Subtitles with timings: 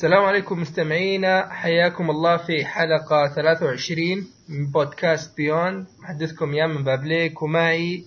[0.00, 1.48] السلام عليكم مستمعينا.
[1.50, 5.86] حياكم الله في حلقة 23 من بودكاست بيوند.
[5.98, 8.04] محدثكم يا من بابليك ومعي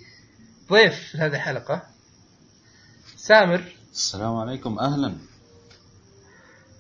[0.70, 1.84] ضيف في هذه الحلقة
[3.18, 3.64] سامر.
[3.92, 4.80] السلام عليكم.
[4.80, 5.16] أهلا.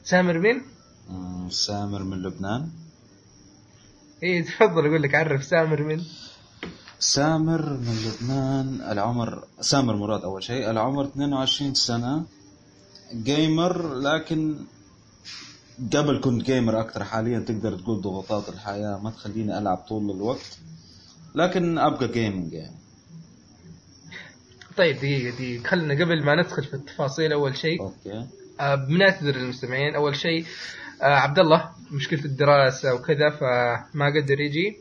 [0.03, 0.61] سامر مين؟
[1.49, 2.69] سامر من لبنان.
[4.23, 6.05] إيه تفضل أقول لك عرف سامر مين؟
[6.99, 8.91] سامر من لبنان.
[8.91, 10.71] العمر سامر مراد أول شيء.
[10.71, 12.25] العمر 22 سنة.
[13.13, 14.55] gamer لكن
[15.93, 20.57] قبل كنت gamer أكثر حاليا تقدر تقول ضغوطات الحياة ما تخليني ألعب طول الوقت
[21.35, 22.75] لكن أبقى gaming يعني.
[24.77, 25.63] طيب دقيقة دقيقة.
[25.67, 28.27] خلنا قبل ما ندخل في التفاصيل أول شيء okay.
[28.59, 29.95] آه، بنعتذر للمستمعين.
[29.95, 30.45] أول شيء
[31.01, 34.77] آه، عبد الله مشكلة الدراسة وكذا فما قدر يجي.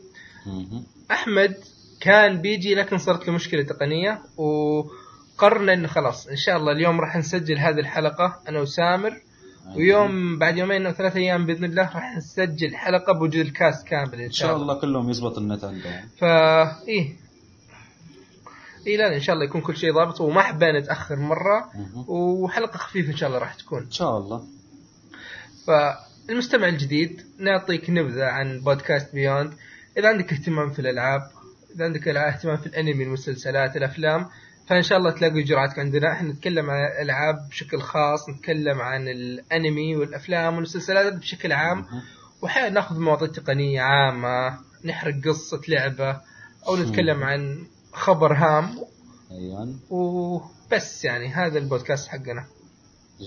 [1.11, 1.55] أحمد
[2.01, 7.17] كان بيجي لكن صارت له مشكلة تقنية وقررنا إنه خلاص إن شاء الله اليوم راح
[7.17, 9.21] نسجل هذه الحلقة أنا وسامر.
[9.75, 14.21] ويوم بعد يومين أو ثلاثة أيام بإذن الله راح نسجل حلقة بوجود الكاست كامل إن
[14.21, 14.81] إن شاء الله.
[14.81, 16.09] كلهم يزبط النت عندهم.
[16.17, 17.15] فا إيه.
[18.87, 21.69] إيه لا إن شاء الله يكون كل شيء ضابط وما حبينا نتأخر مرة.
[22.07, 23.83] وحلقة خفيفة إن شاء الله راح تكون.
[23.83, 24.43] إن شاء الله.
[25.67, 29.53] فالمستمع الجديد نعطيك نبذة عن بودكاست بيوند
[29.97, 31.21] إذا عندك اهتمام في الألعاب
[31.75, 34.29] إذا عندك اهتمام في الأنمي المسلسلات الأفلام
[34.67, 36.11] فإن شاء الله تلاقوا إجراءاتك عندنا.
[36.11, 41.77] إحنا نتكلم عن الألعاب بشكل خاص نتكلم عن الأنمي والأفلام والمسلسلات بشكل عام.
[41.77, 42.01] مهم.
[42.41, 46.21] وأحيانا نأخذ مواضيع تقنية عامة نحرق قصة لعبة
[46.67, 48.79] أو نتكلم عن خبر هام.
[49.31, 52.45] أيوه وبس يعني هذا البودكاست حقنا.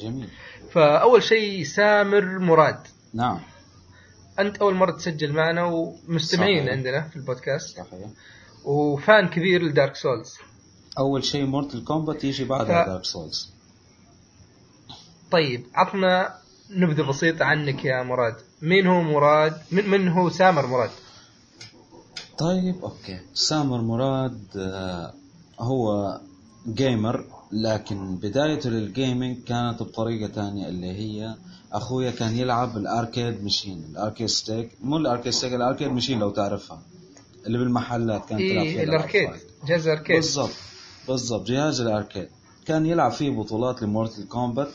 [0.02, 0.28] جميل.
[0.70, 2.86] فأول شيء سامر مراد.
[3.14, 3.40] نعم.
[4.38, 6.72] أنت أول مرة تسجل معنا ومستمعين صحيح.
[6.72, 7.76] عندنا في البودكاست.
[7.76, 8.08] صحيح.
[8.64, 10.38] و fan كبير ل Dark Souls.
[10.98, 13.50] أول شيء Mortal Kombat يجي ف- بعدها Dark Souls
[15.30, 16.34] طيب عطنا
[16.70, 18.34] نبذة بسيطة عنك يا مراد.
[18.62, 20.90] مين هو مراد؟ من, من هو سامر مراد؟
[22.38, 23.20] طيب okay.
[23.34, 25.12] سامر مراد آه،
[25.60, 26.20] هو
[26.68, 31.34] gamer لكن بدايته لل gaming كانت بطريقة تانية اللي هي
[31.72, 34.70] أخويا كان يلعب ال arcade machine ال arcade stick.
[34.82, 36.82] مو ال arcade stick ال arcade machine لو تعرفها
[37.46, 39.30] اللي بالمحلات كانت تلعب فيها الألعاب ال arcade.
[39.30, 39.42] fight.
[39.68, 40.16] جهاز ال arcade.
[40.16, 40.50] بالضبط.
[41.08, 41.46] بالضبط.
[41.46, 42.28] جهاز الأركيد.
[42.66, 44.72] كان يلعب فيه بطولات لمورتل كومبات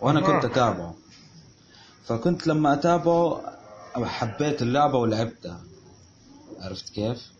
[0.00, 0.20] وأنا.
[0.20, 0.94] كنت أتابعه.
[2.04, 3.42] فكنت لما أتابعه
[3.96, 5.60] حبيت اللعبة ولعبتها.
[6.60, 7.32] عرفت كيف؟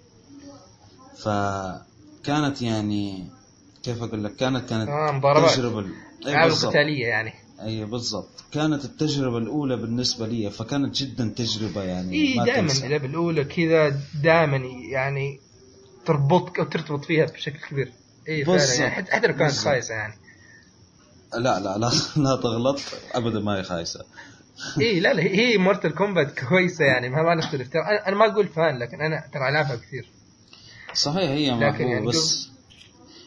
[1.18, 3.26] فكانت يعني
[3.82, 5.10] كيف أقول لك؟ كانت كانت آه،
[6.26, 6.70] أي العاب بالضبط.
[6.70, 7.32] قتالية يعني.
[7.62, 8.28] أي بالضبط.
[8.52, 12.86] كانت التجربة الأولى بالنسبة لي فكانت جدا تجربة يعني ما دائما تنسى.
[12.86, 14.56] اللعبة الأولى كذا دائما
[14.92, 15.40] يعني
[16.06, 17.92] تربطك أو ترتبط فيها بشكل كبير.
[18.28, 18.74] إيه فعلا.
[18.74, 19.52] يعني حتى لو كانت.
[19.52, 20.14] خايسة يعني.
[21.34, 22.80] لا لا لا لا تغلط.
[23.14, 24.04] ابدا ما هي خايسة.
[24.80, 27.68] إيه لا لا هي Mortal Kombat كويسة يعني ما ما نختلف.
[27.68, 30.08] ترى أنا ما أقول fan لكن أنا ترى ألعبها كثير.
[30.94, 32.48] صحيح هي لكن محبوبة يعني بس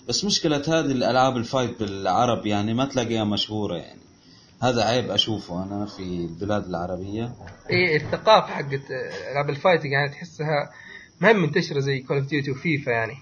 [0.08, 4.02] بس مشكلة هذه الألعاب ال fight بالعرب يعني ما تلاقيها مشهورة يعني.
[4.62, 7.34] هذا عيب أشوفه أنا في البلاد العربية.
[7.70, 8.82] إيه الثقافة حقت
[9.32, 10.72] ألعاب ال fighting يعني تحسها
[11.20, 13.18] ما هي منتشرة زي Call of Duty و FIFA يعني.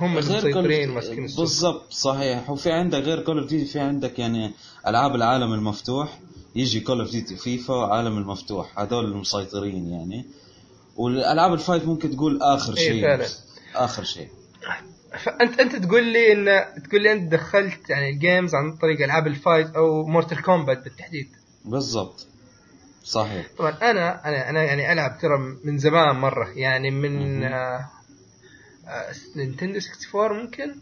[0.00, 1.40] هم المسيطرين كل وماسكين السوق.
[1.40, 2.50] بالضبط صحيح.
[2.50, 4.52] وفي عندك غير Call of Duty في عندك يعني
[4.86, 6.18] ألعاب العالم المفتوح
[6.56, 8.78] يجي Call of Duty FIFA وعالم المفتوح.
[8.78, 10.24] هذول المسيطرين يعني.
[10.96, 13.22] والألعاب ال fight ممكن تقول آخر إيه شيء فعلا.
[13.22, 13.42] بس.
[13.74, 14.28] آخر شيء.
[15.24, 19.26] فأنت أنت تقول لي إن تقول لي أنت دخلت يعني ال games عن طريق ألعاب
[19.26, 21.28] ال fight أو Mortal Kombat بالتحديد.
[21.64, 22.26] بالضبط.
[23.04, 23.46] صحيح.
[23.58, 27.90] طبعا أنا أنا أنا يعني ألعب ترى من زمان مرة يعني من آه
[29.36, 29.78] Nintendo
[30.12, 30.74] 64 ممكن.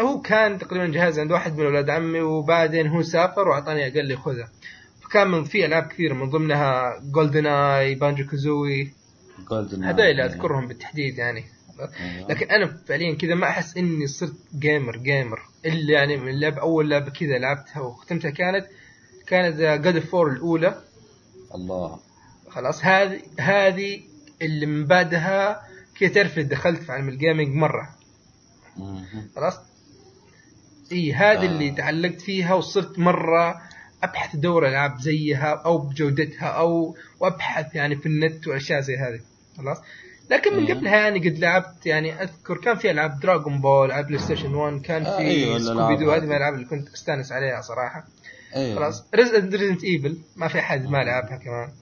[0.00, 4.16] هو كان تقريبا جهاز عند واحد من أولاد عمي وبعدين هو سافر وأعطاني قال لي
[4.16, 4.50] خذها
[5.02, 8.92] فكان من في ألعاب كثيرة من ضمنها GoldenEye Banjo-Kazooie
[9.50, 11.44] Golden هذول أذكرهم بالتحديد يعني.
[11.80, 12.28] أيوة.
[12.28, 16.90] لكن أنا فعليا كذا ما أحس إني صرت gamer gamer إلا يعني من اللعبه أول
[16.90, 18.66] لعبة كذا لعبتها وختمتها كانت
[19.26, 20.82] كانت God of War الأولى.
[21.54, 21.98] الله.
[22.50, 24.00] خلاص هذه هذه
[24.42, 25.67] اللي من بعدها
[26.00, 27.88] كذا تعرف دخلت في عالم ال gaming مرة.
[29.36, 29.58] خلاص؟
[30.92, 31.46] إي هذه آه.
[31.46, 33.60] اللي تعلقت فيها وصرت مرة
[34.02, 39.20] أبحث ادور ألعاب زيها أو بجودتها أو وأبحث يعني في النت وأشياء زي هذه.
[39.56, 39.78] خلاص؟
[40.30, 40.74] لكن من.
[40.74, 45.04] قبلها يعني قد لعبت يعني أذكر كان في ألعاب Dragon Ball على PlayStation 1 كان
[45.04, 46.20] في آه، أيوة، Scooby-Doo هذه.
[46.20, 48.04] من الألعاب اللي كنت أستأنس عليها صراحة.
[48.56, 51.72] أيوه خلاص؟ Resident Evil ما في أحد ما لعبها كمان.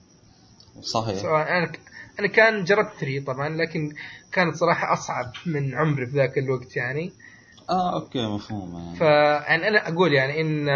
[0.81, 1.17] صحيح.
[1.17, 1.73] سواء أنا
[2.21, 3.93] أنا كان جربت 3 طبعا لكن
[4.33, 7.13] كانت صراحة أصعب من عمري في ذاك الوقت يعني.
[7.71, 8.97] آه okay مفهوم يعني.
[8.97, 10.69] فيعني أنا أقول يعني إن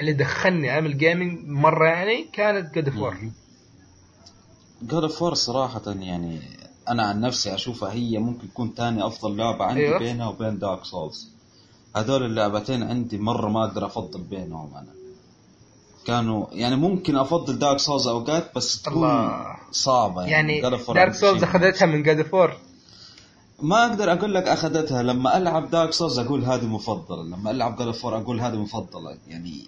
[0.00, 3.16] اللي دخلني عالم ال gaming مرة يعني كانت جود اوف وور
[4.82, 6.40] جود اوف وور صراحة يعني
[6.88, 9.98] أنا عن نفسي أشوفها هي ممكن تكون تاني أفضل لعبة عندي أيوة.
[9.98, 11.32] بينها وبين Dark Souls
[11.96, 15.01] هدول اللعبتين عندي مرة ما أقدر أفضل بينهم أنا.
[16.06, 19.56] كانوا يعني ممكن أفضل Dark Souls أوقات بس تكون الله.
[19.70, 20.62] صعبة يعني.
[20.62, 22.56] War Dark Souls أخذتها من God of War
[23.62, 25.02] ما أقدر أقول لك أخذتها.
[25.02, 27.22] لما ألعب Dark Souls أقول هذه مفضلة.
[27.22, 29.18] لما ألعب God of War أقول هذه مفضلة.
[29.28, 29.66] يعني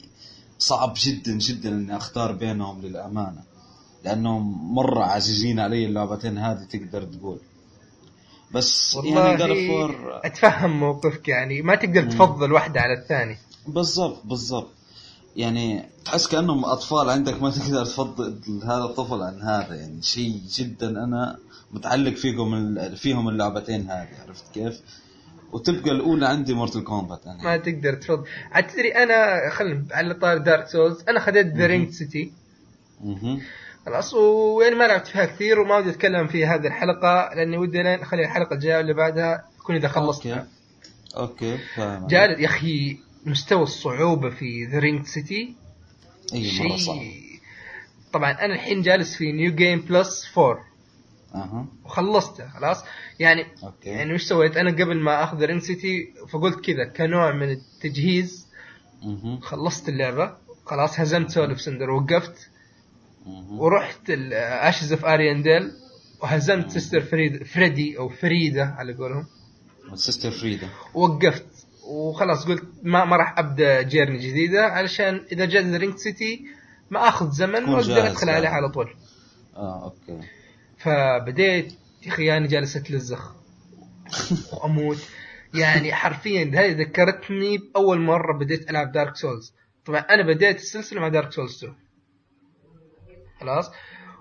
[0.59, 3.43] صعب جدا جدا إني أختار بينهم للأمانة.
[4.05, 7.39] لأنهم مرة عزيزين علي اللعبتين هذه تقدر تقول.
[8.53, 11.63] بس يعني God of War أتفهم موقفك يعني.
[11.63, 14.71] ما تقدر تفضل واحدة على الثاني بالضبط بالضبط.
[15.37, 17.11] يعني تحس كأنهم أطفال.
[17.11, 21.37] عندك ما تقدر تفضل هذا الطفل عن هذا يعني شيء جدا أنا
[21.73, 24.81] متعلق فيهم فيهم اللعبتين هذه عرفت كيف؟
[25.53, 28.25] وتبقى الأولى عندي Mortal Kombat ما أنا تقدر تفضل.
[28.53, 32.33] عاد تدري أنا خل على طار Dark Souls أنا خذيت The Ringed City.
[33.87, 38.01] خلاص ويعني ما لعبت فيها كثير وما ودي أتكلم في هذه الحلقة لأني ودي لين
[38.01, 40.47] اخلي الحلقة الجاية واللي بعدها تكون إذا خلصتها.
[41.17, 42.07] okay okay فاهم.
[42.07, 42.99] جالس يا أخي.
[43.25, 45.55] مستوى الصعوبة في The Ringed City
[46.35, 46.97] إي مرة صعب.
[46.97, 47.41] شيء
[48.13, 50.65] طبعا أنا الحين جالس في New Game Plus 4
[51.35, 51.67] أها.
[51.85, 52.85] وخلصته خلاص.
[53.19, 53.89] يعني okay.
[53.89, 58.47] يعني وش سويت؟ أنا قبل ما آخذ Ringed City فقلت كذا كنوع من التجهيز.
[59.43, 60.37] خلصت اللعبة.
[60.67, 62.51] خلاص هزمت Soul of Cinder وقفت.
[63.51, 65.73] ورحت Ashes of Ariandel
[66.23, 69.27] وهزمت Sister Fried Friede أو فريده على قولهم.
[69.95, 71.47] Sister Friede وقفت.
[71.87, 76.47] وخلاص قلت ما ما راح أبدأ journey جديدة علشان إذا جاء Ringed City
[76.91, 78.39] ما آخذ زمن واقدر أدخل يعني.
[78.39, 78.95] عليه على طول.
[79.57, 80.21] آه okay.
[80.79, 81.73] فبديت
[82.03, 83.35] يا أخي أنا جالس اتلزخ
[84.53, 84.99] وأموت.
[85.55, 89.55] يعني حرفيا هذه ذكرتني بأول مرة بديت ألعب Dark Souls
[89.87, 91.75] طبعا أنا بديت السلسلة مع Dark Souls 2
[93.41, 93.71] خلاص؟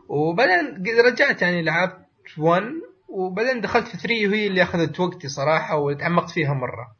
[0.07, 2.05] وبعدين رجعت يعني لعبت
[2.37, 2.63] 1
[3.09, 6.95] وبعدين دخلت في 3 وهي اللي أخذت وقتي صراحة وتعمقت فيها مرة.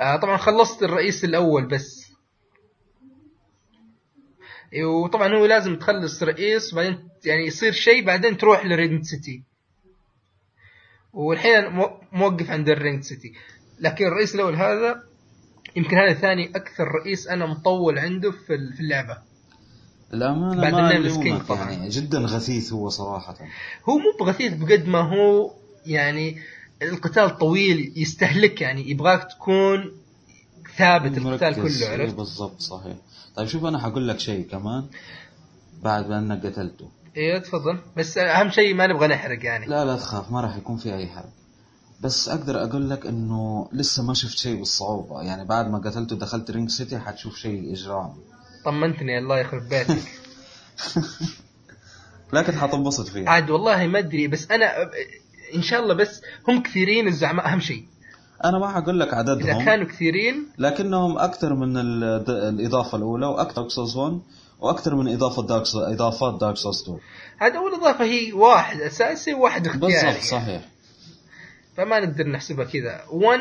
[0.00, 2.12] آه طبعا خلصت الرئيس الأول بس.
[4.84, 9.42] وطبعا هو لازم تخلص رئيس وبعدين يعني يصير شيء بعدين تروح ل Ringed City.
[11.12, 13.32] والحين أنا مو- موقف عند ال Ringed City.
[13.80, 15.02] لكن الرئيس الأول هذا
[15.76, 19.18] يمكن هذا ثاني أكثر رئيس أنا مطول عنده في ال- في اللعبة.
[20.14, 21.70] الأمانة بعد King Allant طبعاً.
[21.70, 23.36] يعني جدا غثيث هو صراحة.
[23.88, 25.54] هو مو بغثيث بقد ما هو
[25.86, 26.38] يعني
[26.82, 29.92] القتال طويل يستهلك يعني يبغاك تكون
[30.76, 31.54] ثابت القتال.
[31.54, 32.96] كله إيه عرفت؟ بالضبط صحيح.
[33.36, 34.86] طيب شوف أنا حقول لك شيء كمان
[35.82, 36.88] بعد ما أنك قتلته.
[37.16, 37.78] أيوه تفضل.
[37.96, 39.66] بس أهم شيء ما نبغى نحرق يعني.
[39.66, 41.32] لا لا تخاف ما راح يكون في أي حرق.
[42.00, 45.22] بس أقدر أقول لك إنه لسه ما شفت شيء بالصعوبة.
[45.22, 48.20] يعني بعد ما قتلته دخلت Ringed City حتشوف شيء إجرامي.
[48.64, 50.02] طمنتني الله يخرب بيتك.
[52.32, 54.90] لكن حتنبسط فيه عاد والله ما أدري بس أنا
[55.54, 57.84] إن شاء الله بس هم كثيرين الزعماء أهم شيء.
[58.44, 60.46] أنا ما حقول لك إذا عددهم كانوا كثيرين.
[60.58, 64.20] لكنهم أكثر من ال- الإضافة الأولى وأكثر Dark Souls 1
[64.60, 66.98] وأكثر من إضافة Dark إضافات Dark Souls 2
[67.38, 70.62] هذا أول إضافة هي واحد أساسي وواحد اختياري بالضبط صحيح.
[71.76, 73.00] فما نقدر نحسبها كذا.
[73.10, 73.40] 1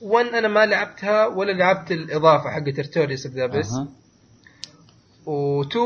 [0.00, 3.88] 1 أنا ما لعبتها ولا لعبت الإضافة حقت Artorias The Abyss أها.
[5.26, 5.76] و2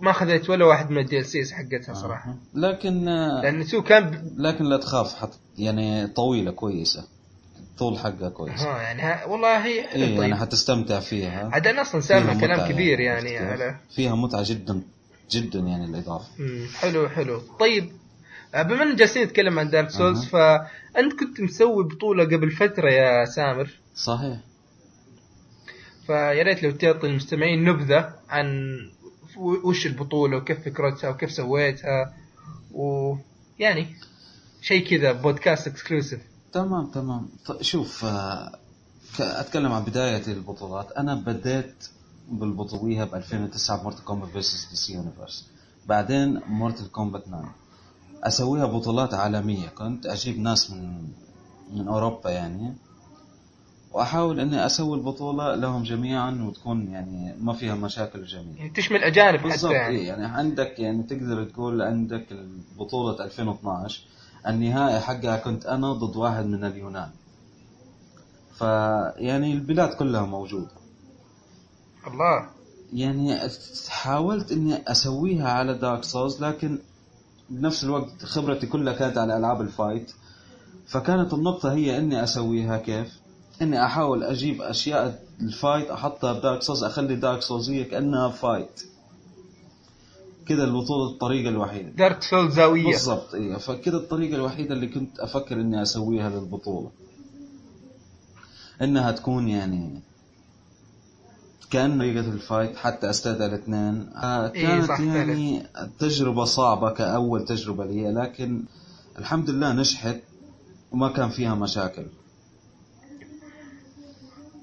[0.00, 2.30] ما خذيت ولا واحد من ال DLCs حقتها صراحة.
[2.30, 2.36] أها.
[2.54, 4.40] لكن آه، لأن 2 كان ب...
[4.40, 7.04] لكن لا تخاف حط يعني طويلة كويسة.
[7.78, 10.20] طول حقها كويس ها يعني ها والله هي حلو إيه طيب.
[10.22, 11.50] يعني حتستمتع فيها.
[11.52, 14.82] عاد أنا أصلا سامع كلام كبير يعني كيف؟ على فيها متعة جدا
[15.30, 16.28] جدا يعني الإضافة.
[16.38, 17.40] مم، حلو حلو.
[17.60, 17.90] طيب
[18.54, 23.24] آه، بما إن جالسين نتكلم عن Dark Souls فأنت كنت مسوي بطولة قبل فترة يا
[23.24, 24.36] سامر؟ صحيح.
[26.06, 28.76] فيا ريت لو تعطي المستمعين نبذة عن
[29.36, 32.14] وش البطولة وكيف فكرتها وكيف سويتها
[32.72, 33.96] ويعني
[34.60, 36.20] شيء كذا بودكاست exclusive
[36.52, 37.28] تمام تمام.
[37.60, 38.58] شوف آه،
[39.20, 40.92] أتكلم عن بداية البطولات.
[40.92, 41.88] أنا بديت
[42.30, 45.46] بالبطولية ب 2009 Mortal Kombat vs DC Universe
[45.86, 47.54] بعدين Mortal Kombat 9
[48.22, 49.68] أسويها بطولات عالمية.
[49.68, 51.08] كنت أجيب ناس من
[51.72, 52.74] من أوروبا يعني.
[53.96, 59.38] وأحاول إني أسوي البطولة لهم جميعا وتكون يعني ما فيها مشاكل وجميلة يعني تشمل أجانب
[59.38, 59.96] حتى يعني.
[59.96, 62.26] إيه يعني عندك يعني تقدر تقول عندك
[62.78, 64.00] بطولة 2012
[64.46, 67.10] النهائي حقها كنت أنا ضد واحد من اليونان.
[68.58, 70.70] فيعني البلاد كلها موجودة.
[72.06, 72.48] الله.
[72.92, 73.38] يعني
[73.88, 76.78] حاولت إني أسويها على Dark Souls لكن
[77.50, 80.12] بنفس الوقت خبرتي كلها كانت على ألعاب ال fight.
[80.86, 83.25] فكانت النقطة هي إني أسويها كيف؟
[83.62, 88.28] إني أحاول أجيب أشياء ال fight احطها ب Dark Souls أخلي Dark Souls هي كأنها
[88.28, 88.82] fight
[90.46, 91.90] كده البطولة الطريقة الوحيدة.
[91.90, 92.84] دارك سول زاوية.
[92.84, 96.90] بالضبط إيه فكده الطريقة الوحيدة اللي كنت أفكر إني أسويها للبطولة.
[98.82, 100.00] إنها تكون يعني
[101.70, 105.66] كأن طريقة الفايت حتى استدعى الاثنين آه، إيه، كانت صح يعني
[105.98, 108.62] تجربة صعبة كأول تجربة لي لكن
[109.18, 110.20] الحمد لله نجحت
[110.92, 112.06] وما كان فيها مشاكل.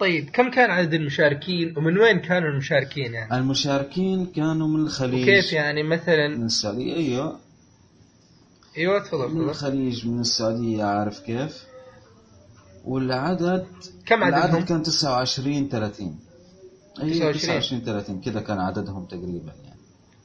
[0.04, 5.24] طيب كم كان عدد المشاركين ومن وين كانوا المشاركين يعني؟ المشاركين كانوا من الخليج.
[5.24, 7.40] وكيف يعني من مثلا السعودية أيوه.
[8.78, 11.64] أيوه تفضل من الخليج من السعودية عارف كيف.
[12.86, 13.68] والعدد
[14.06, 16.20] كم عددهم؟ العدد كان 29 30
[17.04, 17.34] أي 29.
[17.34, 19.80] 29 30 كذا كان عددهم تقريبا يعني.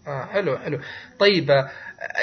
[0.06, 0.80] آه حلو حلو.
[1.18, 1.70] طيب آه،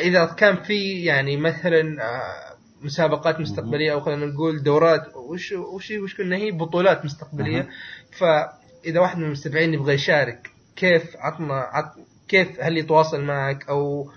[0.02, 5.16] إذا كان في يعني مثلا آه، مسابقات مستقبلية أو خلينا نقول دورات.
[5.16, 7.70] وش وش وش كنا هي بطولات مستقبلية.
[8.12, 11.92] فاذا واحد من المستمعين يبغى يشارك كيف عطنا عط
[12.28, 14.10] كيف هل يتواصل معك؟ أو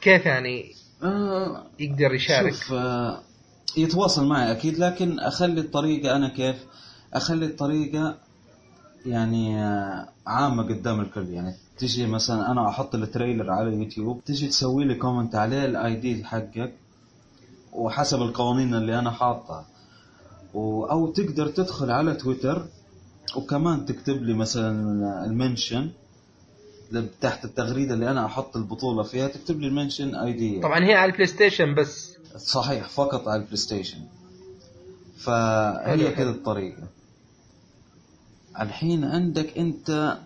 [0.00, 3.20] كيف يعني آه يقدر يشارك؟ شوف آه
[3.76, 6.56] يتواصل معي أكيد لكن أخلي الطريقة أنا كيف؟
[7.14, 8.16] أخلي الطريقة
[9.06, 11.28] يعني آه، عامة قدام الكل.
[11.28, 15.94] يعني تجي مثلا أنا أحط ال trailer على يوتيوب تجي تسوي لي comment عليه ال
[15.96, 16.72] ID حقك.
[17.72, 19.66] وحسب القوانين اللي أنا حاطها.
[20.54, 22.66] أو تقدر تدخل على تويتر
[23.36, 25.90] وكمان تكتب لي مثلا ال mention
[27.20, 31.10] تحت التغريدة اللي أنا أحط البطولة فيها تكتب لي ال mention ID طبعا هي على
[31.10, 32.16] ال PlayStation بس.
[32.36, 33.98] صحيح فقط على ال PlayStation
[35.18, 36.14] فهي.
[36.14, 36.82] كده الطريقة.
[38.60, 40.18] الحين عندك أنت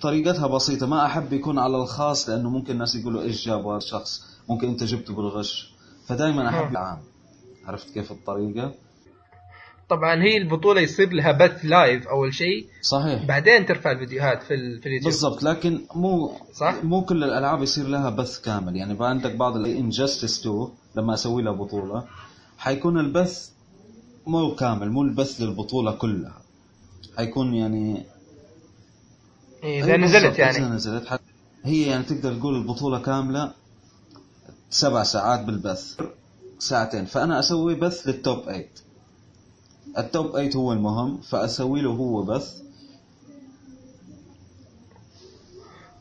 [0.00, 4.24] طريقتها بسيطة ما أحب يكون على الخاص لأنه ممكن الناس يقولوا إيش جاب هذا الشخص؟
[4.48, 5.73] ممكن أنت جبته بالغش.
[6.06, 6.70] فدائما أحب ها.
[6.70, 6.98] العام.
[7.66, 8.74] عرفت كيف الطريقة؟
[9.88, 12.66] طبعا هي البطولة يصير لها بث live أول شيء.
[12.82, 13.24] صحيح.
[13.26, 15.12] بعدين ترفع الفيديوهات في ال- في اليوتيوب.
[15.12, 18.76] بالضبط لكن مو صح؟ مو كل الألعاب يصير لها بث كامل.
[18.76, 22.04] يعني عندك بعض ال Injustice 2 لما أسوي لها بطولة
[22.58, 23.50] حيكون البث
[24.26, 26.38] مو كامل مو البث للبطولة كلها.
[27.16, 28.04] حيكون يعني
[29.64, 30.56] إيه، إذا نزلت يعني.
[30.58, 31.20] إذا نزلت حت...
[31.64, 33.52] هي يعني تقدر تقول البطولة كاملة.
[34.74, 36.00] سبع ساعات بالبث
[36.58, 37.04] ساعتين.
[37.04, 38.68] فأنا أسوي بث لل top 8
[39.98, 42.63] ال top 8 هو المهم فأسوي له هو بث.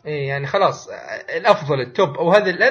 [0.06, 0.90] إيه يعني خلاص
[1.38, 2.64] الأفضل ال top أو هذه ال-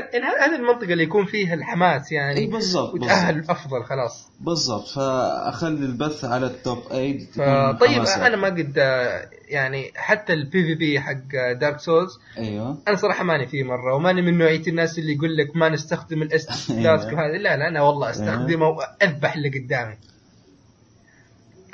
[0.43, 4.29] هذه المنطقة اللي يكون فيها الحماس يعني اي بالضبط وتأهل بالضبط افضل خلاص.
[4.41, 4.89] بالضبط.
[4.89, 8.49] فأخلي البث على ال top 8 فطيب تكون حماس أنا ما.
[8.49, 8.77] قد
[9.49, 12.79] يعني حتى ال PvP حق Dark Souls أيوه.
[12.89, 16.30] أنا صراحة ماني فيه مرة وماني من نوعية الناس اللي يقول لك ما نستخدم ال
[16.30, 19.97] Estus Flask وهذا لا لا أنا والله أستخدمه وأذبح اللي قدامي.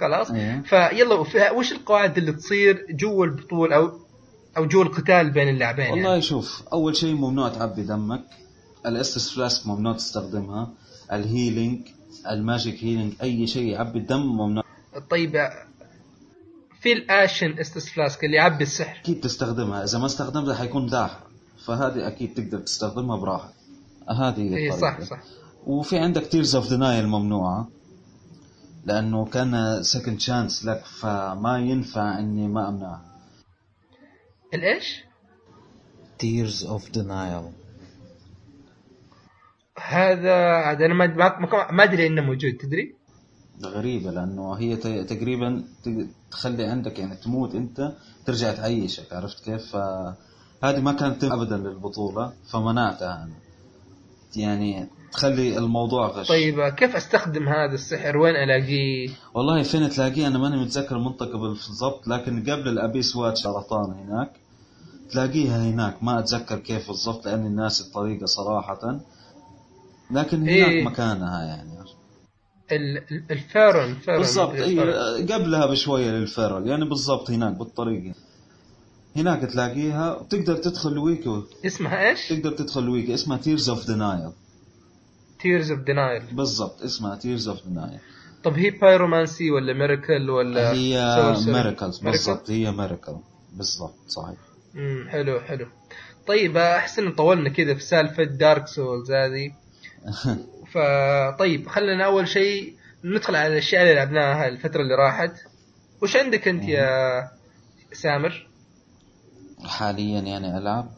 [0.00, 0.60] خلاص؟ أيوه.
[0.62, 1.14] فيلا
[1.52, 4.07] وش القواعد اللي تصير جوا البطولة؟ أو
[4.56, 6.22] أو جوا القتال بين اللاعبين والله يعني.
[6.22, 8.24] شوف أول شيء ممنوع تعبي دمك.
[8.86, 10.70] ال Estus Flask ممنوع تستخدمها.
[11.12, 11.80] ال healing
[12.30, 14.64] ال magic healing أي شيء يعبي الدم ممنوع.
[15.10, 15.48] طيب
[16.80, 19.00] في ال Ashen Estus Flask اللي يعبي السحر.
[19.00, 19.84] أكيد تستخدمها.
[19.84, 21.20] إذا ما استخدمتها حيكون داحر
[21.66, 23.52] فهذه أكيد تقدر تستخدمها براحه
[24.08, 24.76] هذه هي الطريقة.
[24.76, 25.22] صح صح.
[25.66, 27.68] وفي عندك Tears of Denial ممنوعة.
[28.84, 33.07] لأنه كان second chance لك فما ينفع إني ما أمنعها.
[34.54, 35.04] الإيش؟
[36.18, 37.52] Tears of Denial
[39.78, 40.94] هذا عاد أنا
[41.72, 42.94] ما أدري إنه موجود تدري؟
[43.62, 45.64] غريبة لأنه هي تقريبا
[46.30, 47.92] تخلي عندك يعني تموت أنت
[48.26, 53.36] ترجع تعيشك عرفت كيف؟ فهذه ما كانت أبدا للبطولة فمنعتها أنا
[54.36, 60.38] يعني تخلي الموضوع غش طيب كيف أستخدم هذا السحر؟ وين ألاقيه؟ والله فين تلاقيه أنا
[60.38, 64.30] ماني متذكر المنطقة بالضبط لكن قبل الأبيس واتش سرطان هناك
[65.10, 69.00] تلاقيها هناك ما أتذكر كيف بالضبط لأني الناس الطريقة صراحة
[70.10, 70.84] لكن هناك إيه.
[70.84, 71.78] مكانها يعني
[72.72, 75.26] ال- ال- الفيرون فيرون بالضبط الفيرون.
[75.32, 78.12] قبلها بشوية للفيرل يعني بالضبط هناك بالطريق
[79.16, 84.30] هناك تلاقيها بتقدر تدخل الويكي اسمها إيش؟ تقدر الويكي الويكي اسمها تيرز اوف دينايل
[85.40, 87.98] تيرز اوف دينايل بالضبط اسمها تيرز اوف دينايل
[88.44, 93.16] طب هي بايرومانسي ولا ميراكل ولا هي Miracle؟ بالضبط هي miracle
[93.52, 94.38] بالضبط صحيح.
[94.76, 95.66] امم حلو حلو.
[96.26, 99.52] طيب احس طولنا كذا في سالفة Dark Souls هذه.
[100.72, 105.32] فطيب خلينا أول شيء ندخل على الأشياء اللي لعبناها الفترة اللي راحت.
[106.02, 107.30] وش عندك أنت يا
[107.92, 108.48] سامر؟
[109.64, 110.88] حاليا يعني ألعب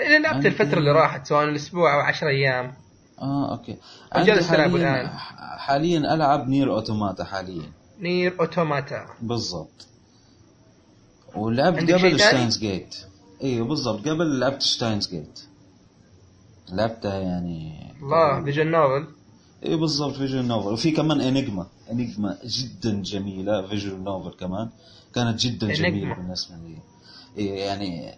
[0.00, 2.74] آه, اللي لعبت الفترة اللي راحت سواء الأسبوع أو 10 أيام.
[3.18, 3.76] آه أوكي.
[4.16, 5.08] وجالس تلعب حاليا الآن.
[5.58, 7.72] حاليا ألعب Nier Automata حاليا.
[8.00, 9.06] Nier Automata.
[9.22, 9.86] بالضبط.
[11.34, 12.96] ولعبت قبل؟ Steins;Gate
[13.42, 14.08] أيوه بالضبط.
[14.08, 15.40] قبل لعبت Steins;Gate
[16.72, 19.06] لعبتها يعني الله visual novel
[19.64, 24.68] اي بالضبط visual novel وفي كمان Enigma Enigma جدا جميلة visual novel كمان.
[25.14, 26.14] كانت جدا جميلة.
[26.14, 26.78] بالنسبة لي.
[27.38, 28.14] إيه يعني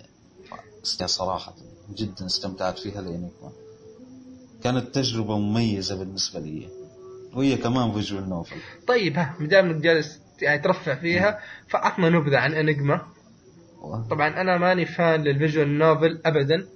[0.88, 1.54] صراحة
[1.96, 3.52] جدا استمتعت فيها ال Enigma
[4.64, 6.68] كانت تجربة مميزة بالنسبة لي.
[7.34, 8.56] وهي كمان visual novel.
[8.86, 13.02] طيب ها مدام انك جالس يعني ترفع فيها فعطنا نبذة عن Enigma
[14.10, 16.66] طبعا أنا ماني fan لل visual novel ابدا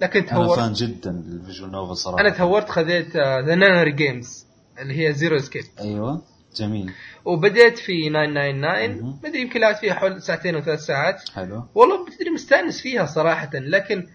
[0.00, 2.20] لكن أنا تهورت fan جدا لل visual novel صراحة.
[2.20, 4.46] أنا تهورت خذيت The Nonary Games
[4.78, 6.22] اللي هي Zero Escape أيوه.
[6.56, 6.92] جميل
[7.24, 9.18] وبديت في 999 مهم.
[9.24, 13.50] مدري يمكن لعبت فيها حول ساعتين أو ثلاث ساعات حلو والله بتدري مستأنس فيها صراحة
[13.54, 14.06] لكن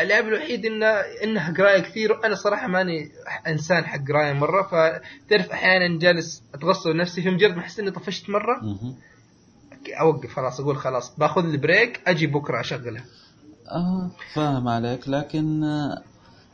[0.00, 0.86] العيب الوحيد إنه
[1.24, 3.10] إنها قراية كثير وأنا صراحة ماني
[3.46, 8.30] إنسان حق قراية مرة فتعرف أحيانا جالس أتغصب نفسي في مجرد ما أحس إني طفشت
[8.30, 8.96] مرة مهم.
[10.00, 13.04] أوقف خلاص أقول خلاص باخذ لي break أجي بكرة اشغلها
[13.70, 16.02] آه فاهم عليك لكن آه،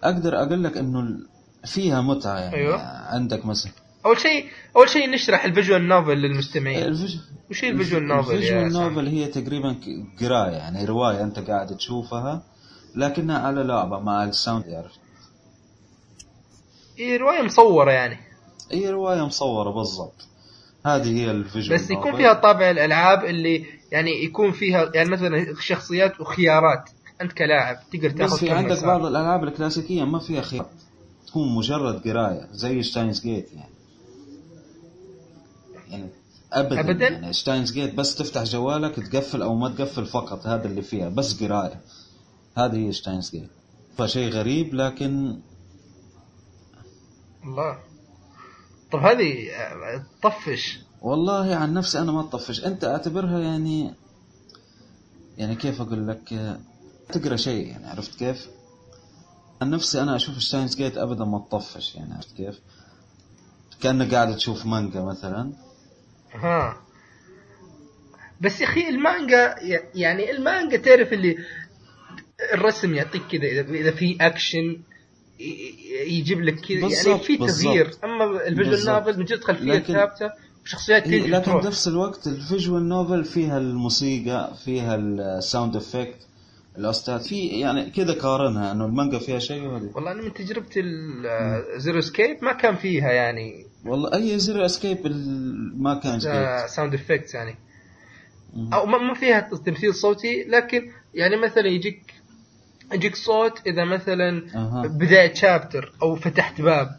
[0.03, 1.19] أقدر أقول لك إنه
[1.67, 2.81] فيها متعة يعني أيوة.
[3.09, 3.73] عندك مثلا
[4.07, 6.83] أول شيء أول شيء نشرح ال visual novel للمستمعين.
[6.83, 7.19] ال visu...
[7.51, 9.77] وش هي ال visual novel ال visual؟ novel هي تقريبا
[10.21, 12.43] قراية يعني رواية أنت قاعد تشوفها
[12.97, 14.67] لكنها على لعبه مع ال sound.
[14.67, 14.93] يعرف.
[16.99, 18.19] هي رواية مصورة يعني.
[18.73, 20.29] هي رواية مصورة بالضبط.
[20.87, 22.17] هذه هي ال visual بس يكون.
[22.17, 26.91] فيها طابع الألعاب اللي يعني يكون فيها يعني مثلا شخصيات وخيارات.
[27.21, 28.85] أنت كلاعب تقدر تاخذ بس في عندك.
[28.85, 30.67] بعض الألعاب الكلاسيكية ما فيها خيار.
[31.27, 33.78] تكون مجرد قراية زي Steins Gate يعني.
[35.91, 36.09] يعني
[36.53, 36.81] ابدا.
[36.81, 41.09] أبداً؟ يعني Steins Gate بس تفتح جوالك تقفل أو ما تقفل فقط هذا اللي فيها
[41.09, 41.81] بس قرايه
[42.57, 43.51] هذه هي Steins Gate
[43.99, 45.41] فشيء غريب لكن
[47.45, 47.79] الله.
[48.93, 50.79] طب هذه آه، طفش.
[51.03, 52.65] والله عن نفسي أنا ما أطفش.
[52.65, 53.95] أنت أعتبرها يعني
[55.39, 56.57] يعني كيف أقول لك؟
[57.09, 58.49] تقرأ شيء يعني عرفت كيف؟
[59.63, 62.61] عن نفسي أنا أشوف Steins Gate ابدا ما تطفش يعني عرفت كيف؟
[63.81, 65.53] كأنك قاعد تشوف مانجا مثلا.
[66.35, 66.83] ها
[68.41, 69.55] بس يا أخي المانجا
[69.95, 71.37] يعني المانجا تعرف اللي
[72.55, 74.81] الرسم يعطيك كذا إذا في اكشن
[76.07, 77.37] يجيب لك كذا يعني في.
[77.37, 78.87] تغيير أما ال visual.
[78.87, 80.31] novel مجرد خلفيه ثابتة
[80.65, 81.53] وشخصيات تجي لكن.
[81.53, 86.28] بنفس الوقت ال visual novel فيها الموسيقى فيها ال sound effect
[86.79, 90.81] الاستاذ في يعني كذا قارنها إنه المانجا فيها شيء وهذه والله أنا من تجربتي
[91.77, 93.67] ال Zero Escape ما كان فيها يعني.
[93.87, 94.99] والله أي Zero Escape
[95.77, 96.21] ما كان
[96.67, 97.55] sound effects يعني.
[98.55, 98.75] مم.
[98.75, 102.15] أو ما فيها تمثيل صوتي لكن يعني مثلا يجيك
[102.93, 104.87] يجيك صوت إذا مثلا أها.
[104.87, 106.99] بداية chapter أو فتحت باب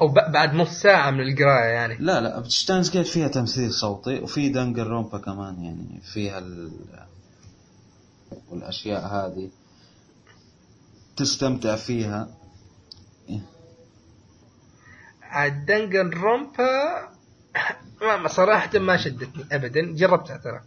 [0.00, 1.96] أو بعد نص ساعة من القراية يعني.
[2.00, 6.70] لا لا Steins Gate فيها تمثيل صوتي وفي Danganronpa كمان يعني فيها ال...
[8.50, 9.50] والأشياء هذه
[11.16, 12.28] تستمتع فيها.
[15.22, 17.08] عاد دنجن رومبا
[18.00, 19.94] ما صراحة ما شدتني ابدا.
[19.94, 20.60] جربتها ترى.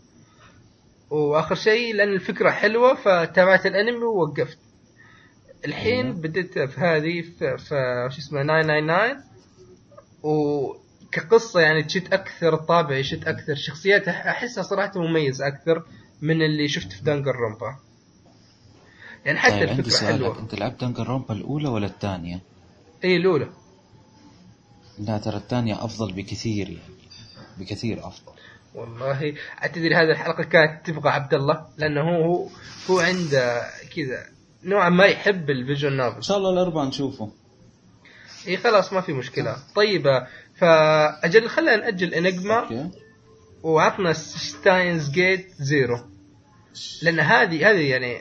[1.10, 4.58] وآخر شيء لأن الفكرة حلوة فتابعت الأنمي ووقفت.
[5.66, 6.14] الحين.
[6.14, 9.24] بديت في هذه في, في شو اسمه 999
[10.24, 15.84] وكقصه يعني تشد أكثر الطابع يشد أكثر شخصيات أح- أحسها صراحة مميز أكثر.
[16.22, 17.80] من اللي شفت في Danganronpa.
[19.26, 20.40] يعني حتى طيب الفكرة حلوة.
[20.40, 22.42] أنت لعبت Danganronpa الأولى ولا الثانية؟
[23.04, 23.50] اي الأولى.
[25.00, 27.02] لا ترى الثانية أفضل بكثير يعني
[27.58, 28.34] بكثير أفضل.
[28.76, 29.36] والله
[29.74, 32.48] تدري هذه الحلقة كانت تبغى عبد الله لأنه هو
[32.90, 34.26] هو, عنده كذا
[34.64, 37.32] نوعا ما يحب ال visual novel شاء الله الأربعة نشوفه.
[38.48, 39.58] اي خلاص ما في مشكلة.
[39.76, 40.04] طيب.
[40.56, 42.92] فأجل خلينا نأجل Enigma
[43.64, 46.11] وعطنا Steins Gate Zero
[47.02, 48.18] لأن هذه هذه يعني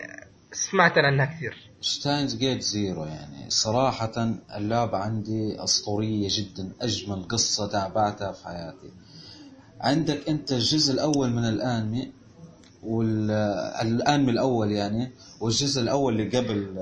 [0.52, 1.70] سمعت عنها كثير.
[1.80, 8.90] Steins Gate Zero يعني صراحة اللعبة عندي أسطورية جدا أجمل قصة تابعتها في حياتي.
[9.80, 12.12] عندك أنت الجزء الأول من الأنمي
[12.82, 15.10] والأنمي الأول يعني
[15.40, 16.76] والجزء الأول اللي قبل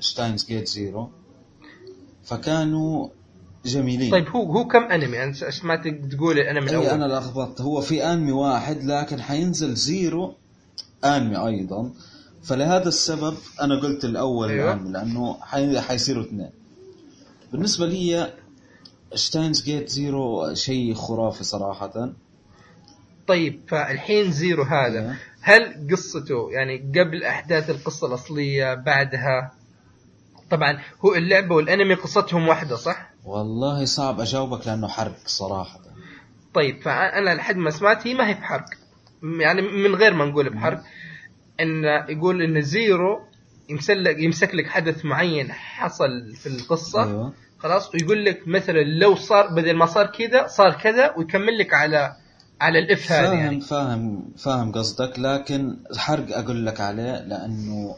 [0.00, 1.10] Steins Gate Zero
[2.24, 3.08] فكانوا
[3.64, 4.10] جميلين.
[4.10, 8.32] طيب هو هو كم أنمي؟ أنا سمعتك تقول الانمي أنا الأول لخبطت هو في أنمي
[8.32, 10.34] واحد لكن حينزل Zero
[11.04, 11.92] آنمي أيضا
[12.42, 14.74] فلهذا السبب أنا قلت الأول أيوة.
[14.74, 15.80] لأنه حي...
[15.80, 16.50] حيصيروا اثنين
[17.52, 18.32] بالنسبة لي
[19.14, 22.12] Steins Gate Zero شيء خرافي صراحة
[23.26, 25.16] طيب فالحين Zero هذا أيوة.
[25.40, 29.52] هل قصته يعني قبل أحداث القصة الأصلية بعدها
[30.50, 35.80] طبعا هو اللعبة والأنمي قصتهم واحدة صح؟ والله صعب أجاوبك لأنه حرق صراحة
[36.54, 38.64] طيب فأنا لحد ما سمعت هي ما هي بحرق
[39.22, 40.82] يعني من غير ما نقول بحرق
[41.60, 43.20] إن يقول إن زيرو
[43.68, 47.32] يمسك لك يمسك لك حدث معين حصل في القصة أيوه.
[47.58, 52.16] خلاص ويقول لك مثلا لو صار بدل ما صار كذا صار كذا ويكمل لك على
[52.60, 53.60] على الإف هذه فاهم يعني.
[53.60, 55.18] فاهم فاهم قصدك.
[55.18, 57.96] لكن حرق أقول لك عليه لأنه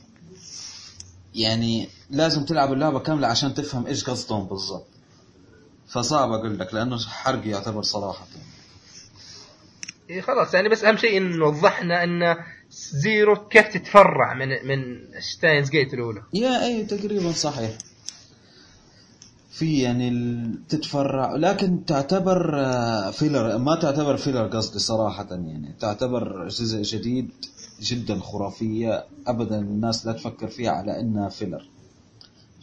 [1.34, 4.86] يعني لازم تلعب اللعبة كاملة عشان تفهم إيش قصدهم بالضبط.
[5.88, 8.26] فصعب أقول لك لأنه حرق يعتبر صراحة.
[10.20, 12.36] خلاص يعني بس أهم شيء إنه وضحنا إن
[12.92, 16.22] Zero كيف تتفرع من من Steins Gate الأولى.
[16.34, 17.70] يا اي تقريبا صحيح.
[19.50, 20.10] في يعني
[20.68, 27.30] تتفرع لكن تعتبر آه، filler ما تعتبر filler قصدي صراحة يعني تعتبر جزء جديد
[27.80, 31.68] جدا خرافية ابدا الناس لا تفكر فيها على إنها filler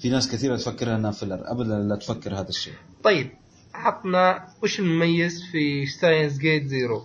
[0.01, 2.73] في ناس كثيرة تفكرها إنها filler ابدا لا تفكر هذا الشيء.
[3.03, 3.29] طيب
[3.73, 7.03] عطنا وش المميز في Steins Gate Zero؟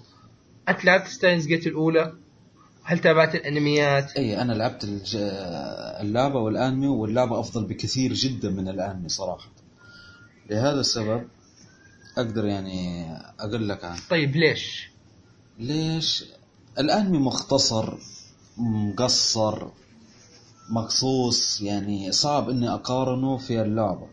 [0.68, 2.12] أنت لعبت Steins Gate الأولى؟
[2.82, 5.16] هل تابعت الأنميات؟ اي أنا لعبت الج...
[6.00, 9.48] اللعبة والأنمي واللعبة أفضل بكثير جدا من الأنمي صراحة.
[10.50, 11.28] لهذا السبب
[12.18, 13.06] أقدر يعني
[13.40, 14.90] أقول لك عنه طيب ليش؟
[15.58, 16.24] ليش؟
[16.78, 17.94] الأنمي مختصر
[18.56, 19.68] مقصر
[20.70, 24.06] مقصوص يعني صعب إني أقارنه في اللعبة.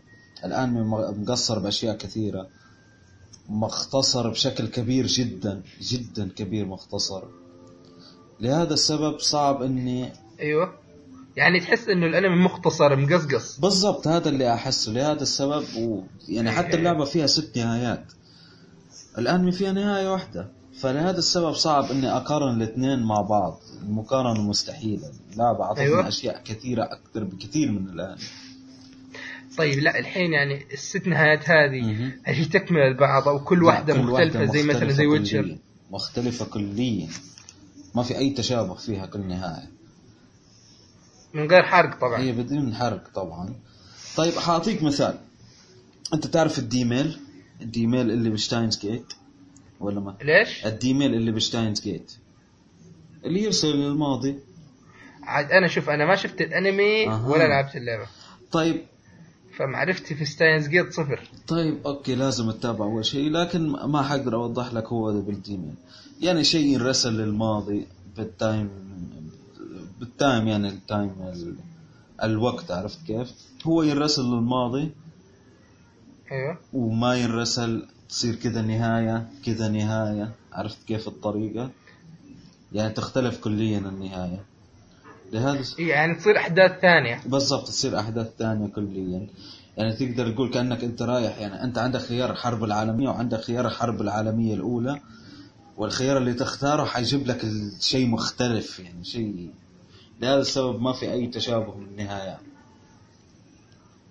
[0.44, 0.80] الأنمي
[1.18, 1.96] مقصر بأشياء
[3.48, 7.22] مختصر بشكل كبير جدا جدا كبير مختصر.
[8.40, 10.72] لهذا السبب صعب إني أيوه.
[11.36, 14.92] يعني تحس إنه الأنمي مختصر مقصقص بالضبط هذا اللي أحسه.
[14.92, 16.02] لهذا السبب و...
[16.28, 18.04] يعني حتى اللعبة فيها ست نهايات.
[19.18, 20.48] الأنمي فيها نهاية واحدة.
[20.80, 23.60] فلهذا السبب صعب إني أقارن الاثنين مع بعض.
[23.82, 25.10] المقارنة مستحيلة.
[25.32, 26.08] اللعبة أعطتني أيوة.
[26.08, 28.22] أشياء كثيرة أكثر بكثير من الأنمي.
[29.58, 32.12] طيب لا الحين يعني الست نهايات هذه.
[32.24, 35.06] هل هي تكمل البعض أو كل واحدة كل مختلفة واحدة زي مثلا مختلفة زي.
[35.06, 35.58] ويتشر؟
[35.90, 37.08] مختلفة كليا.
[37.94, 39.70] ما في أي تشابه فيها كل نهاية.
[41.34, 42.20] من غير حرق طبعا.
[42.20, 43.54] هي بدون حرق طبعا.
[44.16, 45.18] طيب حأعطيك مثال.
[46.14, 47.18] أنت تعرف ال D-mail؟
[47.60, 49.12] ال D-mail اللي ب Steins Gate؟
[49.80, 52.12] ولا ما؟ ليش؟ ال D-mail اللي ب Steins Gate.
[53.24, 54.38] اللي يرسل للماضي
[55.22, 57.28] عاد أنا شوف أنا ما شفت الأنمي أها.
[57.28, 58.06] ولا لعبت اللعبة.
[58.52, 58.84] طيب
[59.56, 61.30] فمعرفتي في Steins Gate صفر.
[61.48, 65.74] طيب أوكي لازم تتابع أول شيء لكن ما حقدر أوضح لك هو بال D-mail
[66.20, 67.86] يعني شيء ينرسل للماضي
[68.16, 68.70] بال time
[70.00, 71.56] بال time يعني ال time ال...
[72.22, 73.32] الوقت عرفت كيف؟
[73.64, 74.90] هو ينرسل للماضي
[76.32, 76.58] أيوه.
[76.72, 81.70] وما ينرسل تصير كذا نهاية كذا نهاية عرفت كيف الطريقة؟
[82.72, 84.44] يعني تختلف كليا النهاية.
[85.32, 87.20] لهذا إيه، يعني تصير أحداث ثانية.
[87.26, 89.26] بالضبط تصير أحداث ثانية كليا.
[89.76, 94.00] يعني تقدر تقول كأنك أنت رايح يعني أنت عندك خيار الحرب العالمية وعندك خيار الحرب
[94.00, 95.00] العالمية الأولى
[95.76, 99.50] والخيار اللي تختاره حيجيب لك الشيء مختلف يعني شيء
[100.20, 102.40] لهذا السبب ما في أي تشابه من النهايات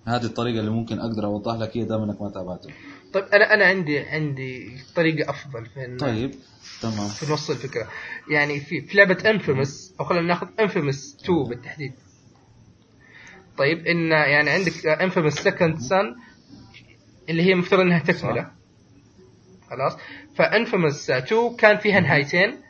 [0.05, 2.69] هذه الطريقة اللي ممكن أقدر أوضح لك اياها دام إنك ما تابعته.
[3.13, 6.31] طيب أنا أنا عندي عندي طريقة أفضل في طيب.
[6.81, 7.09] تمام.
[7.09, 7.87] في نص الفكرة.
[8.29, 11.93] يعني في في لعبة inFAMOUS أو خلينا ناخذ inFAMOUS 2 بالتحديد.
[13.57, 16.15] طيب إن يعني عندك inFAMOUS Second Son
[17.29, 18.51] اللي هي مفترض إنها تكملة.
[19.69, 19.97] خلاص.
[20.35, 22.61] ف inFAMOUS 2 كان فيها نهايتين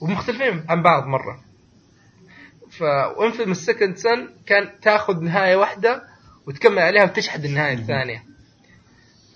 [0.00, 1.44] ومختلفين عن بعض مرة.
[2.70, 6.02] ف inFAMOUS Second Son كان تاخذ نهاية واحدة
[6.46, 8.24] وتكمل عليها وتشحذ النهاية الثانية.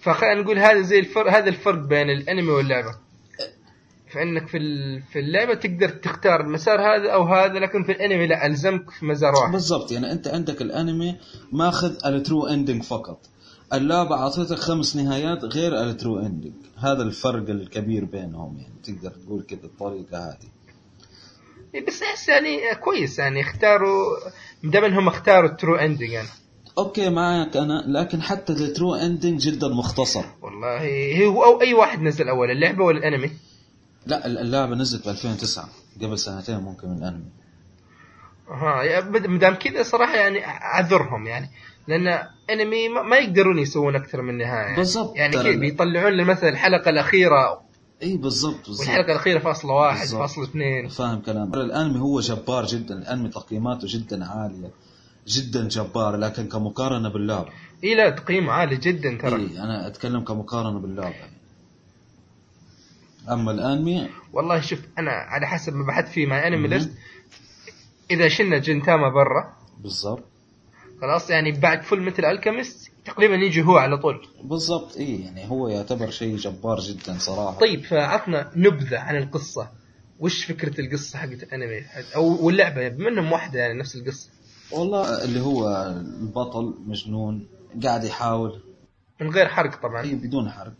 [0.02, 3.05] فخلينا نقول هذا زي الفرق هذا الفرق بين الأنمي واللعبة.
[4.16, 4.58] فإنك في
[5.12, 9.34] في اللعبة تقدر تختار المسار هذا أو هذا لكن في الأنمي لا ألزمك في مسار
[9.34, 11.16] واحد بالضبط يعني أنت عندك الأنمي
[11.52, 13.18] ماخذ ال true ending فقط.
[13.72, 19.42] اللعبة أعطيتك خمس نهايات غير ال true ending هذا الفرق الكبير بينهم يعني تقدر تقول
[19.42, 20.48] كذا الطريقة هذه.
[21.74, 24.04] إيه بس أحس يعني كويس يعني اختاروا
[24.64, 26.28] دام إنهم اختاروا ال true ending يعني.
[26.78, 30.24] okay معك أنا لكن حتى ال true ending جدا مختصر.
[30.42, 33.30] والله هو أو أي واحد نزل أول اللعبة ولا الأنمي؟
[34.06, 35.68] لا اللعبة نزلت ب 2009
[36.02, 37.30] قبل سنتين ممكن من الأنمي.
[38.48, 41.50] ها ما دام كذا صراحة يعني أعذرهم يعني
[41.88, 44.76] لأن أنمي ما يقدرون يسوون أكثر من نهاية.
[44.76, 45.16] بالضبط.
[45.16, 47.60] يعني كذا بيطلعون لنا مثلا الحلقة الأخيرة.
[48.02, 48.80] إي بالضبط بالضبط.
[48.80, 50.20] والحلقة الأخيرة فاصلة واحد بالضبط.
[50.20, 50.88] فاصلة اثنين.
[50.88, 54.70] فاهم كلام الأنمي هو جبار جدا الأنمي تقييماته جدا عالية
[55.26, 57.48] جدا جبار لكن كمقارنة باللعبة.
[57.84, 59.36] إي لا تقييمه عالي جدا ترى.
[59.36, 61.14] إيه أنا أتكلم كمقارنة باللعبة.
[63.28, 66.68] أما الانمي والله شوف أنا على حسب ما بحثت فيه مع انمي.
[66.68, 66.92] ليست
[68.10, 70.22] إذا شلنا Gintama برا بالضبط.
[71.00, 74.26] خلاص يعني بعد Fullmetal Alchemist تقريبا يجي هو على طول.
[74.42, 77.58] بالضبط اي يعني هو يعتبر شيء جبار جدا صراحة.
[77.58, 79.68] طيب فعطنا نبذة عن القصة.
[80.20, 81.82] وش فكرة القصة حقت الأنمي؟
[82.16, 84.30] أو واللعبة بما إنهم واحدة يعني نفس القصة.
[84.72, 85.86] والله اللي هو
[86.20, 87.46] البطل مجنون
[87.82, 88.60] قاعد يحاول
[89.20, 90.02] من غير حرق طبعا.
[90.02, 90.74] اي بدون حرق.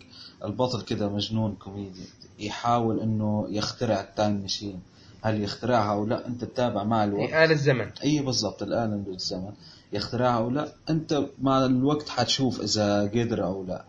[0.45, 2.05] البطل كده مجنون كوميدي
[2.39, 4.81] يحاول إنه يخترع التايم ماشين
[5.23, 7.33] هل يخترعها أو لا؟ أنت تتابع مع الوقت.
[7.33, 7.91] آل الزمن.
[8.05, 9.53] اي بالضبط الآلة بالزمن
[9.93, 13.85] يخترعها أو لا؟ أنت مع الوقت حتشوف إذا قدر أو لا.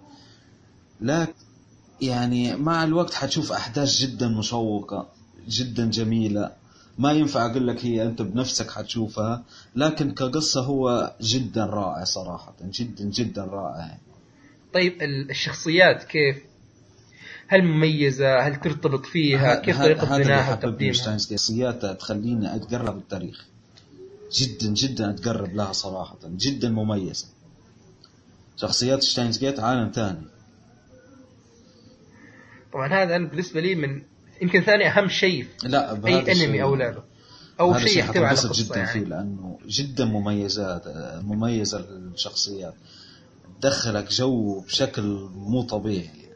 [1.01, 1.33] لكن
[2.01, 5.07] يعني مع الوقت حتشوف أحداث جدا مشوقة
[5.47, 6.51] جدا جميلة.
[6.97, 9.43] ما ينفع أقول لك هي أنت بنفسك حتشوفها
[9.75, 13.97] لكن كقصة هو جدا رائع صراحة جدا جدا رائع.
[14.77, 16.37] طيب ال- الشخصيات كيف؟
[17.47, 22.55] هل مميزة؟ هل ترتبط فيها؟ كيف ه- طريقة هذا اللي بنائها حببني وتقديمها شخصياتها تخليني
[22.55, 23.45] أتقرب للتاريخ.
[24.33, 26.17] جدا جدا أتقرب لها صراحة.
[26.25, 27.25] جدا مميزة.
[28.57, 30.21] شخصيات شتاينز جيت عالم ثاني.
[32.73, 34.01] طبعا هذا أنا بالنسبة لي من
[34.41, 35.93] يمكن ثاني أهم شيء في لا
[36.31, 37.03] الشيء- أو لعبة.
[37.59, 39.09] أو هذا شيء يحتوي على قصة جدا فيه يعني.
[39.09, 40.83] لأنه جدا مميزات
[41.23, 42.73] مميزة الشخصيات.
[43.61, 46.27] تدخلك جو بشكل مو طبيعي يعني.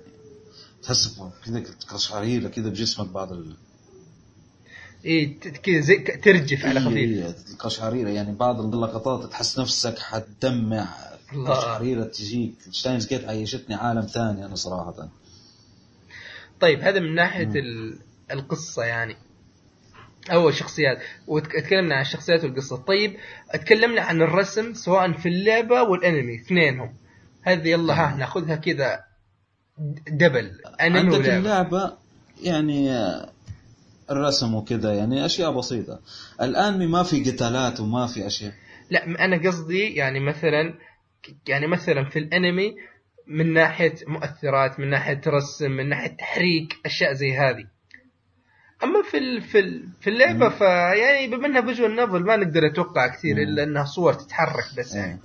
[0.84, 3.56] تحس كذا قشعريرة كذا بجسمك بعض ال...
[5.40, 6.96] ت- كذا زي ترجف على إيه خفيف.
[6.98, 10.88] إيه القشعريرة يعني بعض اللقطات تحس نفسك حتدمع.
[11.34, 11.50] الله.
[11.56, 12.54] قشعريرة تجيك.
[12.72, 15.10] Steins Gate عيشتني عالم ثاني أنا صراحة.
[16.60, 17.56] طيب هذا من ناحية مم.
[17.58, 18.00] ال-
[18.32, 19.16] القصة يعني.
[20.32, 22.76] أو الشخصيات وتكلمنا عن الشخصيات والقصة.
[22.78, 23.18] طيب
[23.54, 26.94] تكلمنا عن الرسم سواء في اللعبة والأنمي اثنينهم.
[27.42, 29.04] هذه يلا ها ناخذها كذا
[30.08, 30.52] دبل.
[30.82, 31.94] أنمي عندك اللعبة
[32.44, 33.30] يعني آه،
[34.12, 36.00] الرسم وكذا يعني أشياء بسيطة.
[36.42, 38.54] الآن ما في قتالات وما في أشياء.
[38.90, 40.74] لا أنا قصدي يعني مثلا
[41.48, 42.76] يعني مثلا في الأنمي
[43.28, 47.66] من ناحية مؤثرات من ناحية رسم من ناحية تحريك أشياء زي هذه.
[48.84, 50.50] أما في ال في ال في اللعبة.
[50.50, 53.42] فيعني بما إنها visual novel ما نقدر نتوقع كثير مم.
[53.42, 55.20] إلا إنها صور تتحرك بس إيه.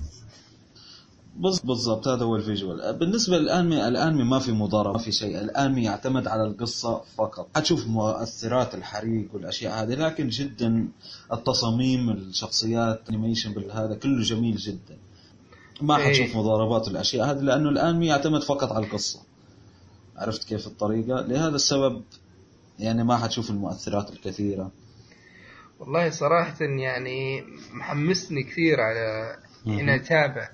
[1.38, 2.98] بالضبط هذا هو ال visual.
[2.98, 5.40] بالنسبة للأنمي الأنمي ما في مضاربة ما في شيء.
[5.40, 7.48] الأنمي يعتمد على القصة فقط.
[7.56, 10.88] حتشوف مؤثرات الحريق والأشياء هذه لكن جدا
[11.32, 14.98] التصاميم الشخصيات animation بالهذا كله جميل جدا.
[15.80, 16.04] ما إيه.
[16.04, 19.20] حتشوف مضاربات والأشياء هذه لأنه الأنمي يعتمد فقط على القصة.
[20.16, 22.02] عرفت كيف الطريقة؟ لهذا السبب
[22.78, 24.70] يعني ما حتشوف المؤثرات الكثيرة.
[25.80, 29.36] والله صراحة يعني محمسني كثير على.
[29.66, 30.48] إني أتابع.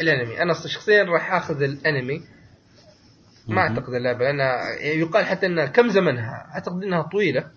[0.00, 0.42] الانمي.
[0.42, 2.22] أنا شخصيا راح آخذ الانمي.
[3.48, 3.60] ما.
[3.60, 4.40] أعتقد اللعبه لأن
[5.00, 7.50] يقال حتى انها كم زمنها؟ أعتقد إنها طويلة.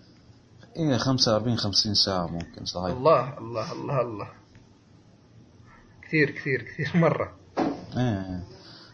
[0.76, 2.96] إيه 45 50 ساعة ممكن صحيح.
[2.96, 4.28] الله الله الله الله.
[6.02, 7.36] كثير كثير كثير مرة.
[7.96, 8.44] إيه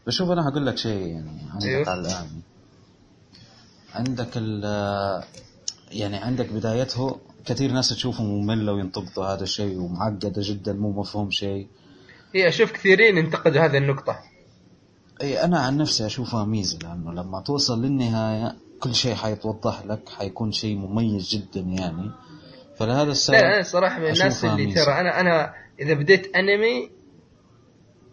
[0.06, 1.90] بشوف أنا هقول لك شيء يعني عندك أيوه.
[1.90, 2.40] على الآن.
[3.94, 4.64] عندك ال
[5.90, 11.68] يعني عندك بدايته كثير ناس تشوفه مملة وينتقدوا هذا الشيء ومعقدة جدا مو مفهوم شيء.
[12.34, 14.18] هي أشوف كثيرين انتقدوا هذه النقطة.
[15.22, 20.52] اي أنا عن نفسي أشوفها ميزة لأنه لما توصل للنهاية كل شيء حيتوضح لك حيكون
[20.52, 22.10] شيء مميز جدا يعني.
[22.76, 24.84] فلهذا السبب لا أنا صراحة من الناس اللي ميزة.
[24.84, 26.90] ترى أنا أنا إذا بديت أنمي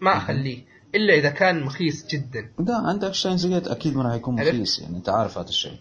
[0.01, 0.63] ما أخليه
[0.95, 2.51] إلا إذا كان مخيس جدا.
[2.59, 5.77] لا عندك Steins Gate أكيد ما راح يكون؟ مخيس يعني أنت عارف هذا الشيء.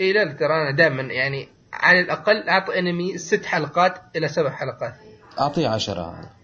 [0.00, 4.94] إي لا ترى أنا دائما يعني على الأقل أعطي أنمي ست حلقات إلى سبع حلقات.
[5.40, 6.37] أعطيه عشرة هذا.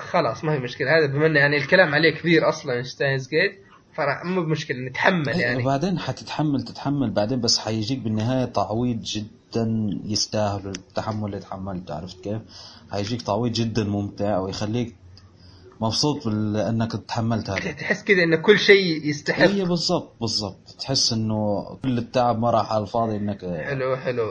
[0.00, 4.42] خلاص ما هي مشكلة هذا بما إنه يعني الكلام عليه كبير أصلا Steins Gate فمو
[4.42, 11.24] بمشكلة نتحمل إيه، يعني وبعدين حتتحمل تتحمل بعدين بس حيجيك بالنهاية تعويض جدا يستاهل التحمل
[11.26, 12.42] اللي تحملته عرفت كيف؟
[12.92, 14.96] حيجيك تعويض جدا ممتع ويخليك
[15.80, 17.72] مبسوط إنك تحملت هذا.
[17.80, 19.42] تحس كذا إن كل شيء يستحق.
[19.42, 20.76] هي بالضبط بالضبط.
[20.80, 24.26] تحس إنه كل التعب ما راح على الفاضي انك حلو حلو.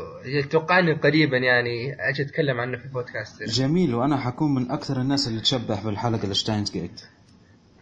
[0.49, 3.43] توقعني قريبا يعني أجي أتكلم عنه في البودكاست.
[3.43, 7.01] جميل وأنا حكون من أكثر الناس اللي تشبح بالحلقة ل Steins Gate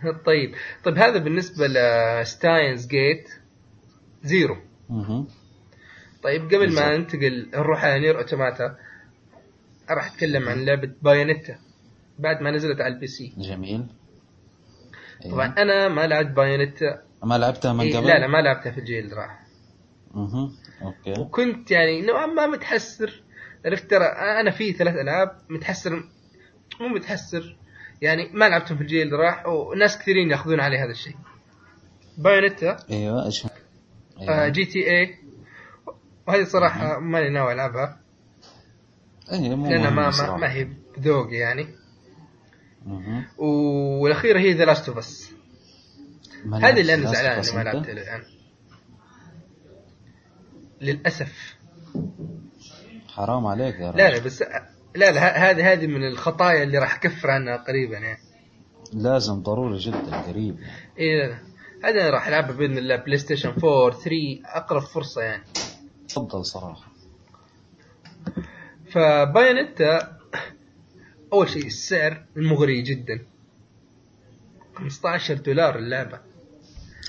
[0.26, 0.56] طيب.
[0.84, 3.30] طيب هذا بالنسبة ل Steins Gate
[4.24, 4.58] Zero.
[6.24, 6.80] طيب قبل بالضبط.
[6.82, 8.76] ما ننتقل نروح على NieR Automata
[9.90, 11.56] راح أتكلم عن لعبة Bayonetta.
[12.20, 13.86] بعد ما نزلت على البي سي جميل
[15.26, 15.36] أيوة.
[15.36, 18.78] طبعا أنا ما لعبت Bayonetta ما لعبتها من إيه قبل؟ لا لا ما لعبتها في
[18.78, 19.40] الجيل اللي راح
[20.14, 20.52] مهم.
[20.82, 23.24] okay وكنت يعني نوعا ما متحسر
[23.66, 26.04] عرفت ترى أنا في ثلاث ألعاب متحسر
[26.82, 27.58] مو متحسر
[28.02, 31.16] يعني ما لعبتهم في الجيل اللي راح وناس كثيرين ياخذون علي هذا الشيء
[32.18, 33.50] Bayonetta أيوه إيش آه
[34.22, 34.48] أيوة.
[34.48, 35.16] جي تي اي
[36.28, 38.00] وهذه صراحة ماني ناوي ألعبها
[39.32, 40.38] إيه مو لأنها ما, ما.
[40.38, 41.68] ما هي بذوقي يعني.
[43.38, 45.32] والأخيرة هي The Last of Us
[46.54, 48.24] هذه اللي أنا زعلان اني ما؟ لعبتها الآن.
[50.82, 51.56] للأسف.
[53.08, 53.98] حرام عليك يا رجل.
[53.98, 54.42] لا لا بس
[54.96, 58.20] لا لا هذه هذه من الخطايا اللي راح أكفر عنها قريبا يعني.
[58.94, 60.60] لازم ضروري جدا قريب.
[61.00, 61.38] اي لا لا.
[61.84, 64.12] هذا راح ألعبها بإذن الله PlayStation 4 3
[64.46, 65.44] أقرب فرصة يعني.
[66.10, 66.92] تفضل صراحة.
[68.92, 70.21] ف Bayonetta
[71.34, 73.26] أول شيء السعر المغري جدا.
[74.76, 76.20] 15 دولار اللعبة.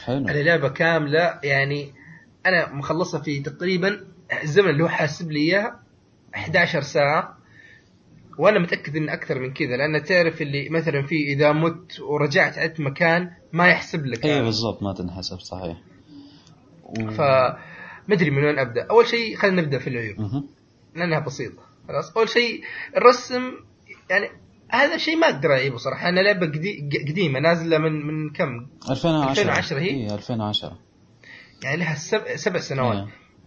[0.05, 0.29] حلو.
[0.29, 1.93] على لعبة كاملة يعني
[2.47, 4.07] أنا مخلصها في تقريبا
[4.43, 5.81] الزمن اللي هو حاسب لي اياه
[6.35, 7.39] 11 ساعة.
[8.39, 12.81] وأنا متأكد إن أكثر من كذا لأن تعرف اللي مثلا في إذا مت ورجعت عدت
[12.81, 14.27] مكان ما يحسب لك.
[14.27, 14.43] اي.
[14.43, 15.77] بالضبط ما تنحسب صحيح.
[16.85, 17.11] و...
[17.11, 17.21] ف
[18.09, 18.87] ما أدري من وين أبدأ.
[18.91, 20.45] أول شيء خلينا نبدأ في العيوب.
[20.95, 21.63] لأنها بسيطة.
[21.89, 22.17] خلاص.
[22.17, 22.65] أول شيء
[22.97, 23.43] الرسم
[24.13, 24.29] يعني
[24.71, 29.31] هذا شيء ما أقدر أعيبه صراحة أنا لعبة قدي- قديمة نازلة من من كم 2010
[29.31, 30.79] 2010 هي؟ اي 2010
[31.65, 33.07] يعني لها سبع, سبع سنوات إيه.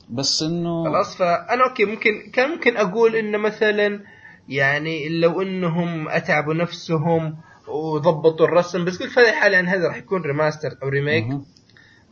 [0.10, 4.00] بس إنه خلاص فأنا okay ممكن كان ممكن أقول انه مثلا
[4.50, 9.98] يعني لو إنهم أتعبوا نفسهم وضبطوا الرسم بس قلت في هذه الحاله يعني هذا راح
[9.98, 11.26] يكون remaster أو remake.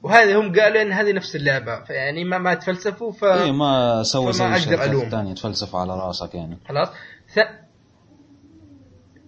[0.03, 4.33] وهذه هم قالوا إن هذه نفس اللعبة فيعني ما ما تفلسفوا ف اي ما سوي
[4.33, 4.89] فما زي الشركات.
[4.89, 6.87] الثانية تفلسف على راسك يعني خلاص
[7.35, 7.39] ث...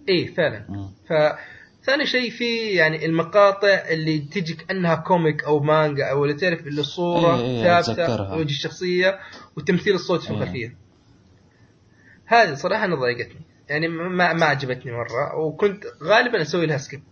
[0.08, 0.90] إيه فعلا مم.
[1.04, 6.80] فثاني شيء في يعني المقاطع اللي تجي كانها comic أو مانجا أو اللي تعرف اللي
[6.80, 8.34] الصورة إيه إيه ثابتة أتذكرها.
[8.34, 9.18] وجه الشخصية
[9.56, 10.36] وتمثيل الصوت في إيه.
[10.36, 10.76] الخلفيه
[12.26, 17.02] هذه صراحة أنا ضايقتني يعني ما ما عجبتني مرة وكنت غالبا أسوي لها skip.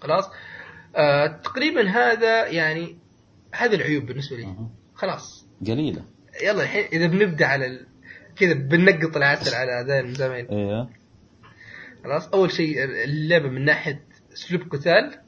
[0.00, 0.24] خلاص
[0.96, 2.96] آه تقريبا هذا يعني
[3.52, 4.56] هذه العيوب بالنسبة لي.
[4.94, 6.04] خلاص قليلة
[6.42, 7.86] يلا الحين إذا بنبدأ على.
[8.38, 10.88] كذا بننقط العسل على ذا المزامين إيه.
[12.04, 15.18] خلاص؟ أول شيء اللعبة من ناحية أسلوب قتال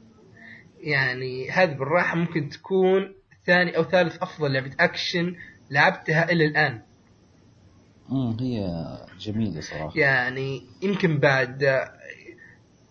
[0.79, 3.13] يعني هذه بالراحة ممكن تكون
[3.45, 5.35] ثاني أو ثالث أفضل لعبة أكشن
[5.71, 6.81] لعبتها إلى الآن.
[8.11, 8.67] امم هي
[9.19, 9.91] جميلة صراحة.
[9.95, 11.79] يعني يمكن بعد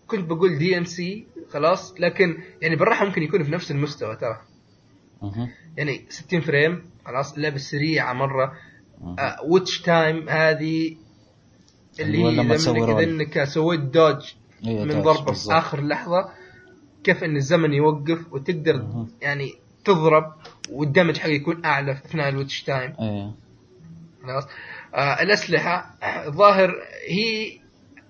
[0.07, 4.41] كنت بقول DMC خلاص لكن يعني بالراحة ممكن يكون في نفس المستوى ترى.
[5.77, 8.53] يعني 60 frame خلاص اللعبة سريعة مرة.
[9.43, 10.95] Witch Time هذه
[11.99, 13.03] اللي لما تسوي.
[13.03, 14.33] إنك سويت dodge
[14.67, 15.53] إيه، من ضربة في.
[15.53, 16.29] آخر لحظة
[17.03, 19.09] كيف إن الزمن يوقف وتقدر مهم.
[19.21, 19.53] يعني
[19.85, 20.33] تضرب
[20.69, 22.93] وال damage حقه يكون أعلى في أثناء ال Witch Time
[24.23, 24.43] خلاص
[24.95, 25.97] آه الأسلحة
[26.29, 26.75] ظاهر
[27.07, 27.59] هي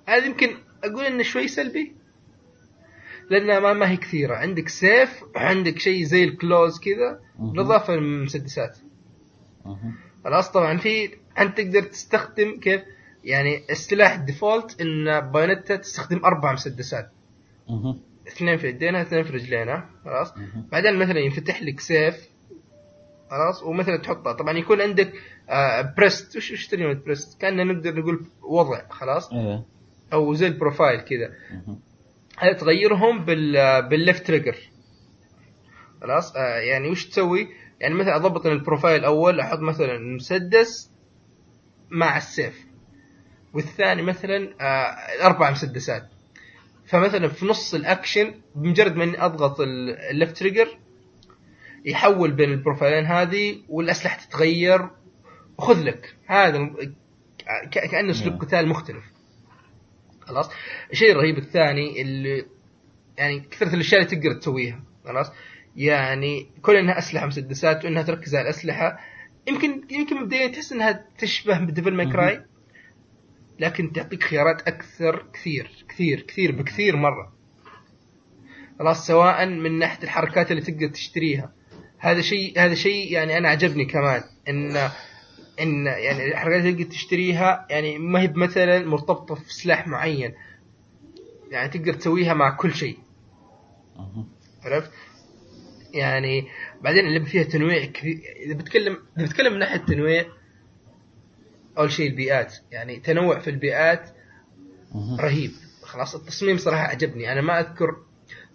[0.08, 0.50] هذه يمكن
[0.84, 1.94] أقول إنه شوي سلبي
[3.30, 7.20] لأنها ما, ما هي كثيرة عندك سيف وعندك شيء زي ال claws كذا.
[7.40, 8.78] بالإضافة للمسدسات.
[10.24, 12.82] خلاص طبعا في أنت تقدر تستخدم كيف؟
[13.24, 17.10] يعني السلاح ال default إن بايونيتا تستخدم أربع مسدسات.
[18.28, 20.34] اثنين في يدينها اثنين في رجلينها خلاص.
[20.72, 22.30] بعدين مثلا ينفتح لك سيف
[23.30, 25.14] خلاص؟ ومثلا تحطها طبعا يكون عندك
[25.50, 26.38] آه preset.
[26.38, 27.42] وش وش كلمه preset.
[27.42, 29.64] كاننا نقدر نقول وضع خلاص؟ إيه.
[30.14, 31.34] أو زي ال profile كذا.
[32.54, 34.58] تغيرهم بال بال left trigger؟
[36.02, 37.48] خلاص؟ آه يعني وش تسوي؟
[37.82, 40.92] يعني مثلا أضبط ال profile الأول أحط مثلا المسدس
[41.90, 42.66] مع السيف.
[43.54, 46.04] والثاني مثلا آه أربع مسدسات.
[46.86, 50.68] فمثلا في نص الأكشن بمجرد ما إني أضغط ال- ال left trigger
[51.86, 54.90] يحول بين ال profile ين هذه والأسلحة تتغير.
[55.58, 56.16] وخذ لك.
[56.28, 56.70] هذا
[57.72, 58.42] كأنه أسلوب نعم.
[58.42, 59.04] قتال مختلف.
[60.22, 60.50] خلاص؟
[60.92, 62.46] الشيء الرهيب الثاني اللي
[63.18, 64.84] يعني كثرة الأشياء اللي تقدر تسويها.
[65.06, 65.32] خلاص؟
[65.80, 69.00] يعني كون إنها أسلحة مسدسات وإنها تركز على الأسلحة
[69.48, 72.46] يمكن يمكن مبدئيا تحس إنها تشبه ب Devil May Cry
[73.60, 77.34] لكن تعطيك خيارات أكثر كثير كثير كثير بكثير مرة.
[78.80, 81.54] خلاص سواء من ناحية الحركات اللي تقدر تشتريها.
[82.00, 84.76] هذا شيء هذا شيء يعني أنا عجبني كمان ان
[85.62, 90.34] إن يعني الحركات اللي تقدر تشتريها يعني ما هي مثلا مرتبطة في سلاح معين.
[91.52, 92.98] يعني تقدر تسويها مع كل شيء.
[94.64, 94.92] عرفت؟
[95.94, 96.48] يعني
[96.82, 100.26] بعدين اللعبه فيها تنويع كثير إذا بتكلم إذا بتكلم من ناحية تنويع
[101.78, 104.10] أول شيء البيئات يعني تنوع في البيئات.
[105.20, 105.52] رهيب.
[105.84, 107.96] خلاص التصميم صراحة عجبني أنا ما اذكر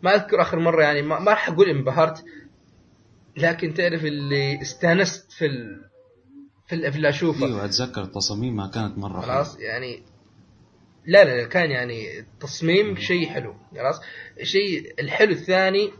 [0.03, 2.25] ما أذكر آخر مرة يعني ما, ما راح أقول انبهرت
[3.37, 5.85] لكن تعرف اللي استانست في ال...
[6.69, 7.47] في ال- في اللي أشوفه.
[7.47, 10.03] أيوه أتذكر تصاميمها كانت مرة خلاص يعني
[11.07, 14.01] لا لا لا كان يعني التصميم شيء حلو خلاص.
[14.41, 15.93] الشيء الحلو الثاني ال-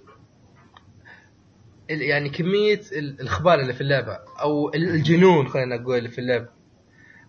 [1.89, 6.49] يعني كمية ال- الإخبار اللي في اللعبة أو ال- الجنون خلينا نقول اللي في اللعبة.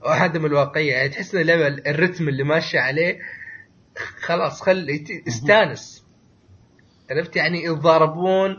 [0.05, 3.19] وعدم الواقعية يعني تحس إن اللعبة الرتم اللي ماشيه عليه
[4.19, 6.05] خلاص خلي استانس
[7.11, 8.57] عرفت؟ يعني يتضاربون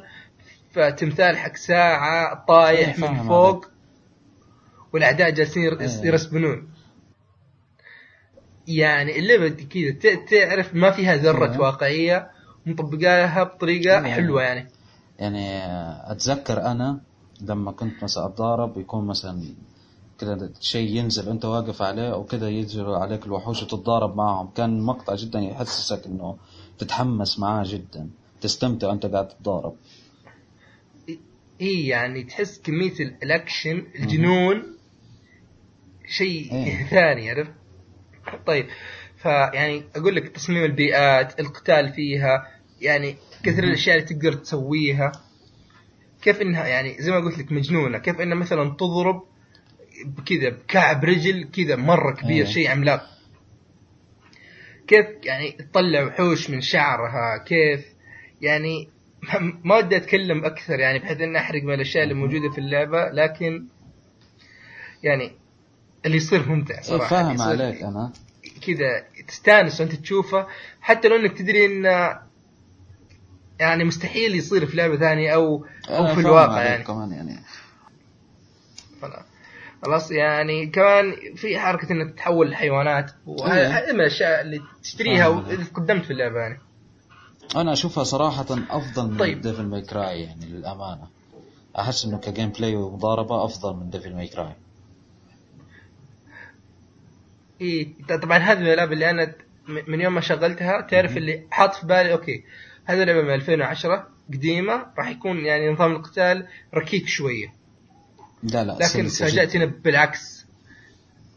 [0.70, 3.66] فتمثال حق ساعة طايح إيه، من فوق
[4.92, 5.88] والأعداء جالسين إيه.
[6.04, 6.68] يرسبنون.
[8.68, 11.58] يعني اللعبة كذا تعرف ما فيها ذرة إيه.
[11.60, 12.30] واقعية
[12.66, 14.12] مطبقاها بطريقة إيه.
[14.14, 14.68] حلوة يعني.
[15.18, 15.64] يعني
[16.12, 17.00] أتذكر أنا
[17.40, 19.42] لما كنت مثلا أتضارب يكون مثلا
[20.18, 25.38] كذا شيء ينزل انت واقف عليه وكذا يجروا عليك الوحوش وتتضارب معهم كان مقطع جدا
[25.40, 26.36] يحسسك إنه
[26.78, 28.08] تتحمس معاه جدا
[28.40, 29.74] تستمتع وأنت قاعد تتضارب
[31.60, 34.62] إي يعني تحس كمية ال- الاكشن الجنون
[36.08, 36.86] شيء إيه.
[36.86, 37.52] ثاني عرفت؟
[38.46, 38.66] طيب
[39.16, 42.46] فيعني أقول لك تصميم البيئات، القتال فيها،
[42.80, 43.64] يعني كثر.
[43.64, 45.12] الأشياء اللي تقدر تسويها
[46.22, 49.22] كيف إنها يعني زي ما قلت لك مجنونة، كيف انها مثلا تضرب
[50.04, 52.52] بكذا بكعب رجل كذا مرة كبير إيه.
[52.52, 53.02] شيء عملاق.
[54.86, 57.86] كيف يعني تطلع وحوش من شعرها، كيف
[58.42, 58.88] يعني
[59.64, 63.66] ما ودي أتكلم أكثر يعني بحيث إني أحرق من الأشياء اللي موجودة في اللعبة لكن
[65.02, 65.32] يعني
[66.06, 68.12] اللي يصير ممتع صراحة فاهم يصير عليك أنا
[68.66, 70.46] كذا تستانس وأنت تشوفه
[70.80, 72.25] حتى لو إنك تدري انه
[73.60, 77.40] يعني مستحيل يصير في لعبة ثانية أو أو في الواقع يعني كمان يعني
[79.82, 80.10] خلاص.
[80.10, 83.92] يعني كمان في حركة إنك تحول الحيوانات وهذا إيه.
[83.92, 85.72] من الأشياء اللي تشتريها فاهم واللي عليك.
[85.72, 86.58] قدمت في اللعبة يعني
[87.56, 89.40] أنا أشوفها صراحة أفضل من طيب.
[89.40, 91.08] Devil May Cry يعني للأمانة
[91.78, 94.52] أحس إنه ك gameplay ومضاربة أفضل من Devil May Cry
[97.60, 97.92] اي
[98.22, 99.34] طبعا هذه من الألعاب اللي أنا
[99.68, 102.44] من يوم ما شغلتها تعرف اللي حاط في بالي okay
[102.86, 107.52] هذه لعبه من 2010 قديمة راح يكون يعني نظام القتال ركيك شوية.
[108.42, 109.64] لا لا لكن سلسة تفاجات جداً.
[109.64, 110.46] هنا بالعكس.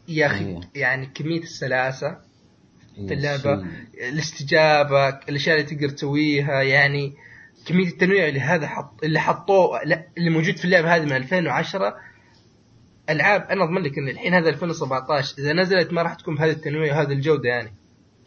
[0.08, 0.60] يا أخي إيه.
[0.74, 2.16] يعني كمية السلاسة
[3.08, 7.12] في اللعبة شيء- الاستجابة الأشياء اللي تقدر تسويها يعني
[7.66, 11.94] كمية التنويع اللي هذا حط اللي حطوه لا اللي موجود في اللعبة هذه من 2010
[13.10, 16.96] ألعاب أنا أضمن لك إن الحين هذا 2017 إذا نزلت ما راح تكون بهذا التنويع
[16.96, 17.72] وهذه الجودة يعني.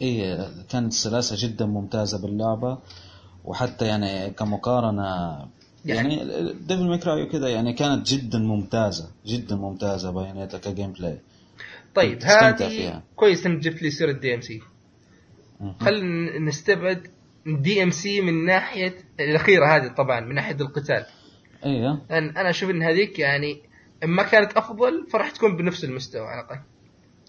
[0.02, 2.78] إيه كانت السلاسة جدا ممتازة باللعبة.
[3.44, 5.04] وحتى يعني كمقارنة
[5.84, 11.18] يعني- يعني Devil May Cry وكذا يعني كانت جدا ممتازة جدا ممتازة بايونيتا ك gameplay
[11.94, 13.02] طيب هذه.
[13.16, 14.62] كويس إنك جبت لي سيرة DMC.
[15.80, 17.06] خلينا نستبعد
[17.46, 21.06] DMC من ناحية الأخيرة هذه طبعا من ناحية القتال.
[21.64, 22.02] إيه.
[22.10, 23.60] لأن أنا أشوف إن هذيك يعني
[24.04, 26.60] ما كانت أفضل فراح تكون بنفس المستوى على الأقل.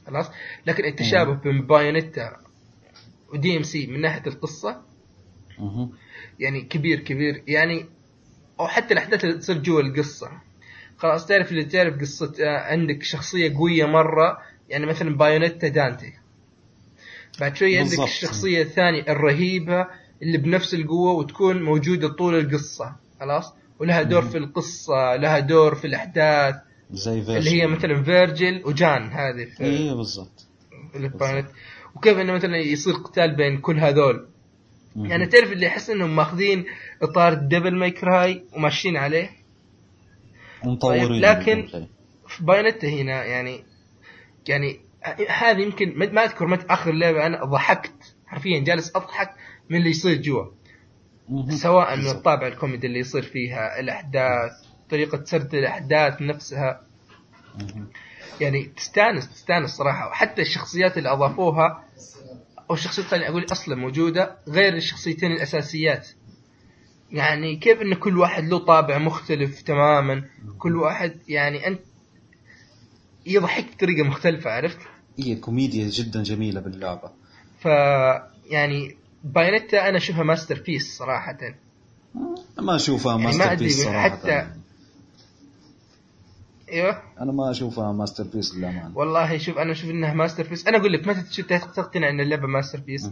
[0.07, 0.25] خلاص؟
[0.65, 2.37] لكن التشابه بين بايونيتا
[3.33, 4.81] و DMC من ناحية القصة.
[6.39, 7.43] يعني كبير كبير.
[7.47, 7.85] يعني
[8.59, 10.31] أو حتى الأحداث اللي تصير جوا القصة.
[10.97, 14.37] خلاص تعرف اللي تعرف قصة آه، عندك شخصية قوية مرة.
[14.69, 16.13] يعني مثلا بايونيتا دانتي.
[17.39, 17.99] بعد شوي عندك.
[17.99, 19.87] الشخصية الثانية الرهيبة
[20.21, 22.95] اللي بنفس القوة وتكون موجودة طول القصة.
[23.19, 24.29] خلاص؟ ولها دور مم.
[24.29, 26.55] في القصة لها دور في الأحداث.
[26.91, 30.47] زي فيرجل اللي هي مثلا فيرجل وجان هذه في إيه بالضبط.
[31.95, 34.27] وكيف إنه مثلا يصير قتال بين كل هذول.
[34.95, 36.65] يعني تعرف اللي احس إنهم ماخذين
[37.01, 39.29] إطار Devil May Cry وماشيين عليه
[40.65, 41.87] ومطورين طيب، لكن-.
[42.27, 43.63] في بايونيتا هنا يعني
[44.47, 44.79] يعني
[45.29, 49.29] هذه يمكن ما ما أذكر متى آخر لعبة أنا ضحكت حرفيا جالس أضحك
[49.69, 50.45] من اللي يصير جوا.
[51.49, 52.07] سواء من.
[52.07, 54.51] الطابع الكوميدي اللي يصير فيها الأحداث
[54.89, 56.81] طريقة سرد الأحداث نفسها.
[58.41, 61.83] يعني تستانس تستانس صراحة وحتى الشخصيات اللي أضافوها
[62.69, 66.07] أو الشخصيات خليني أقول أصلا موجودة غير الشخصيتين الأساسيات.
[67.11, 70.23] يعني كيف إن كل واحد له طابع مختلف تماما؟
[70.59, 71.79] كل واحد يعني أنت
[73.25, 74.77] يضحك بطريقة مختلفة عرفت؟
[75.19, 77.11] هي كوميديا جدا جميلة باللعبة.
[77.59, 77.65] ف
[78.49, 81.37] يعني بايونيتا أنا أشوفها ماستر بيس صراحة.
[82.59, 84.09] ما أشوفها يعني ما ماستر أدري piece صراحة.
[84.09, 84.45] حتى-
[86.71, 87.01] إيوه.
[87.21, 88.97] أنا ما أشوفها masterpiece للأمانة.
[88.97, 93.11] والله شوف أنا أشوف إنها masterpiece أنا أقول لك متى تقتنع إن اللعبة masterpiece.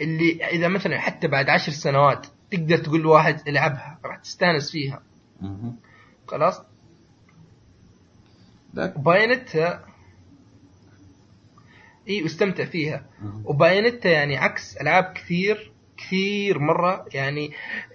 [0.00, 5.02] اللي إذا مثلا حتى بعد عشر سنوات تقدر تقول لواحد العبها راح تستأنس فيها.
[6.26, 6.60] خلاص؟
[8.74, 9.84] بايونيتا
[12.08, 13.06] إي واستمتع فيها.
[13.22, 13.42] مهم.
[13.46, 17.50] وبايونيتا يعني عكس ألعاب كثير كثير مرة يعني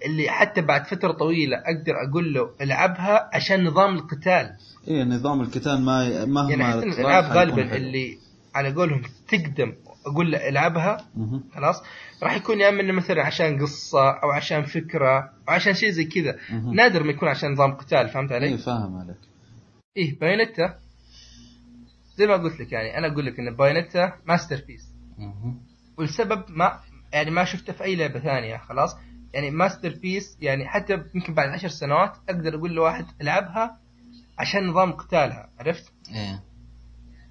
[0.05, 4.55] اللي حتى بعد فترة طويلة أقدر أقول له ألعبها عشان نظام القتال
[4.87, 7.75] إيه نظام القتال ما مهما يعني الألعاب غالبا.
[7.75, 8.17] اللي
[8.55, 9.73] على قولهم تقدم
[10.05, 10.97] أقول له ألعبها.
[11.55, 11.83] خلاص
[12.23, 16.35] راح يكون يا اما مثلا عشان قصة أو عشان فكرة أو عشان شيء زي كذا.
[16.73, 19.17] نادر ما يكون عشان نظام قتال فهمت إيه علي؟ فاهم عليك
[19.97, 20.79] إيه بايونيتا
[22.15, 24.93] زي ما قلت لك يعني أنا أقول لك إن بايونيتا masterpiece.
[25.97, 26.79] والسبب ما
[27.14, 28.95] يعني ما شفته في أي لعبة ثانية خلاص
[29.34, 33.80] يعني masterpiece يعني حتى يمكن بعد عشر سنوات أقدر أقول لواحد العبها
[34.39, 36.43] عشان نظام قتالها عرفت؟ إيه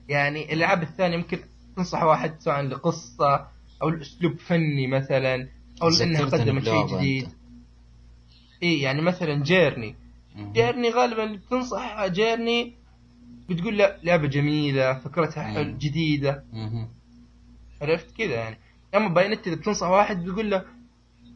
[0.09, 1.39] يعني الالعاب الثانية يمكن
[1.76, 3.47] تنصح واحد سواء لقصة
[3.83, 5.49] أو لأسلوب فني مثلا
[5.83, 7.28] أو لأنها قدمت شيء جديد.
[8.62, 9.95] اي يعني مثلا جيرني.
[10.37, 12.74] جيرني غالبا بتنصح جيرني
[13.51, 15.78] بتقول لا لعبة جميلة فكرتها حل مم.
[15.78, 16.45] جديدة.
[17.83, 18.59] عرفت كذا يعني
[18.95, 20.64] أما باينت إذا بتنصح واحد بيقول له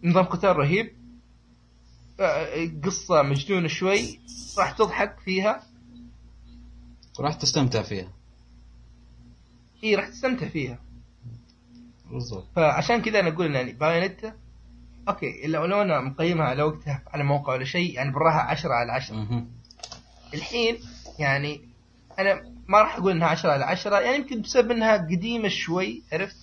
[0.04, 0.92] نظام قتال رهيب
[2.20, 4.20] آه، قصة مجنونة شوي
[4.58, 5.62] راح تضحك فيها.
[7.20, 8.08] راح تستمتع فيها.
[9.84, 10.78] إي راح تستمتع فيها.
[12.10, 12.46] بالضبط.
[12.56, 14.34] فعشان كذا أنا أقول يعني بايونيتا
[15.08, 18.92] okay لو لو أنا مقيمها على وقتها على موقع ولا شيء يعني براها 10 على
[18.92, 19.48] 10 مهم.
[20.34, 20.78] الحين
[21.18, 21.60] يعني
[22.18, 26.36] أنا ما راح أقول إنها 10 على 10 يعني يمكن بسبب إنها قديمة شوي عرفت.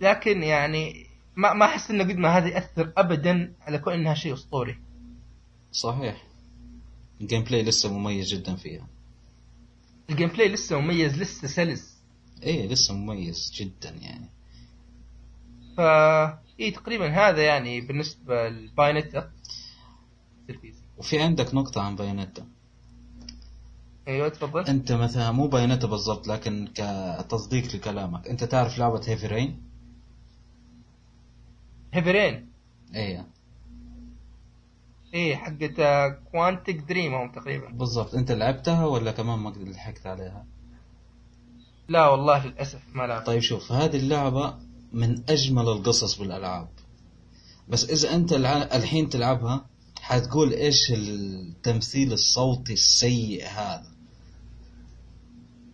[0.00, 4.34] لكن يعني ما ما أحس ان قد ما هذا يأثر ابدا على كون إنها شيء
[4.34, 4.78] أسطوري.
[5.72, 6.22] صحيح.
[7.20, 8.86] ال gameplay لسه مميز جدا فيها.
[10.10, 11.98] ال gameplay لسه مميز لسه سلس.
[12.42, 14.30] إيه لسه مميز جدا يعني.
[15.76, 19.30] فا إي تقريبا هذا يعني بالنسبة لبايونيتا
[20.98, 22.46] وفي عندك نقطة عن بايونيتا.
[24.08, 24.64] أيوه تفضل.
[24.64, 29.67] أنت مثلا مو بايونيتا بالضبط لكن كتصديق لكلامك أنت تعرف لعبة هيفي رين
[31.92, 32.48] هيفي رين
[32.94, 33.26] إيه.
[35.14, 35.80] إيه حقت
[36.32, 37.68] كوانتك دريم هم تقريبا.
[37.70, 38.14] بالضبط.
[38.14, 40.46] أنت لعبتها ولا كمان ما لحقت عليها؟
[41.88, 43.26] لا والله للأسف ما لعبت.
[43.26, 44.54] طيب شوف هذه اللعبة
[44.92, 46.68] من أجمل القصص بالألعاب.
[47.68, 49.66] بس أنت الع- الحين تلعبها
[50.00, 53.97] حتقول إيش التمثيل الصوتي السيء هذا؟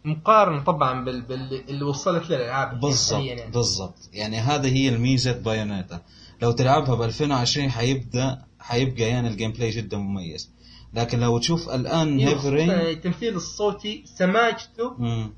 [0.04, 1.22] مقارنة طبعا بال...
[1.22, 1.68] بال...
[1.68, 3.50] اللي وصلت للألعاب الحين بالضبط يعني.
[3.50, 4.08] بالضبط.
[4.12, 6.00] يعني هذه هي الميزة بايونيتا.
[6.42, 10.50] لو تلعبها ب 2020 حيبدأ حيبقى يعني ال gameplay جدا مميز.
[10.94, 15.32] لكن لو تشوف الآن إيه، هيفي رين التمثيل الصوتي سماجته مم.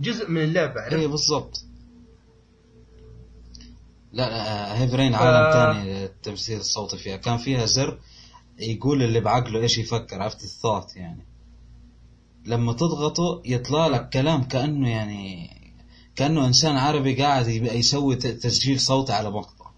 [0.00, 1.64] جزء من اللعبة عرفت؟ إيه بالضبط.
[4.12, 7.16] لا لا هيفي رين عالم ثاني التمثيل الصوتي فيها.
[7.16, 7.98] كان فيها زر
[8.58, 11.29] يقول اللي بعقله إيش يفكر عرفت؟ الثوت يعني.
[12.46, 15.50] لما تضغطه يطلع لك كلام كأنه يعني
[16.16, 19.70] كأنه إنسان عربي قاعد يسوي تسجيل صوتي على مقطع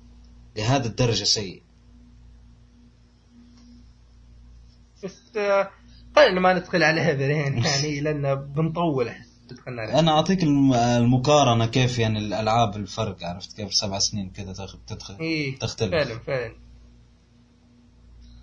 [0.57, 1.63] لهذا الدرجة سيء.
[5.05, 5.71] بس آه،
[6.17, 9.11] خلينا ما ندخل على هيفي رين يعني لأن بنطول
[9.79, 15.59] أنا أعطيك الم- المقارنة كيف يعني الألعاب الفرق عرفت كيف؟ سبع سنين كذا تدخل إيه
[15.59, 15.91] تختلف.
[15.91, 16.55] فعلا فعلا.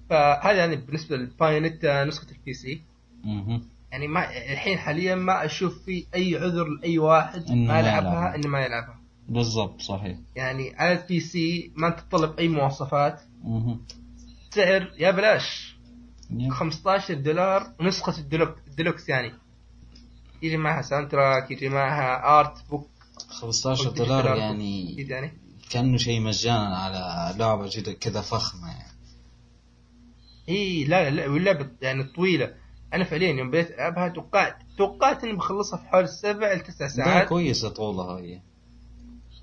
[0.10, 2.82] فهذا يعني بالنسبة للبايونيتا نسخة ال PC
[3.24, 3.62] مهم.
[3.92, 8.00] يعني ما الحين حاليا ما أشوف في أي عذر لأي واحد إنه ما ما لعبها
[8.00, 8.36] يلعبها.
[8.36, 9.00] إنه ما يلعبها.
[9.30, 10.18] بالضبط صحيح.
[10.36, 13.22] يعني على ال PC ما تتطلب أي مواصفات.
[13.44, 13.82] مهم.
[14.50, 15.78] سعر يا بلاش.
[16.32, 16.52] yep.
[16.52, 19.34] 15 دولار نسخة ال deluxe ال deluxe يعني.
[20.42, 22.90] يجي معها soundtrack يجي معها art book
[23.30, 25.34] 15 قلت دولار دولار يعني يعني.
[25.70, 28.94] كأنه شيء مجانا على جدا كذا فخمة يعني.
[30.50, 32.54] اي لا لا واللعبة يعني طويلة.
[32.94, 37.28] أنا فعليا يوم بديت ألعبها توقعت توقعت إني بخلصها في حوالي السبع لتسع ساعات.
[37.28, 38.42] كويسة طولها هي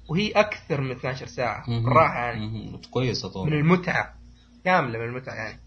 [0.08, 1.70] وهي أكثر من 12 ساعة.
[1.70, 1.84] مهم.
[1.84, 2.46] بالراحة يعني.
[2.46, 2.80] مهم.
[2.90, 4.14] كويسة من طولها المتعة.
[4.64, 5.60] كاملة من المتعة يعني.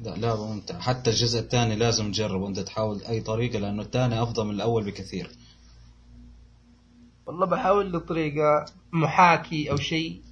[0.00, 4.44] لا لعبة ممتعة حتى الجزء الثاني لازم تجربه انت تحاول أي طريقة لأنه الثاني أفضل
[4.44, 5.30] من الأول بكثير.
[7.26, 10.22] والله بحاول لطريقة محاكي أو شيء.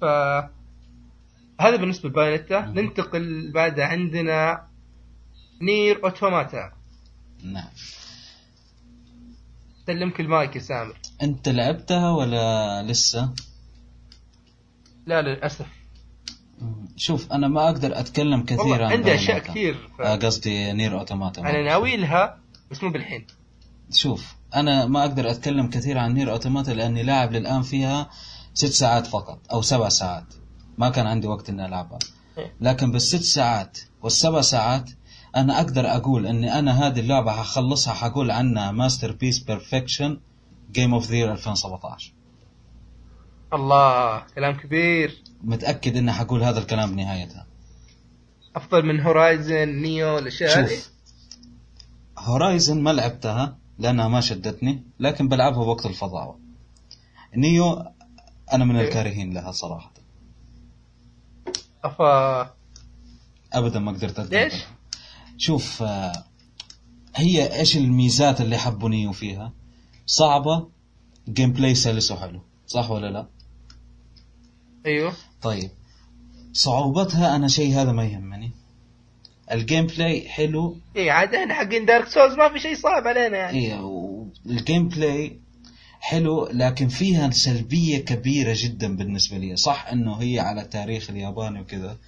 [0.00, 0.04] ف
[1.60, 2.60] هذا بالنسبة لبايونيتا.
[2.60, 4.68] ننتقل بعد عندنا
[5.62, 6.72] نير أوتوماتا
[7.44, 7.68] نعم
[9.86, 13.34] سلمك المايك يا سامر أنت لعبتها ولا لسه؟
[15.06, 15.66] لا للأسف.
[16.96, 19.38] شوف أنا ما أقدر أتكلم كثير عن عندي أشياء.
[19.38, 20.00] كثير ف...
[20.00, 22.40] آه، قصدي نير أوتوماتا أنا ناوي لها
[22.70, 23.26] بس مو بالحين
[23.90, 28.10] شوف أنا ما أقدر أتكلم كثير عن نير أوتوماتا لأني لاعب للآن فيها
[28.54, 30.34] ست ساعات فقط أو سبع ساعات
[30.78, 31.98] ما كان عندي وقت إني ألعبها.
[32.38, 32.54] إيه.
[32.60, 34.90] لكن بالست ساعات والسبع ساعات
[35.36, 40.20] أنا أقدر أقول إني أنا هذه اللعبة حخلصها حقول عنها masterpiece perfection game
[40.72, 42.12] of the year 2017
[43.52, 45.22] الله كلام كبير.
[45.44, 47.46] متأكد إني حقول هذا الكلام بنهايتها
[48.56, 50.90] أفضل من هورايزن نيو الأشياء هذه؟ شوف
[52.18, 56.38] هورايزن ما لعبتها لأنها ما شدتني لكن بلعبها بوقت الفضاوة.
[57.36, 57.84] نيو
[58.52, 58.88] أنا من إيه.
[58.88, 59.93] الكارهين لها صراحة.
[61.84, 62.54] أفا.
[63.52, 64.64] ابدا ما قدرت اتقبلها ليش؟
[65.38, 66.24] شوف آه،
[67.16, 69.52] هي إيش الميزات اللي حبوا نيو فيها؟
[70.06, 70.68] صعبة
[71.28, 72.40] gameplay سلس وحلو.
[72.66, 73.26] صح ولا لا؟
[74.86, 75.12] أيوه.
[75.42, 75.70] طيب.
[76.52, 78.50] صعوبتها أنا شيء هذا ما يهمني.
[79.52, 80.76] ال gameplay حلو.
[80.96, 83.58] اي عاد إحنا حقين دارك سولز ما في شيء صعب علينا يعني.
[83.58, 85.40] إيه وال gameplay
[86.04, 89.56] حلو لكن فيها سلبية كبيرة جدا بالنسبة لي.
[89.56, 91.98] صح إنه هي على تاريخ الياباني وكذا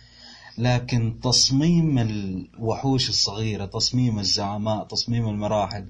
[0.58, 5.86] لكن تصميم الوحوش الصغيرة تصميم الزعماء تصميم المراحل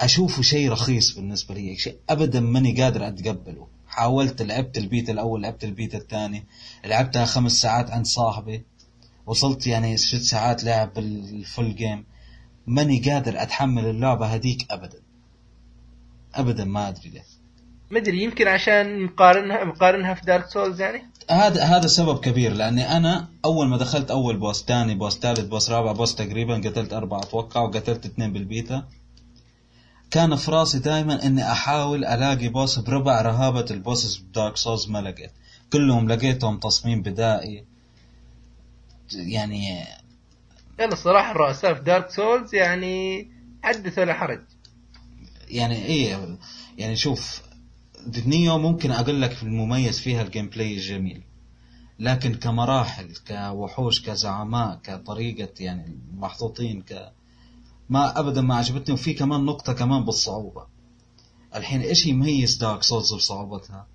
[0.00, 1.76] أشوفه شيء رخيص بالنسبة لي.
[1.76, 3.66] شيء ابدا ماني قادر أتقبله.
[3.86, 6.44] حاولت لعبت البيت الأول لعبت البيت الثاني
[6.84, 8.62] لعبتها خمس ساعات عند صاحبي.
[9.26, 12.04] وصلت يعني ست ساعات لعب ال full game
[12.66, 15.11] ماني قادر أتحمل اللعبة هذيك ابدا.
[16.34, 17.24] ابدا ما أدري ليه.
[17.90, 23.28] مدري يمكن عشان مقارنها مقارنها في دارك سولز يعني؟ هذا هذا سبب كبير لأني أنا
[23.44, 27.60] أول ما دخلت أول boss ثاني boss ثالث boss رابع boss تقريبا قتلت أربعة أتوقع
[27.60, 28.84] وقتلت اثنين بالبيتا.
[30.10, 34.98] كان في راسي دائما إني أحاول ألاقي boss بربع رهابة ال bosses بدارك سولز ما
[34.98, 35.30] لقيت.
[35.72, 37.64] كلهم لقيتهم تصميم بدائي.
[39.14, 39.84] يعني
[40.80, 43.28] يلا الصراحه الرؤساء في دارك سولز يعني
[43.62, 44.40] حدث ولا حرج.
[45.52, 46.38] يعني إيه
[46.78, 47.42] يعني شوف
[48.26, 51.22] نيوه ممكن أقول لك في المميز فيها ال gameplay الجميل.
[51.98, 57.12] لكن كمراحل كوحوش كزعماء كطريقة يعني محطوطين ك
[57.88, 58.94] ما ابدا ما عجبتني.
[58.94, 60.66] وفي كمان نقطة كمان بالصعوبة.
[61.54, 63.86] الحين إيش يميز دارك سولز بصعوبتها؟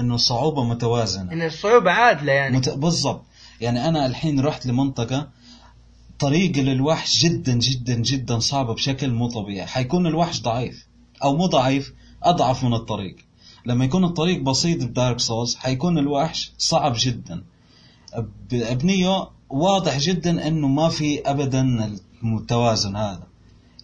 [0.00, 1.32] إنه الصعوبة متوازنة.
[1.32, 2.56] إن الصعوبة عادلة يعني.
[2.56, 2.68] مت...
[2.68, 3.24] بالضبط.
[3.60, 5.30] يعني أنا الحين رحت لمنطقة
[6.18, 9.66] طريق للوحش جدا جدا جدا صعبة بشكل مو طبيعي.
[9.66, 10.86] حيكون الوحش ضعيف
[11.24, 13.16] أو مو ضعيف أضعف من الطريق.
[13.66, 17.44] لما يكون الطريق بسيط بدارك سولز حيكون الوحش صعب جدا.
[18.52, 21.92] بنيو واضح جدا إنه ما في ابدا
[22.24, 23.26] التوازن هذا.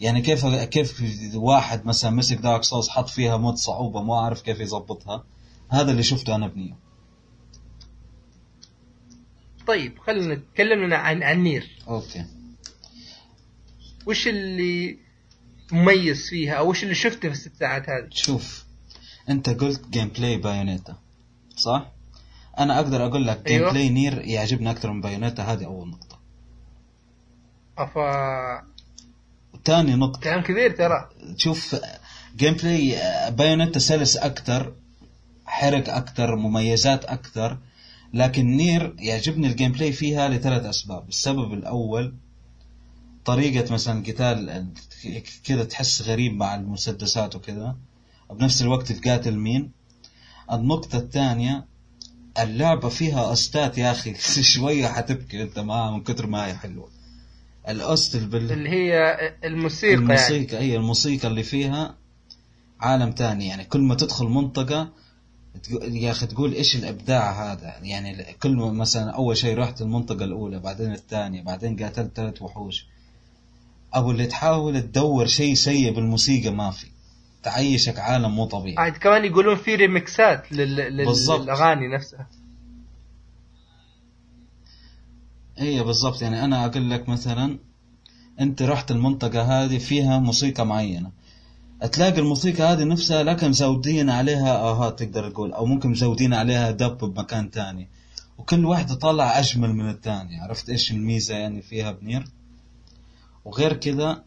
[0.00, 1.02] يعني كيف كيف
[1.34, 5.24] واحد مثلا مسك دارك سولز حط فيها mode صعوبة ما أعرف كيف يظبطها.
[5.68, 6.74] هذا اللي شفته أنا بنيوه
[9.70, 12.24] طيب خلينا نتكلم لنا عن عن نير أوكي.
[14.06, 14.98] وش اللي
[15.72, 18.64] مميز فيها أو وش اللي شفته في الست ساعات هذه؟ شوف
[19.28, 20.96] أنت قلت gameplay بايونيتا
[21.56, 21.86] صح؟
[22.58, 23.72] أنا أقدر أقول لك game أيوة.
[23.72, 26.18] play نير يعجبني أكثر من بايونيتا هذه أول نقطة.
[27.78, 28.62] أفا.
[29.64, 30.20] ثاني نقطة.
[30.20, 31.08] كلام كبير ترى.
[31.36, 31.76] شوف
[32.36, 32.96] gameplay
[33.30, 34.72] بايونيتا سلس أكثر
[35.46, 37.58] حرك أكثر مميزات أكثر.
[38.14, 41.08] لكن نير يعجبني ال gameplay فيها لثلاث أسباب.
[41.08, 42.14] السبب الأول
[43.24, 44.66] طريقة مثلا قتال
[45.44, 47.76] كذا تحس غريب مع المسدسات وكذا.
[48.30, 49.70] بنفس الوقت تقاتل مين
[50.52, 51.66] النقطة الثانية
[52.38, 54.14] اللعبة فيها OSTات يا أخي
[54.54, 56.88] شوية حتبكي أنت معاها من كتر ما هي حلوة.
[57.68, 58.52] الأست البال...
[58.52, 60.04] اللي هي الموسيقى, يعني.
[60.04, 61.96] الموسيقى هي الموسيقى اللي فيها
[62.80, 63.64] عالم تاني يعني.
[63.64, 64.92] كل ما تدخل منطقة
[65.82, 70.92] يا أخي تقول إيش الإبداع هذا؟ يعني كل مثلا أول شيء رحت المنطقة الأولى بعدين
[70.92, 72.86] الثانية بعدين قاتلت ثلاث وحوش.
[73.94, 76.86] أبو اللي تحاول تدور شيء سيء بالموسيقى ما في.
[77.42, 78.76] تعيشك عالم مو طبيعي.
[78.78, 80.76] عاد كمان يقولون في ريمكسات لل...
[80.76, 81.06] لل...
[81.06, 81.40] بالضبط.
[81.40, 82.26] للأغاني نفسها.
[85.58, 86.22] هي بالضبط.
[86.22, 87.58] يعني أنا أقول لك مثلا
[88.40, 91.10] أنت رحت المنطقة هذه فيها موسيقى معينة.
[91.86, 96.98] تلاقي الموسيقى هذه نفسها لكن مزودين عليها أها تقدر تقول أو ممكن مزودين عليها dub
[96.98, 97.88] بمكان تاني.
[98.38, 102.24] وكل واحدة طالعة أجمل من الثانية عرفت إيش الميزة يعني فيها بنير؟
[103.44, 104.24] وغير كذا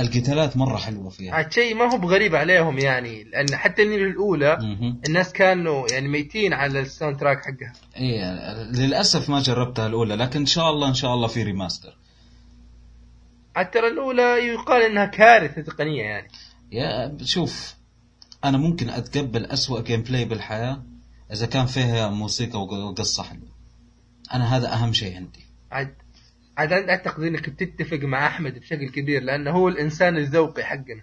[0.00, 1.34] القتالات مرة حلوة فيها.
[1.34, 5.00] عاد شيء ما هو بغريب عليهم يعني لأن حتى النير الأولى مهم.
[5.06, 7.72] الناس كانوا يعني ميتين على ال soundtrack حقها.
[7.96, 11.96] إيه للأسف ما جربتها الأولى لكن إن شاء الله إن شاء الله في remaster.
[13.56, 16.28] عاد ترى الأولى يقال إنها كارثة تقنية يعني.
[16.72, 17.74] يا شوف
[18.44, 20.82] أنا ممكن أتقبل أسوأ gameplay بالحياة
[21.32, 23.48] إذا كان فيها موسيقى وق- وقصة حلوة.
[24.34, 25.46] أنا هذا أهم شيء عندي.
[25.70, 25.94] عاد
[26.58, 31.02] عاد اعتقد إنك بتتفق مع أحمد بشكل كبير لأنه هو الإنسان الذوقي حقنا.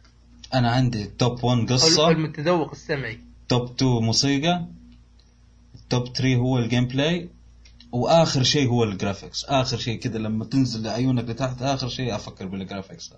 [0.54, 2.10] أنا عندي top 1 أو قصة.
[2.10, 3.20] المتذوق السمعي.
[3.50, 4.66] top 2 موسيقى.
[5.90, 7.30] top 3 هو ال gameplay
[7.92, 12.46] وآخر شيء هو ال graphics آخر شيء كذا لما تنزل عيونك لتحت آخر شيء أفكر
[12.46, 13.14] بال graphics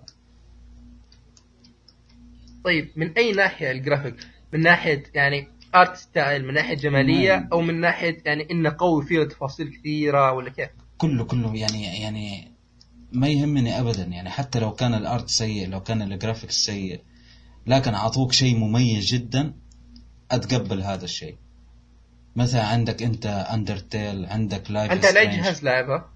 [2.66, 4.14] طيب من أي ناحية الجرافيك
[4.52, 7.48] من ناحية يعني art style من ناحية جمالية.
[7.52, 12.52] أو من ناحية يعني إنه قوي فيه تفاصيل كثيرة ولا كيف؟ كله كله يعني يعني
[13.12, 14.30] ما يهمني ابدا يعني.
[14.30, 17.00] حتى لو كان ال art سيء لو كان ال graphics سيء
[17.66, 19.54] لكن أعطوك شيء مميز جدا
[20.30, 21.36] أتقبل هذا الشيء.
[22.36, 26.10] مثلا عندك أنت اندرتيل عندك لايف أنت اي جهاز لاعبها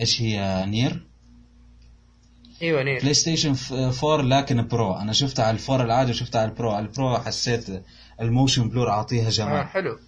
[0.00, 1.06] إيش هي نير؟
[2.62, 3.72] أيوه نير بلاي ستيشن ف-
[4.04, 4.94] 4 لكن pro.
[4.94, 6.70] أنا شفتها على ال four العادي وشفتها على ال pro.
[6.70, 7.82] على ال pro حسيت
[8.20, 9.98] ال motion blur أعطيها آه جمال حلو.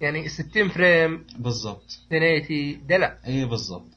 [0.00, 1.26] يعني 60 frame.
[1.38, 1.98] بالضبط.
[2.12, 3.18] 1080 دلع.
[3.26, 3.88] اي بالضبط.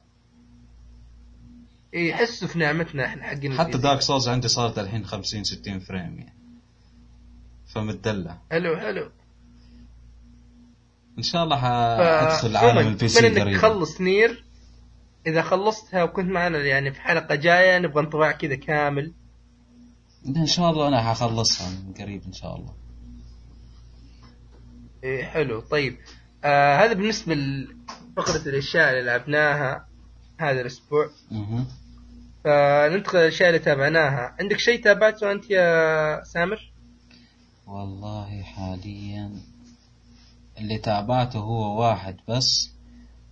[1.94, 6.00] إيه، يحسوا في نعمتنا إحنا حقين حتى دارك سولز عندي صارت الحين 50 60 frame
[6.18, 6.32] يعني.
[7.66, 8.38] فمتدلع.
[8.50, 9.10] حلو حلو.
[11.18, 13.58] إن شاء الله حادخل عالم ال PC قريبا.
[13.58, 14.44] تخلص نير.
[15.26, 19.12] إذا خلصتها وكنت معنا يعني في حلقة جاية نبغى انطباع كذا كامل.
[20.36, 22.74] إن شاء الله أنا حخلصها من قريب إن شاء الله.
[25.04, 25.60] إيه حلو.
[25.60, 25.96] طيب.
[26.44, 29.88] آه هذا بالنسبة لفقرة الأشياء اللي لعبناها
[30.40, 31.10] هذا الأسبوع.
[32.44, 34.36] فننتقل للاشياء اللي تابعناها.
[34.40, 36.72] عندك شيء تابعته أنت يا سامر؟
[37.66, 39.30] والله حاليا
[40.58, 42.77] اللي تابعته هو واحد بس.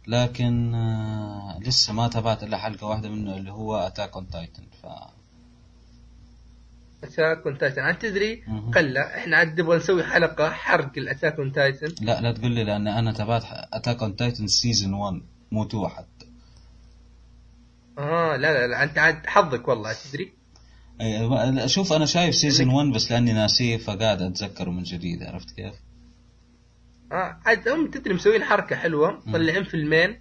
[0.06, 4.86] لكن آه، لسه ما تابعت إلا حلقة واحدة منه اللي هو Attack on Titan ف
[7.04, 8.42] Attack on Titan أنت تدري.
[8.74, 12.64] قلة إحنا عاد نبغى نسوي حلقة حرق ال Attack on Titan لا لا تقول لي
[12.64, 13.42] لأن أنا تابعت
[13.72, 16.26] Attack on Titan season 1 مو 2 حتى
[17.98, 20.32] آه لا لا لا أنت عاد حظك والله تدري
[21.00, 25.74] أي، شوف أنا شايف season 1 بس لأني ناسيه فقاعد أتذكره من جديد عرفت كيف؟
[27.10, 30.16] عاد هم تدري مسوين حركة حلوة مطلعين فيلمين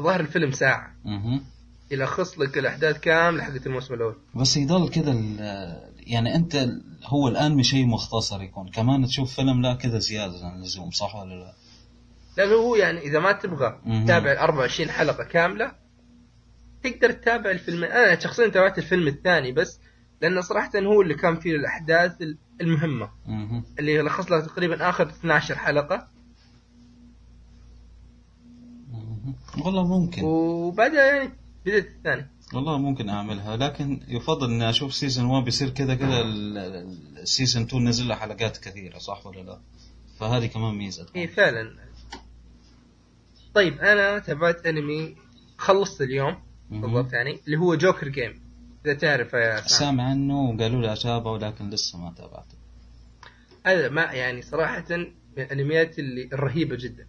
[0.00, 1.44] ظهر الفيلم ساعة مهم.
[1.90, 5.12] يلخص لك الأحداث كاملة حقت الموسم الأول بس يضل كذا
[5.96, 6.68] يعني أنت
[7.04, 11.34] هو الانمي شيء مختصر يكون كمان تشوف فيلم لا كذا زيادة عن اللزوم صح ولا
[11.34, 11.52] لا؟
[12.36, 13.80] لأنه هو يعني إذا ما تبغى.
[14.04, 15.72] تتابع ال 24 حلقة كاملة
[16.82, 19.80] تقدر تتابع الفيلم أنا شخصيا تابعت الفيلم الثاني بس
[20.22, 22.12] لأنه صراحة هو اللي كان فيه الأحداث
[22.60, 23.10] المهمة.
[23.26, 23.64] مهم.
[23.78, 26.08] اللي لخص لها تقريبا آخر 12 حلقة.
[28.92, 29.34] مهم.
[29.64, 30.24] والله ممكن.
[30.24, 31.32] وبعدها يعني
[31.66, 33.56] بدأت الثاني والله ممكن أعملها.
[33.56, 38.56] لكن يفضل إني أشوف season 1 بيصير كذا كذا ال season 2 نزل له حلقات
[38.56, 39.60] كثيرة صح ولا لا؟
[40.18, 41.06] فهذه كمان ميزة.
[41.16, 41.74] اي فعلا.
[43.54, 45.16] طيب أنا تابعت أنمي
[45.58, 46.36] خلصت اليوم.
[46.70, 48.47] بالضبط يعني اللي هو Joker Game
[48.88, 52.58] إذا تعرف يا سام سامع عنه وقالوا لي أتابعه لكن لسه ما تابعته.
[53.66, 57.06] هذا ما يعني صراحة من الأنميات اللي الرهيبة جدا.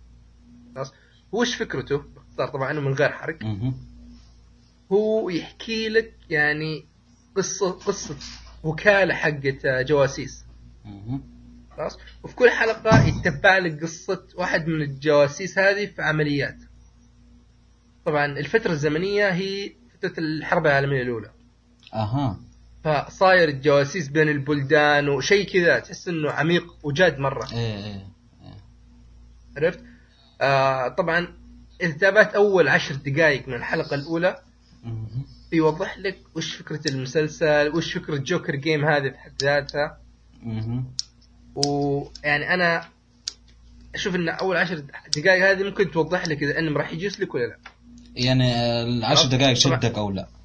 [0.75, 0.93] خلاص؟
[1.31, 3.37] وش فكرته؟ باختصار طبعا من غير حرق.
[4.91, 6.85] هو يحكي لك يعني
[7.35, 8.15] قصة قصة
[8.63, 10.45] وكالة حقت جواسيس.
[11.77, 16.57] خلاص؟ وفي كل حلقة يتبع لك قصة واحد من الجواسيس هذه في عمليات.
[18.05, 21.31] طبعا الفترة الزمنية هي فترة الحرب العالمية الأولى.
[21.93, 22.39] أها
[22.83, 28.05] فصاير الجواسيس بين البلدان وشيء كذا تحس إنه عميق وجاد مرة إيه إيه
[29.57, 29.79] عرفت؟
[30.41, 31.27] آه طبعا
[31.81, 34.39] اذا تابعت أول عشر دقائق من الحلقة الأولى
[34.83, 35.25] مهم.
[35.51, 39.97] يوضح لك وش فكرة المسلسل وش فكرة جوكر جيم هذه في حد ذاتها.
[41.55, 42.85] ويعني أنا
[43.95, 44.83] أشوف إن أول عشر
[45.15, 47.57] دقائق هذه ممكن توضح لك إذا الانمي راح يجلس لك ولا لا
[48.15, 49.27] يعني العشر.
[49.29, 50.38] دقائق شدك أو لا إيه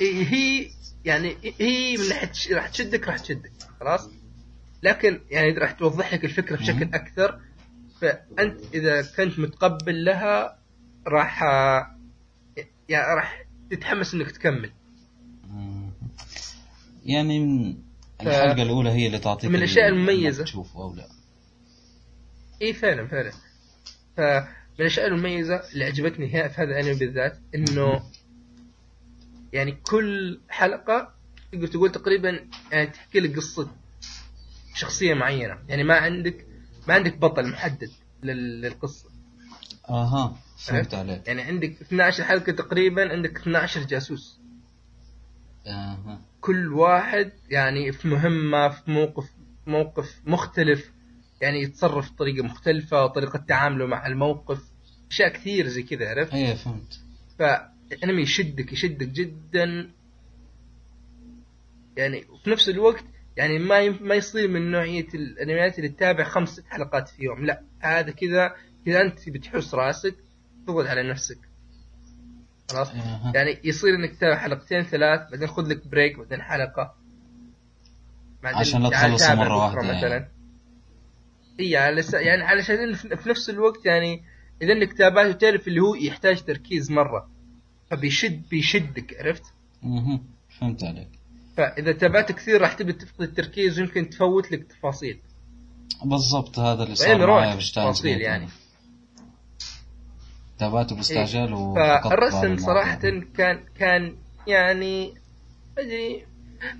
[0.00, 0.70] هي
[1.04, 4.08] يعني هي من ناحيه راح تشدك راح تشدك خلاص
[4.82, 6.94] لكن يعني راح توضح لك الفكرة بشكل.
[6.94, 7.40] أكثر
[8.00, 10.58] فأنت إذا كنت متقبل لها
[11.06, 11.42] راح
[12.88, 14.70] يعني راح تتحمس إنك تكمل.
[17.04, 17.76] يعني من
[18.20, 20.38] الحلقة الأولى هي اللي تعطيك من الأشياء ال- المميزة.
[20.40, 21.08] إنك تشوفه أو لا
[22.62, 23.32] اي فعلا فعلا
[24.16, 24.46] فمن
[24.80, 28.02] الأشياء المميزة اللي عجبتني هي في هذا الأنمي بالذات إنه
[29.52, 31.14] يعني كل حلقة
[31.52, 33.70] تقدر تقول تقريبا يعني تحكي لك قصة
[34.74, 35.58] شخصية معينة.
[35.68, 36.46] يعني ما عندك
[36.88, 37.90] ما عندك بطل محدد
[38.22, 39.08] لل- للقصة.
[39.90, 41.28] أها فهمت عليك.
[41.28, 44.40] يعني عندك 12 حلقة تقريبا عندك 12 جاسوس.
[45.66, 46.20] أها.
[46.40, 49.30] كل واحد يعني في مهمة في موقف
[49.66, 50.90] موقف مختلف
[51.40, 54.60] يعني يتصرف بطريقة مختلفة وطريقه تعامله مع الموقف
[55.10, 57.00] أشياء كثير زي كذا عرفت؟ إيه فهمت.
[57.90, 59.90] فالانمي يشدك يشدك جدا.
[61.96, 63.04] يعني وفي نفس الوقت
[63.36, 67.44] يعني ما ما يصير من نوعية الانميات اللي تتابع خمس حلقات في يوم.
[67.44, 68.54] لا هذا كذا
[68.86, 70.14] اذا أنت بتحس راسك
[70.66, 71.38] تضغط على نفسك.
[72.70, 72.90] خلاص؟
[73.34, 76.94] يعني يصير إنك تتابع حلقتين ثلاث بعدين خذ لك بريك بعدين حلقة.
[78.42, 80.08] بعدين عشان لا تخلص مرة بكرة واحدة مثلا.
[80.08, 80.30] يعني.
[81.60, 82.14] إي على س...
[82.14, 84.24] يعني علشان في في نفس الوقت يعني
[84.62, 87.35] إذا إنك تابعته تعرف اللي هو يحتاج تركيز مرة.
[87.90, 89.42] فبيشد بيشدك عرفت
[89.82, 90.24] مهم.
[90.60, 91.08] فهمت عليك
[91.56, 95.18] فإذا تابعته كثير راح تبي تفقد التركيز ويمكن تفوت لك تفاصيل
[96.04, 98.20] بالضبط هذا اللي صار بشتاين تفاصيل.
[98.20, 98.48] يعني
[100.58, 102.56] تابعته باستعجال وفقدت بعض فالرسم.
[102.66, 103.00] صراحة
[103.36, 104.16] كان كان
[104.46, 105.14] يعني
[105.78, 106.26] ادري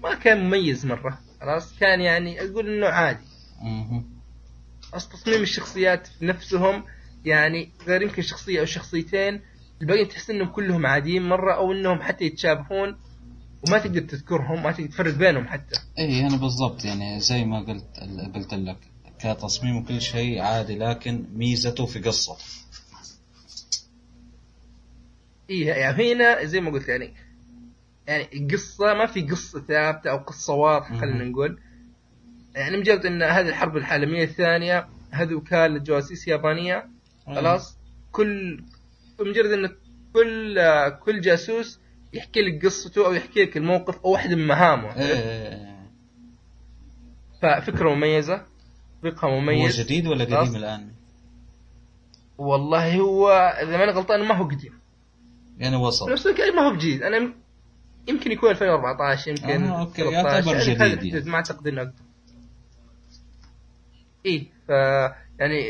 [0.02, 3.24] ما كان مميز مرة خلاص كان يعني أقول إنه عادي.
[4.94, 6.84] أصل تصميم الشخصيات نفسهم
[7.24, 9.40] يعني غير يمكن شخصية أو شخصيتين
[9.82, 12.96] الباقيين تحس إنهم كلهم عاديين مرة أو إنهم حتى يتشابهون
[13.68, 15.80] وما تقدر تذكرهم ما تقدر تفرق بينهم حتى.
[15.98, 18.00] اي أنا بالضبط يعني زي ما قلت
[18.34, 18.76] قلت لك
[19.18, 22.36] كتصميم وكل شيء عادي لكن ميزته في قصته
[25.50, 27.14] إيه يعني هنا زي ما قلت يعني
[28.06, 31.24] يعني القصة ما في قصة ثابتة أو قصة واضحة خلينا.
[31.24, 31.60] نقول.
[32.54, 36.88] يعني مجرد إن هذه الحرب العالمية الثانية هذه وكالة جواسيس يابانية
[37.26, 37.76] خلاص.
[38.12, 38.64] كل
[39.20, 39.68] مجرد إن
[40.14, 40.58] كل
[41.04, 41.80] كل جاسوس
[42.12, 45.76] يحكي لك قصته أو يحكي لك الموقف أو واحدة من مهامه إيه، إيه، إيه.
[47.42, 48.42] ففكرة مميزة
[49.02, 50.24] فقه هو مميز جديد ولا.
[50.24, 50.88] قديم الآن؟
[52.38, 53.30] والله هو
[53.62, 54.72] إذا ما أنا غلطان ما هو قديم
[55.58, 57.34] يعني وسط نفس الوقت ما هو جديد أنا يم-
[58.08, 61.30] يمكن يكون 2014 يمكن آه، أوكي، 13 يعتبر يعني جديد يعني.
[61.30, 61.92] ما أعتقد إنه اقدم
[64.26, 64.70] إيه ف
[65.38, 65.60] يعني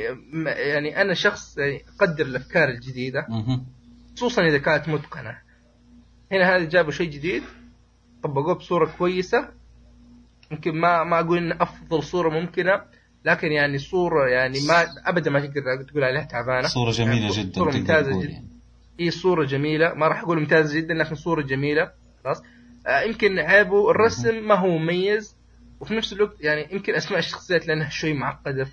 [0.44, 3.26] يعني أنا شخص يعني أقدر الأفكار الجديدة.
[4.16, 5.38] خصوصا إذا كانت متقنة.
[6.32, 7.42] هنا هذا جابوا شيء جديد
[8.22, 9.48] طبقوه بصورة كويسة.
[10.50, 12.82] يمكن ما ما أقول ان أفضل صورة ممكنة
[13.24, 16.68] لكن يعني صورة يعني ما ابدا ما تقدر تقول عليها تعبانة.
[16.68, 18.30] صورة جميلة يعني جدا صورة ممتازة جدا.
[18.30, 18.48] يعني.
[19.00, 19.94] هي صورة جميلة.
[19.94, 21.92] ما راح أقول ممتازة جدا لكن صورة جميلة.
[22.24, 22.42] خلاص.
[22.86, 25.36] آه يمكن عيبه الرسم ما هو مميز
[25.80, 28.64] وفي نفس الوقت يعني يمكن أسماء الشخصيات لأنها شوي معقدة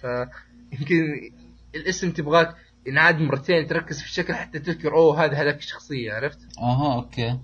[0.78, 1.32] فيمكن
[1.76, 2.56] الاسم تبغاك
[2.88, 6.14] ينعاد مرتين تركز في الشكل حتى تذكر أوه هذا هذاك الشخصية.
[6.14, 7.40] عرفت؟ أها أوكي.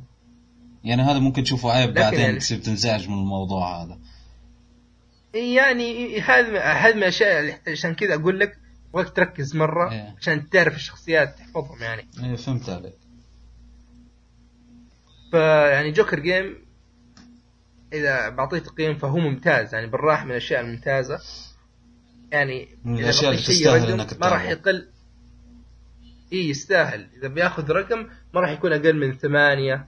[0.84, 3.99] يعني هذا ممكن تشوفه عيب بعدين يعني- تصير تنزعج من الموضوع هذا.
[5.34, 8.57] يعني هذا هذا من الأشياء اللي عشان كذا أقول لك
[8.89, 10.15] تبغاك تركز مرة إيه.
[10.17, 12.07] عشان تعرف الشخصيات تحفظهم يعني.
[12.23, 12.93] إيه فهمت عليك.
[15.32, 16.55] فيعني جوكر جيم
[17.93, 21.19] إذا بعطيه تقييم فهو ممتاز يعني بالراحة من الأشياء الممتازة.
[22.32, 24.43] يعني من بعطيه اللي تستاهل إنك ما راح.
[24.43, 24.88] يقل.
[26.34, 27.07] إي يستاهل.
[27.17, 29.88] إذا بياخذ رقم ما راح يكون أقل من ثمانية.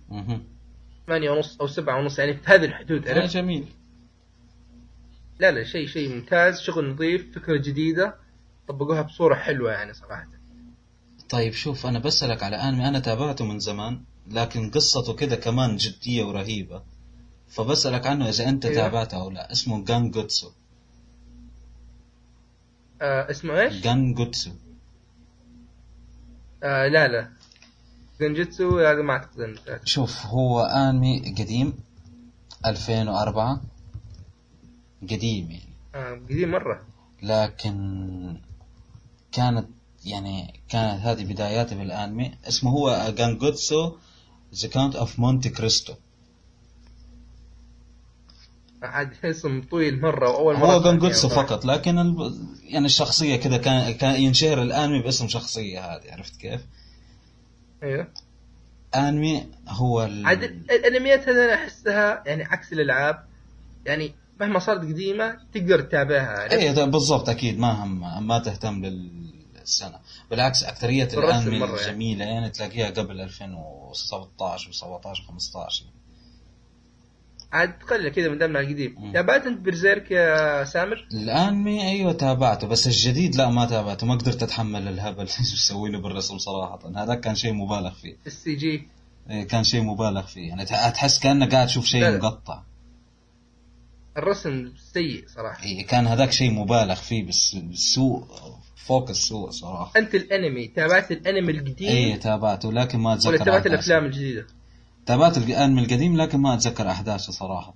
[1.08, 3.66] ثمانية ونص أو سبعة ونص يعني في هذه الحدود آه عرفت؟ جميل.
[5.40, 8.16] لا لا شيء شيء ممتاز شغل نظيف فكرة جديدة.
[8.68, 10.28] طبقوها بصورة حلوة يعني صراحة.
[11.30, 16.24] طيب شوف أنا بسألك على أنمي أنا تابعته من زمان لكن قصته كده كمان جدية
[16.24, 16.84] ورهيبة.
[17.48, 18.78] فبسألك عنه إذا أنت أيوة.
[18.78, 19.52] تابعته أو لا.
[19.52, 20.52] اسمه جانجوتسو
[23.02, 24.52] آه اسمه إيش؟ جانجوتسو
[26.64, 27.30] آه لا لا.
[28.22, 29.60] Gankutsuou هذا ما أعتقد.
[29.86, 31.74] شوف هو آنمي قديم
[32.66, 33.62] 2004
[35.04, 35.74] قديم يعني.
[35.96, 36.82] آه قديم مرة.
[37.24, 38.38] لكن
[39.32, 39.68] كانت
[40.06, 42.38] يعني كانت هذه بداياتي بالآنمي.
[42.48, 43.92] اسمه هو Gankutsuou
[44.56, 45.94] The Count of Monte Cristo
[48.82, 52.18] عاد اسم طويل مرة وأول مرة هو فيها فقط لكن الب...
[52.64, 56.62] يعني الشخصية كذا كان كان ينشهر الانمي باسم شخصية هذه عرفت كيف؟
[57.84, 58.08] أيوه
[58.96, 60.26] انمي هو ال...
[60.26, 63.26] عاد ال- الأنميات هذه أنا أحسها يعني عكس الألعاب
[63.86, 70.64] يعني مهما صارت قديمة تقدر تتابعها؟ اي بالضبط أكيد ما هم ما تهتم للسنة بالعكس
[71.16, 71.80] بالرسم الانمي مرة يعني.
[72.26, 76.01] يعني تلاقيها قبل 2016 و17 و15
[77.54, 79.12] عاد تقلل كذا من دامنا القديم.
[79.14, 84.08] تابعت انت برزيرك يا سامر؟ الانمي أيوه تابعته بس الجديد لا ما تابعته.
[84.08, 85.22] ما قدرت أتحمل الهبل.
[85.40, 88.16] اللي مسوينه بالرسم صراحة؟ هذا كان شيء مبالغ فيه.
[88.28, 88.88] السي جي.
[89.30, 90.50] إيه، كان شيء مبالغ فيه.
[90.50, 92.18] يعني تح- تحس كانك قاعد تشوف شيء.
[92.18, 92.64] مقطع.
[94.18, 95.64] الرسم سيء صراحة.
[95.64, 98.26] إيه، كان هذاك شيء مبالغ فيه بس سوء
[98.76, 99.92] فوق السوء صراحة.
[99.98, 103.66] أنت الأنمي تابعت الأنمي القديم؟ إيه تابعته لكن ما أتذكر ولا تابعت.
[103.68, 104.48] الأفلام الجديدة؟
[105.06, 107.74] تابعت الانمي القديم لكن ما أتذكر أحداثه صراحة.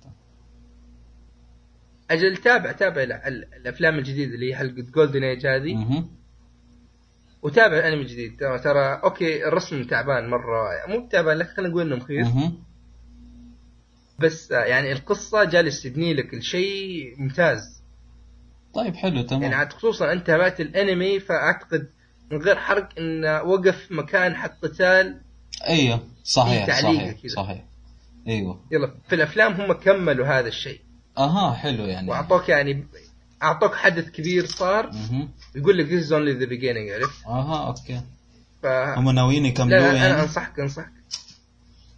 [2.10, 6.04] أجل تابع تابع ال- ال- الأفلام الجديدة اللي هي حلقة Golden Age هذه.
[7.42, 8.40] وتابع الأنمي الجديد.
[8.40, 10.68] ترى ترى okay الرسم تعبان مرة.
[10.88, 12.28] مو تعبان لكن خلينا نقول إنه مخيف.
[14.18, 17.82] بس آه، يعني القصة جالس يبني لك الشيء ممتاز.
[18.74, 21.88] طيب حلو يعني تمام عاد خصوصا أنت تابعت الأنمي فأعتقد
[22.32, 25.20] من غير حرق إنه وقف مكان حق قتال.
[25.68, 26.00] أيوه.
[26.26, 27.16] صحيح صحيح.
[27.26, 27.64] صحيح.
[28.28, 28.60] أيوه.
[28.72, 30.80] يلا في الأفلام هم كملوا هذا الشيء.
[31.18, 32.10] أها حلو يعني.
[32.10, 32.86] وأعطوك يعني
[33.42, 34.90] أعطوك حدث كبير صار.
[35.54, 38.00] يقول لك this is only the beginning عرفت؟ أها أوكي.
[38.62, 40.92] ف هم ناويين يكملوه لا أنا يعني؟ أنصحك أنصحك.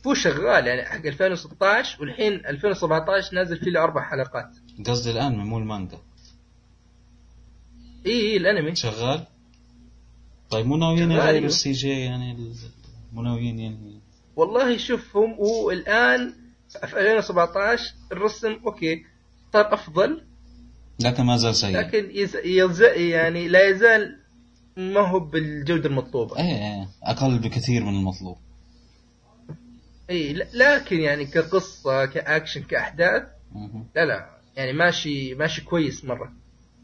[0.06, 4.50] هو شغال يعني حق 2016 والحين 2017 نازل فيه له أربع حلقات.
[4.86, 5.98] قصدي الانمي مو المانجا.
[8.06, 8.74] إي إي الأنمي.
[8.74, 9.26] شغال؟
[10.50, 11.46] طيب مو ناويين يغيروا أيوه.
[11.46, 12.52] ال CG يعني؟
[13.12, 13.97] مو ناويين يعني
[14.38, 16.34] والله شوف هم والان
[16.68, 19.04] في 2017 الرسم okay
[19.52, 20.24] صار أفضل.
[21.00, 21.76] لكن ما زال سيء.
[21.76, 22.36] لكن يز...
[22.36, 22.82] يز...
[22.82, 24.18] يعني لا يزال
[24.76, 26.36] ما هو بالجودة المطلوبة.
[26.36, 28.36] إيه إيه أقل بكثير من المطلوب.
[30.10, 33.22] اي لكن يعني كقصة كأكشن كأحداث.
[33.96, 36.32] لا لا يعني ماشي ماشي كويس مرة.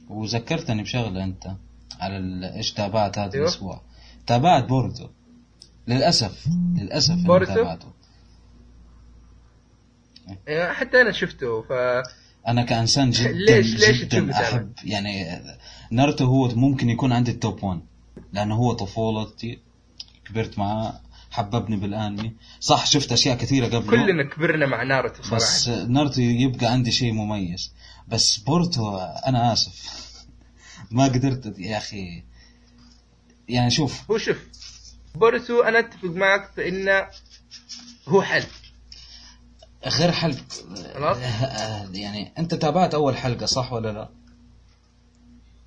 [0.08, 1.46] وذكرتني بشغلة أنت
[2.00, 3.44] على إيش تابعت هذا أيوه.
[3.44, 3.80] الأسبوع.
[4.26, 5.08] تابعت بورتو
[5.88, 7.92] للأسف للأسف إني بورتو؟ تابعته.
[10.46, 11.72] يعني حتى أنا شفته ف
[12.48, 15.42] أنا كإنسان جدا ليش- ليش جدا؟ أحب يعني
[15.92, 17.80] ناruto هو ممكن يكون عندي التوب 1
[18.32, 19.58] لأنه هو طفولتي
[20.24, 22.32] كبرت معاه حببني بالأنمي.
[22.60, 27.12] صح شفت أشياء كثيرة قبله كلنا كبرنا مع ناروتو بس صراحة ناruto يبقى عندي شيء
[27.12, 27.72] مميز.
[28.08, 29.90] بس بورتو أنا آسف.
[30.90, 32.22] ما قدرت يا أخي.
[33.48, 34.38] يعني شوف هو شوف
[35.14, 37.06] بورتو أنا أتفق معك في انه
[38.08, 38.44] هو حل
[39.86, 40.44] غير حلقة
[40.94, 41.16] خلاص.
[41.92, 44.08] يعني أنت تابعت أول حلقة صح ولا لا؟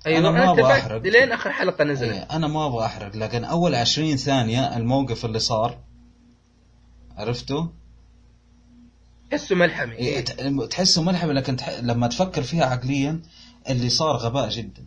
[0.06, 1.02] أيوه أنا ما أنا, أبغى تابعت أحرق.
[1.02, 5.38] لين آخر حلقة نزلت إيه، أنا ما أبغى أحرق لكن أول عشرين ثانية الموقف اللي
[5.38, 5.78] صار
[7.16, 7.70] عرفته؟
[9.30, 10.24] تحسه ملحمي إيه،
[10.70, 11.68] تحسه ملحمي لكن تح...
[11.70, 13.20] لما تفكر فيها عقليا
[13.70, 14.84] اللي صار غباء جدا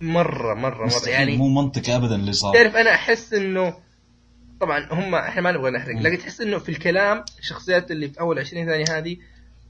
[0.00, 3.74] مرة مرة مرة يعني مو منطقي ابدا اللي صار تعرف أنا أحس إنه
[4.60, 6.02] طبعا هم إحنا ما نبغى نحرق مم.
[6.02, 9.16] لكن تحس إنه في الكلام الشخصيات اللي في أول 20 ثانية هذه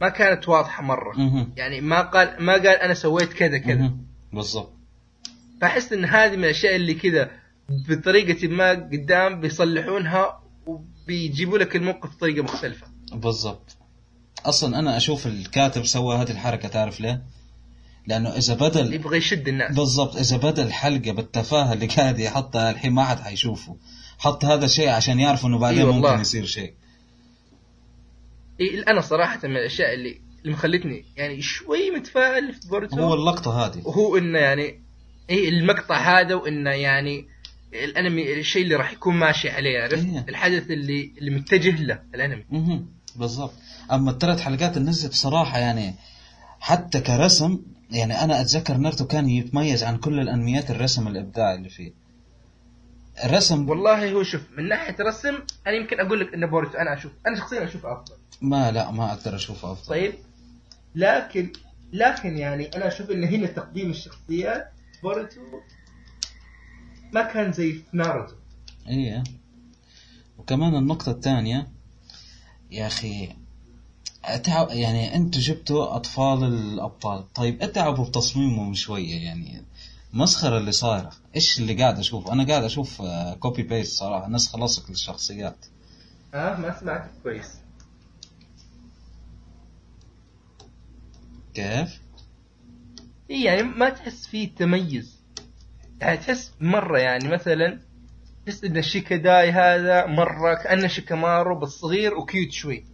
[0.01, 1.53] ما كانت واضحة مرة مهم.
[1.57, 3.93] يعني ما قال ما قال أنا سويت كذا كذا.
[4.33, 4.73] بالضبط
[5.61, 7.31] فأحس إن هذه من الأشياء اللي كذا
[7.69, 13.77] بطريقة ما قدام بيصلحونها وبيجيبوا لك الموقف بطريقة مختلفة بالضبط
[14.47, 17.23] أصلا أنا أشوف الكاتب سوى هذه الحركة تعرف ليه؟
[18.07, 19.77] لأنه إذا بدل يبغى يشد الناس.
[19.77, 23.77] بالضبط إذا بدا الحلقة بالتفاهة اللي قاعد يحطها الحين ما حد حيشوفه.
[24.19, 26.11] حط هذا الشيء عشان يعرف إنه بعدين إي والله.
[26.11, 26.75] ممكن يصير شيء.
[28.61, 33.67] إيه أنا صراحة من الأشياء اللي اللي مخلتني يعني شوي متفائل في بورتو هو اللقطة
[33.67, 33.83] هذه.
[33.85, 34.83] وهو إنه يعني
[35.31, 37.27] إي المقطع هذا وإنه يعني
[37.75, 40.27] الأنمي الشيء اللي راح يكون ماشي عليه عرفت؟ إيه.
[40.29, 42.45] الحدث اللي اللي متجه له الأنمي.
[43.17, 43.53] بالضبط.
[43.93, 45.95] أما الثلاث حلقات اللي نزلت بصراحه يعني
[46.61, 51.93] حتى كرسم يعني أنا أتذكر ناruto كان يتميز عن كل الأنميات الرسم الإبداعي اللي فيه.
[53.25, 55.35] الرسم والله هو شوف من ناحية رسم
[55.67, 58.15] أنا يمكن أقول لك ان بورتو أنا أشوف أنا شخصيا أشوف أفضل.
[58.43, 59.89] ما لا ما أقدر أشوفه أفضل.
[59.89, 60.15] طيب؟
[60.95, 61.53] لكن
[61.93, 64.73] لكن يعني أنا أشوف إن هنا تقديم الشخصيات
[65.03, 65.41] بوروتو
[67.13, 68.35] ما كان زي في ناروتو.
[68.89, 69.25] إيه.
[70.39, 71.69] وكمان النقطة الثانية
[72.71, 73.29] يا أخي
[74.25, 77.33] اتعب يعني أنتوا جبتوا أطفال الأبطال.
[77.33, 79.63] طيب اتعبوا بتصميمهم شوية يعني
[80.13, 81.11] مسخرة اللي صايرة.
[81.37, 83.03] إيش اللي قاعد اشوفه أنا قاعد أشوف
[83.41, 85.67] copy paste صراحة نسخة لصق للشخصيات.
[86.35, 87.49] آه ما سمعتك كويس.
[91.55, 92.01] كيف؟
[93.31, 95.21] إيه يعني ما تحس فيه تميز.
[96.01, 97.81] يعني تحس مرة يعني مثلا
[98.47, 102.85] تحس إن الشيكاداي هذا مرة كأنه شيكامارو بس صغير و cute شوي.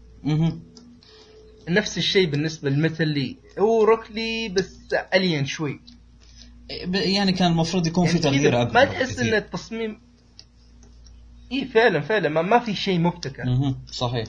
[1.68, 5.80] نفس الشيء بالنسبة لميتال لي هو روك لي بس الين شوي
[6.92, 9.18] يعني كان المفروض يكون في يعني تغيير كذا أكبر ما تحس.
[9.20, 10.00] إن التصميم
[11.52, 13.74] اي فعلا فعلا ما, ما في شيء مبتكر.
[13.90, 14.26] صحيح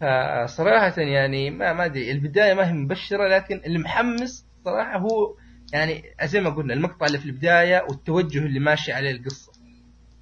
[0.00, 5.34] فصراحة يعني ما ما أدري البداية ما هي مبشرة لكن اللي محمس صراحة هو
[5.72, 9.52] يعني زي ما قلنا المقطع اللي في البداية والتوجه اللي ماشي عليه القصة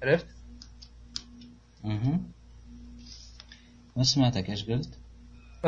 [0.03, 0.27] عرفت؟
[1.83, 2.31] مهم.
[3.95, 4.89] ما سمعتك إيش قلت؟
[5.63, 5.67] ف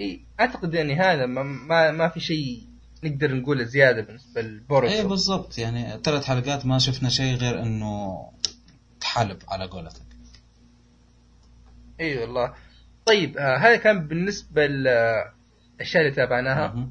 [0.00, 2.62] إيه أعتقد يعني هذا ما ما, ما في شيء
[3.04, 5.58] نقدر نقوله زيادة بالنسبة إيه لبورتو بالضبط.
[5.58, 8.24] يعني ثلاث حلقات ما شفنا شيء غير إنه
[9.00, 10.02] تحلب على قولتك.
[12.00, 12.54] إي والله.
[13.06, 16.88] طيب آه هذا كان بالنسبة للأشياء اللي تابعناها.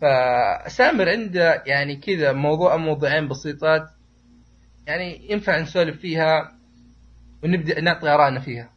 [0.00, 3.90] فسامر عنده يعني كذا موضوع أو موضوعين بسيطات
[4.86, 6.59] يعني ينفع نسولف فيها؟
[7.44, 8.70] ونبدأ نعطي ارائنا فيها.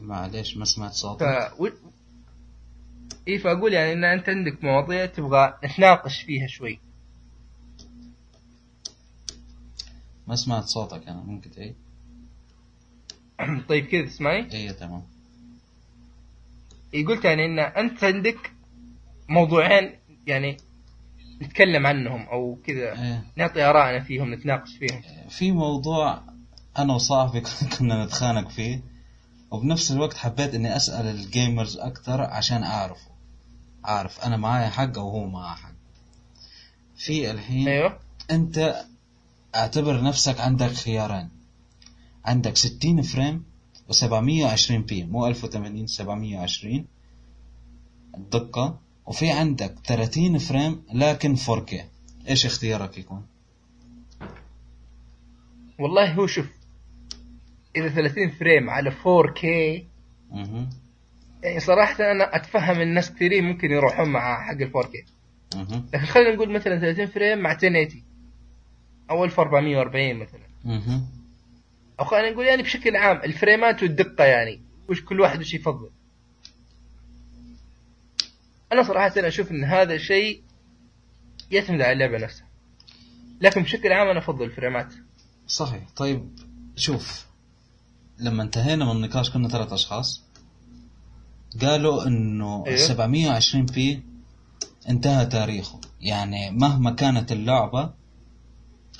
[0.00, 1.68] معليش ما سمعت ف صوتك و...
[3.28, 6.80] اي فأقول يعني إن أنت عندك مواضيع تبغى نتناقش فيها شوي.
[10.26, 11.74] ما سمعت صوتك أنا ممكن إيه
[13.68, 15.02] طيب كذا تسمعي إيه تمام.
[16.94, 18.52] اي قلت يعني إن أنت عندك
[19.28, 20.56] موضوعين يعني
[21.42, 23.02] نتكلم عنهم أو كذا.
[23.02, 23.24] إيه.
[23.36, 25.02] نعطي آرائنا فيهم نتناقش فيهم.
[25.28, 26.22] في موضوع
[26.78, 27.42] أنا وصاحبي
[27.78, 28.80] كنا نتخانق فيه
[29.50, 33.10] وبنفس الوقت حبيت إني أسأل ال gamers أكثر عشان أعرفه.
[33.84, 35.72] عارف أنا معايا حق أو هو معاه حق.
[36.96, 37.98] في الحين أيوه.
[38.30, 38.84] أنت
[39.54, 41.28] أعتبر نفسك عندك خيارين.
[42.24, 43.44] عندك 60 frame
[43.92, 46.86] و720 p مو 1080 720
[48.16, 51.74] الدقة وفي عندك 30 frame لكن 4K
[52.28, 53.26] إيش اختيارك يكون؟
[55.78, 56.46] والله هو شوف
[57.76, 59.44] إذا 30 frame على 4K
[60.32, 60.68] أها
[61.42, 65.10] يعني صراحة أنا أتفهم الناس كثيرين ممكن يروحون مع حق ال 4K
[65.56, 68.02] أها لكن خلينا نقول مثلا 30 frame مع 1080
[69.10, 70.40] أو 1440 مثلا.
[70.66, 71.02] أها
[72.00, 75.90] أو خلينا نقول يعني بشكل عام الفريمات والدقة يعني وش كل واحد وش يفضل.
[78.72, 80.42] أنا صراحة أنا أشوف إن هذا الشيء
[81.50, 82.46] يعتمد على اللعبة نفسها.
[83.40, 84.94] لكن بشكل عام أنا أفضل الفريمات
[85.46, 85.82] صحيح.
[85.96, 86.30] طيب
[86.76, 87.26] شوف
[88.18, 90.22] لما انتهينا من النقاش كنا ثلاث أشخاص.
[91.60, 92.76] قالوا إنه أيوه.
[92.76, 94.02] 720 بي
[94.88, 95.80] انتهى تاريخه.
[96.00, 97.90] يعني مهما كانت اللعبة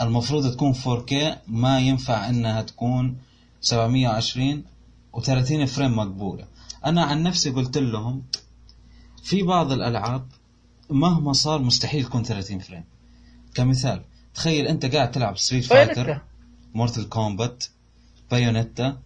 [0.00, 1.14] المفروض تكون 4K
[1.46, 3.18] ما ينفع إنها تكون
[3.60, 4.64] 720
[5.16, 6.44] و30 frame مقبولة.
[6.84, 8.22] أنا عن نفسي قلت لهم
[9.26, 10.26] في بعض الألعاب
[10.90, 12.84] مهما صار مستحيل تكون 30 frame.
[13.54, 14.02] كمثال
[14.34, 16.20] تخيل أنت قاعد تلعب Street Fighter
[16.74, 17.64] Mortal Kombat
[18.30, 18.98] Bayonetta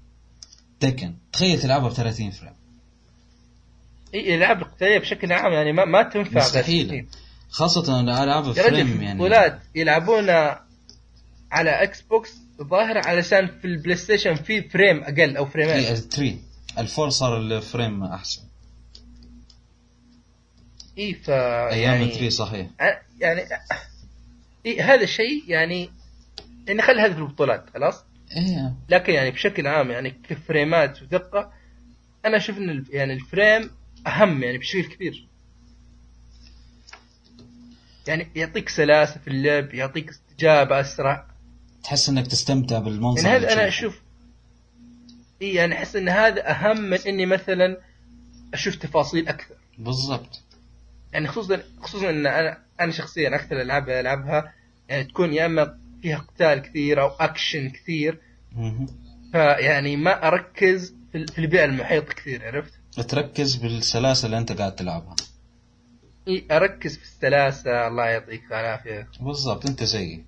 [0.81, 2.53] Tekken تخيل تلعبها ب 30 frame.
[4.15, 7.07] إي الالعاب القتالية بشكل عام يعني ما, ما تنفع مستحيل
[7.51, 10.31] خاصة الالعاب frame يعني البطولات يلعبون
[11.51, 12.31] على إكس بوكس
[12.63, 15.75] ظاهرة علشان في البلاي ستيشن في فريم أقل أو فريمين.
[15.75, 16.39] اي 3
[16.79, 18.50] الفور صار الفريم أحسن.
[21.01, 22.67] اي ف أيام يعني 3 صحيح.
[23.21, 23.43] يعني
[24.67, 25.91] إيه هذا الشيء يعني
[26.67, 28.05] يعني خلي هذا في البطولات خلاص؟
[28.37, 28.75] إيه.
[28.89, 31.53] لكن يعني بشكل عام يعني كفريمات ودقة
[32.25, 33.71] أنا أشوف إن يعني الفريم
[34.07, 35.27] أهم يعني بشكل كبير.
[38.07, 41.27] يعني يعطيك سلاسة في اللعب يعطيك استجابة أسرع.
[41.85, 43.69] تحس إنك تستمتع بالمنظر يعني هذا أنا.
[43.69, 44.01] أشوف.
[45.43, 47.77] اي يعني أحس إن هذا أهم من إني مثلا
[48.55, 49.55] أشوف تفاصيل أكثر.
[49.79, 50.43] بالضبط.
[51.13, 54.53] يعني خصوصا خصوصا إن أنا أنا شخصيا أكثر الألعاب اللي ألعبها
[54.89, 58.21] يعني تكون يا إما فيها قتال كثير أو أكشن كثير.
[59.33, 62.73] فيعني ما أركز في ال- في البيئة المحيطه كثير عرفت؟
[63.09, 65.17] تركز بالسلاسة اللي أنت قاعد تلعبها.
[66.51, 67.89] أركز في السلاسة.
[67.89, 69.09] الله يعطيك العافية.
[69.21, 70.25] بالضبط أنت زيي.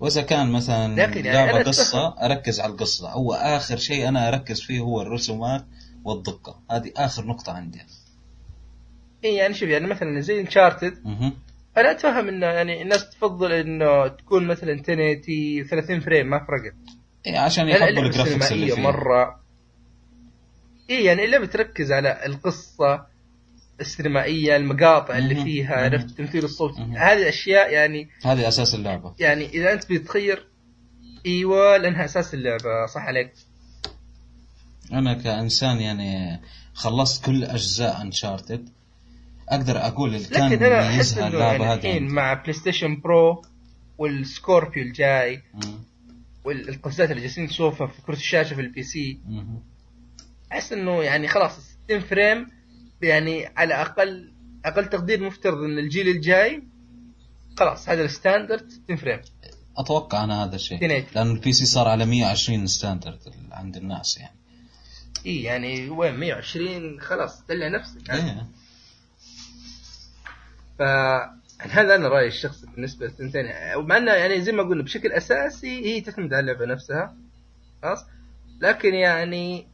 [0.00, 3.10] وإذا كان مثلا لكن يعني لعبة أنا قصة أركز على القصة.
[3.10, 5.64] هو آخر شيء أنا أركز فيه هو الرسومات
[6.04, 6.60] والدقة.
[6.70, 7.80] هذه آخر نقطة عندي.
[9.24, 10.94] اي يعني شوف يعني مثلا زي انشارتد.
[11.76, 16.74] أنا أتفهم إنه يعني الناس تفضل إنه تكون مثلا 1080 30 فريم ما فرقت
[17.26, 19.40] إيه عشان يحبوا ال graphics اللي فيها مرة
[20.90, 23.06] اي يعني اللعبة تركز على القصة
[23.80, 25.44] السينمائية المقاطع اللي.
[25.44, 25.74] فيها.
[25.76, 26.82] عرفت التمثيل الصوتي.
[26.82, 30.48] هذه اشياء يعني هذه أساس اللعبة يعني إذا أنت بتخير
[31.26, 33.32] إيوه لأنها أساس اللعبة صح عليك
[34.92, 36.40] أنا كإنسان يعني
[36.74, 38.68] خلصت كل أجزاء Uncharted
[39.48, 42.14] أقدر أقول اللي كان يميزها إنه يعني هذه الحين عندي.
[42.14, 43.42] مع PlayStation Pro
[43.98, 45.42] وال Scorpio الجاي.
[46.44, 49.18] والقفزات اللي جالسين نشوفها في كروت الشاشة في ال PC.
[50.52, 52.46] أحس إنه يعني خلاص 60 frame
[53.02, 54.32] يعني على أقل
[54.64, 56.62] أقل تقدير مفترض إن الجيل الجاي
[57.58, 59.20] خلاص هذا ال standard 60 frame
[59.78, 61.06] أتوقع أنا هذا الشيء 1080.
[61.14, 63.18] لأنه ال PC صار على 120 standard
[63.52, 64.36] عند الناس يعني
[65.26, 68.30] إي يعني وين 120 خلاص دلع نفسك يعني.
[68.30, 68.46] إيه
[70.78, 70.82] ف
[71.60, 73.46] هذا أنا رأيي الشخصي بالنسبة للثنتين.
[73.76, 77.16] ومع إنه يعني زي ما قلنا بشكل أساسي هي تعتمد على اللعبة نفسها.
[77.82, 78.06] خلاص؟
[78.60, 79.66] لكن يعني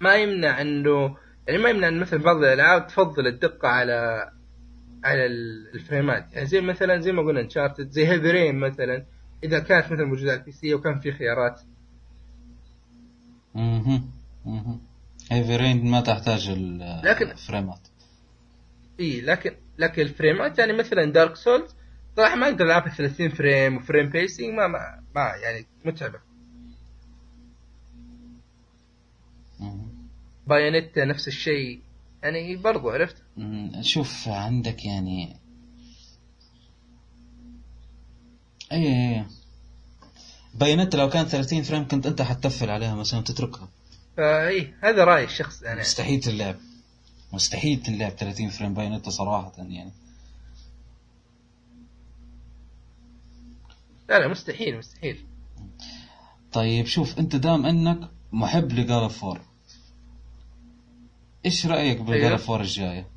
[0.00, 1.16] ما يمنع إنه
[1.48, 4.30] يعني ما يمنع إن مثلا بعض الألعاب تفضل الدقة على
[5.04, 6.32] على ال- الفريمات.
[6.32, 9.04] يعني زي مثلا زي ما قلنا Uncharted زي Heavy Rain مثلا.
[9.44, 11.60] إذا كانت مثلا موجودة على ال PC وكان في خيارات.
[13.56, 14.02] أها
[14.46, 14.78] أها
[15.30, 17.78] Heavy Rain ما تحتاج الفريمات.
[19.00, 21.74] اي لكن لكن الفريمات يعني مثلا Dark Souls
[22.16, 26.18] صراحة ما أقدر ألعبها 30 frame و frame pacing ما ما, ما يعني متعبة.
[30.46, 31.80] Bayonetta نفس الشيء.
[32.22, 33.16] يعني برضو عرفت.
[33.80, 35.36] شوف عندك يعني
[38.72, 39.24] اي اي
[40.54, 43.68] Bayonetta لو كانت 30 frame كنت أنت حتتفل عليها مثلا تتركها.
[44.16, 45.80] فاي هذا رأيي الشخص يعني.
[45.80, 46.56] مستحيل تلعب.
[47.32, 49.92] مستحيل تلعب 30 frame Bayonetta صراحة يعني
[54.08, 55.24] لا لا مستحيل مستحيل
[56.52, 59.40] طيب شوف انت دام انك محب ل God of War
[61.46, 62.32] إيش رأيك بال God أيوه.
[62.32, 63.08] of War الجاية؟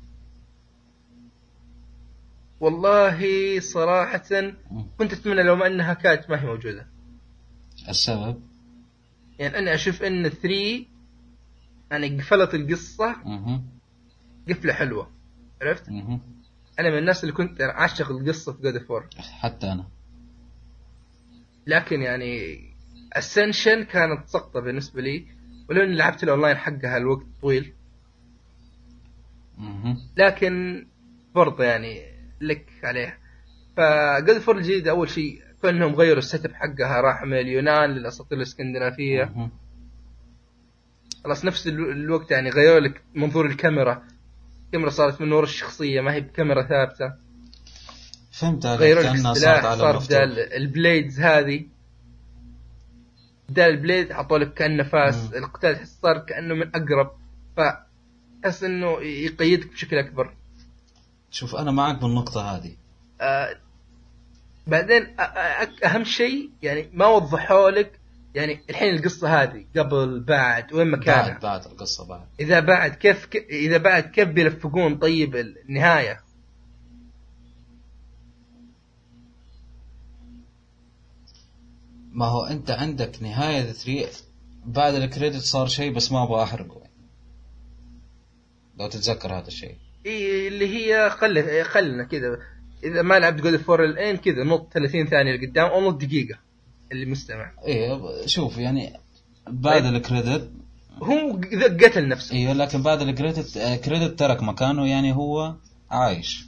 [2.60, 4.52] والله صراحة
[4.98, 6.86] كنت أتمنى لو ما أنها كانت ما هي موجودة
[7.88, 8.42] السبب؟
[9.38, 10.84] يعني أنا أشوف أن 3
[11.90, 13.16] يعني قفلت القصة
[14.48, 15.10] قفلة حلوة.
[15.62, 16.20] عرفت؟ أها
[16.78, 19.06] أنا من الناس اللي كنت أعشق القصة في God of War
[19.40, 19.86] حتى أنا.
[21.66, 22.60] لكن يعني
[23.12, 25.26] Ascension كانت سقطة بالنسبة لي
[25.68, 27.72] ولو اني لعبت الأونلاين حقها الوقت طويل.
[30.16, 30.86] لكن
[31.34, 32.02] برضه يعني
[32.40, 33.18] لك عليه
[33.76, 37.90] ف God of War الجديد أول شيء كونهم غيروا ال setup حقها راحوا من اليونان
[37.90, 39.22] للأساطير الإسكندنافية.
[41.24, 44.02] خلاص نفس الو- الوقت يعني غيروا لك منظور الكاميرا.
[44.70, 47.14] الكاميرا صارت منظور الشخصية ما هي بكاميرا ثابتة.
[48.32, 51.66] فهمت صارت على صار بدال ال blades هذه.
[53.48, 55.38] بدال ال blade حطوا لك كأنه فاس مم.
[55.38, 57.10] القتال تحس صار كأنه من أقرب.
[57.56, 60.34] فتحس إنه يقيدك بشكل أكبر.
[61.30, 62.76] شوف أنا معك بالنقطة هذه.
[63.20, 63.56] آه
[64.66, 65.06] بعدين
[65.84, 67.99] أهم شيء يعني ما وضحوا لك
[68.34, 72.26] يعني الحين القصة هذه قبل بعد وين مكانها؟ بعد بعد القصة بعد.
[72.40, 73.36] إذا بعد كيف ك...
[73.36, 76.20] إذا بعد كيف بيلفقون طيب النهاية؟
[82.12, 84.24] ما هو أنت عندك نهاية 3
[84.64, 86.82] بعد ال credit صار شيء بس ما أبغى أحرقه.
[88.78, 89.76] لو تتذكر هذا الشيء.
[90.06, 92.38] إيه اللي هي خل خلنا كذا.
[92.84, 96.38] إذا ما لعبت God of War الآن كذا نط 30 ثانية لقدام أو نط دقيقة.
[96.92, 97.52] اللي مستمع.
[97.66, 99.00] إيه شوف يعني
[99.48, 99.94] بعد طيب.
[99.94, 100.50] ال credit
[101.02, 101.40] هو
[101.84, 102.36] قتل نفسه.
[102.36, 105.54] أيوه لكن بعد ال credit آه، Kratos ترك مكانه يعني هو
[105.90, 106.44] عايش.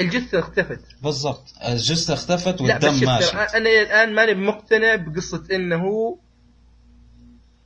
[0.00, 0.80] الجثة اختفت.
[1.02, 1.54] بالضبط.
[1.68, 3.36] الجثة اختفت والدم ماشي.
[3.36, 6.18] أنا الآن ماني مقتنع بقصة إنه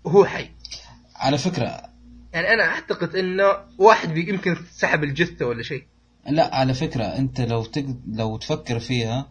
[0.06, 0.51] هو حي.
[1.16, 1.90] على فكرة
[2.32, 3.44] يعني أنا أعتقد إنه
[3.78, 5.84] واحد يمكن سحب الجثة ولا شيء.
[6.28, 7.84] لا على فكرة أنت لو تق...
[8.09, 9.28] لو تفكر فيها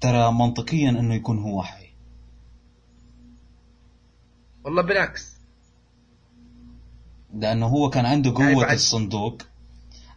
[0.00, 1.86] ترى منطقيا أنه يكون هو حي
[4.64, 5.36] والله بالعكس.
[7.34, 9.42] لأنه هو كان عنده يعني قوة بعد- الصندوق.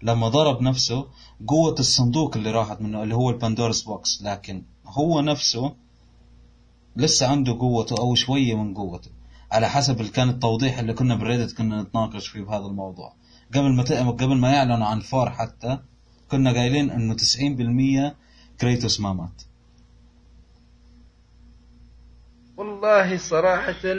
[0.04, 1.08] لما ضرب نفسه
[1.48, 4.22] قوة الصندوق اللي راحت منه اللي هو ال Pandora's Box.
[4.22, 5.76] لكن هو نفسه
[6.96, 9.12] لسه عنده قوته أو شوية من قوته.
[9.52, 13.14] على حسب اللي كان التوضيح اللي كنا بال Reddit كنا نتناقش فيه بهذا الموضوع.
[13.56, 13.84] قبل ما.
[14.12, 15.80] قبل ما يعلنوا عن four حتى
[16.32, 18.16] كنا قايلين إنه 90%
[18.62, 19.42] Kratos ما مات.
[22.84, 23.92] والله صراحة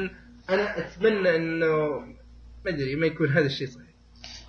[0.51, 2.01] أنا أتمنى إنه
[2.65, 3.94] ما أدري ما يكون هذا الشيء صحيح.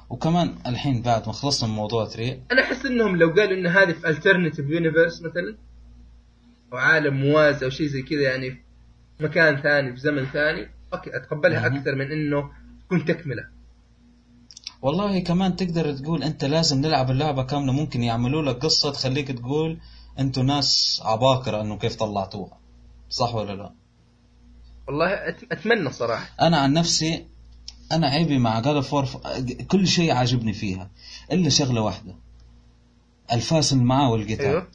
[0.10, 3.91] وكمان الحين بعد ما خلصنا من موضوع 3 أنا أحس إنهم لو قالوا إن هذه
[3.91, 5.57] في alternative universe مثلا
[6.74, 8.52] أو عالم موازي أو شيء زي كذا يعني
[9.18, 11.78] في مكان ثاني في زمن ثاني okay أتقبلها مهم.
[11.78, 12.52] أكثر من إنه
[12.86, 13.44] تكون تكملة.
[14.82, 19.78] والله كمان تقدر تقول أنت لازم نلعب اللعبة كاملة ممكن يعملوا لك قصة تخليك تقول
[20.20, 22.57] أنتوا ناس عباقرة إنه كيف طلعتوها.
[23.10, 23.85] صح ولا لا؟
[24.88, 26.30] والله أتمنى صراحة.
[26.41, 27.26] أنا عن نفسي
[27.91, 29.07] أنا عيبي مع God of War
[29.68, 30.90] كل شيء عاجبني فيها
[31.32, 32.16] إلا شغلة واحدة.
[33.32, 34.45] الفاس اللي معاه والقتال.
[34.45, 34.68] أيوه.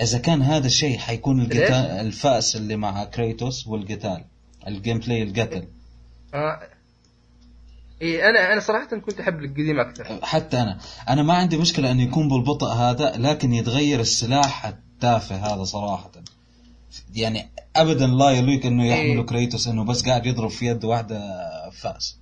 [0.00, 4.24] إذا كان هذا الشيء حيكون؟ القتال الفاس اللي مع Kratos والقتال
[4.66, 5.68] ال gameplay القتل.
[6.34, 6.60] آه.
[8.02, 10.20] إيه أنا أنا صراحة كنت أحب القديم أكثر.
[10.22, 10.78] حتى أنا.
[11.08, 16.10] أنا ما عندي مشكلة انه يكون بالبطء هذا لكن يتغير السلاح التافه هذا صراحة.
[17.14, 19.26] يعني ابدا لا يليق إنه يحمله إيه.
[19.26, 21.20] Kratos إنه بس قاعد يضرب في يد واحدة
[21.70, 22.16] فأس.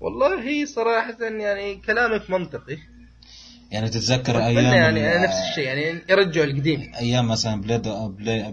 [0.00, 2.78] والله صراحة يعني كلامك منطقي.
[3.70, 6.92] يعني تتذكر أيام يعني نفس الشيء يعني يرجعوا القديم.
[6.94, 7.82] أيام مثلا Blade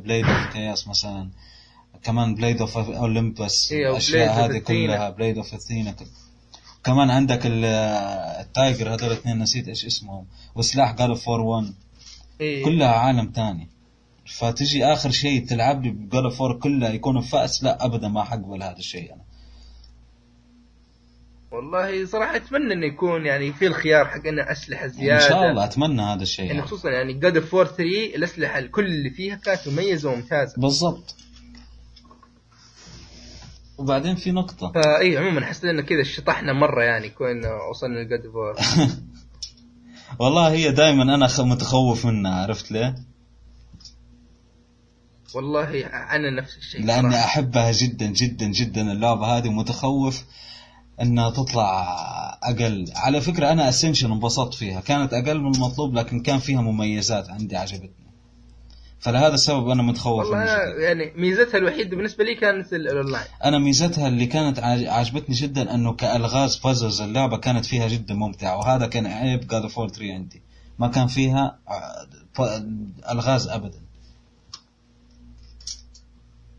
[0.03, 1.29] Blade of Chaos مثلا
[2.03, 4.57] كمان Blade of Olympus الاشياء هذه.
[4.57, 5.95] كلها Blade of Athena
[6.83, 7.65] كمان عندك ال-
[8.45, 10.25] ال tiger هذول الاثنين نسيت إيش اسمهم.
[10.55, 11.73] وسلاح قالوا فور 1
[12.43, 12.65] إيه.
[12.65, 13.69] كلها عالم تاني.
[14.25, 18.77] فتجي آخر شيء تلعب لي بجاد فور كلها يكون فأس لا ابدا ما حقبل هذا
[18.77, 19.23] الشيء أنا.
[21.51, 25.65] والله صراحة أتمنى إنه يكون يعني في الخيار حق إنه أسلحة إن زياده شاء الله
[25.65, 26.67] أتمنى هذا الشيء يعني يعني.
[26.67, 30.61] خصوصا يعني جاد اوف 4 3 الأسلحة الكل اللي فيها كانت مميزة وممتازة.
[30.61, 31.15] بالضبط.
[33.77, 34.71] وبعدين في نقطة.
[34.71, 38.87] فاي عموما حسيت إنه كذا شطحنا مرة يعني كون وصلنا ل God of War
[40.19, 42.95] والله هي دائما أنا متخوف منها عرفت ليه؟
[45.35, 47.25] والله أنا نفس الشيء لأني صراحة.
[47.25, 50.23] أحبها جدا جدا جدا اللعبة هذه ومتخوف
[51.01, 51.97] إنها تطلع
[52.43, 57.29] أقل على فكرة أنا Ascension انبسطت فيها كانت أقل من المطلوب لكن كان فيها مميزات
[57.29, 58.02] عندي عجبتني
[59.03, 60.75] فلهذا السبب أنا متخوف والله أنا.
[60.79, 64.59] يعني ميزتها الوحيده بالنسبة لي كانت ال- الاونلاين أنا ميزتها اللي كانت
[64.89, 69.66] عجبتني جدا أنه كألغاز puzzles اللعبة كانت فيها جدا ممتعة وهذا كان عيب God of
[69.66, 70.41] War 3 عندي.
[70.79, 71.59] ما كان فيها
[73.11, 73.79] ألغاز ابدا.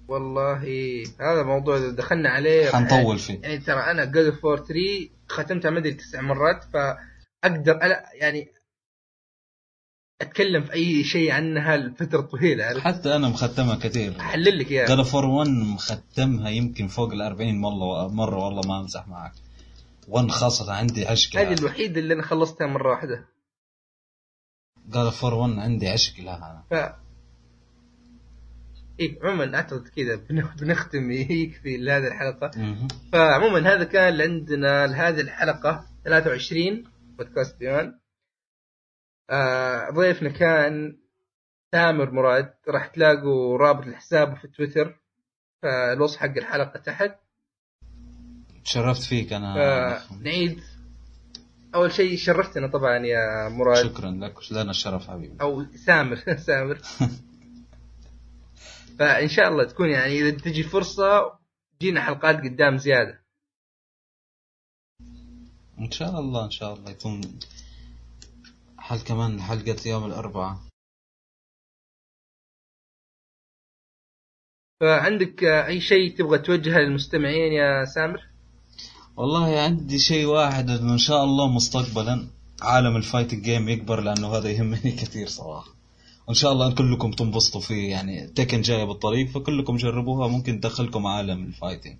[0.08, 0.62] والله
[1.20, 3.38] هذا موضوع دخلنا عليه حنطول فيه.
[3.42, 8.48] يعني ترى أنا God of War 3 ختمتها ما أدري تسع مرات فأقدر ألا يعني
[10.24, 12.64] أتكلم في أي شيء عنها لفترة طويلة.
[12.64, 14.20] عرفت؟ حتى أنا مختمها كثير.
[14.20, 18.68] أحلل لك God اياها of War 1 مختمها يمكن فوق ال 40 مرة مرة والله
[18.68, 19.32] ما امزح معك.
[20.08, 23.24] 1 خاصة عندي عشق هذه الوحيدة اللي أنا خلصتها مرة واحدة.
[24.88, 26.62] God of War عندي عشق لها أنا.
[26.70, 26.94] ف
[29.00, 32.50] إيه عموما اعتقد كذا بن- بنختم يكفي لهذه الحلقة.
[33.12, 35.84] فعموما هذا كان اللي عندنا لهذه الحلقة.
[36.04, 36.84] 23
[37.18, 37.94] بودكاست بيان.
[39.30, 40.98] آه ضيفنا كان
[41.72, 42.54] تامر مراد.
[42.68, 45.00] راح تلاقوا رابط لحسابه في تويتر
[45.62, 47.14] فالوصف حق الحلقة تحت.
[48.64, 49.98] تشرفت فيك أنا.
[49.98, 50.60] فنعيد
[51.74, 53.86] أول شيء شرفتنا طبعا يا مراد.
[53.86, 56.78] شكرا لك لنا الشرف حبيبي؟ أو سامر سامر.
[58.98, 61.38] فإن شاء الله تكون يعني إذا تجي فرصة
[61.80, 63.24] جينا حلقات قدام زيادة.
[65.78, 67.20] إن شاء الله إن شاء الله يكون
[68.84, 70.56] حل كمان حلقة يوم الأربعاء.
[74.80, 78.28] فعندك أي شيء تبغى توجهه للمستمعين يا سامر؟
[79.16, 82.28] والله عندي شيء واحد إنه إن شاء الله مستقبلا
[82.62, 85.70] عالم ال fighting game يكبر لأنه هذا يهمني كثير صراحة.
[86.28, 91.44] وان شاء الله كلكم تنبسطوا فيه يعني تكن جاية بالطريق فكلكم جربوها ممكن تدخلكم عالم
[91.44, 91.98] ال fighting.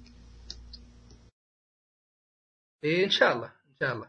[2.85, 4.09] إيه إن شاء الله إن شاء الله.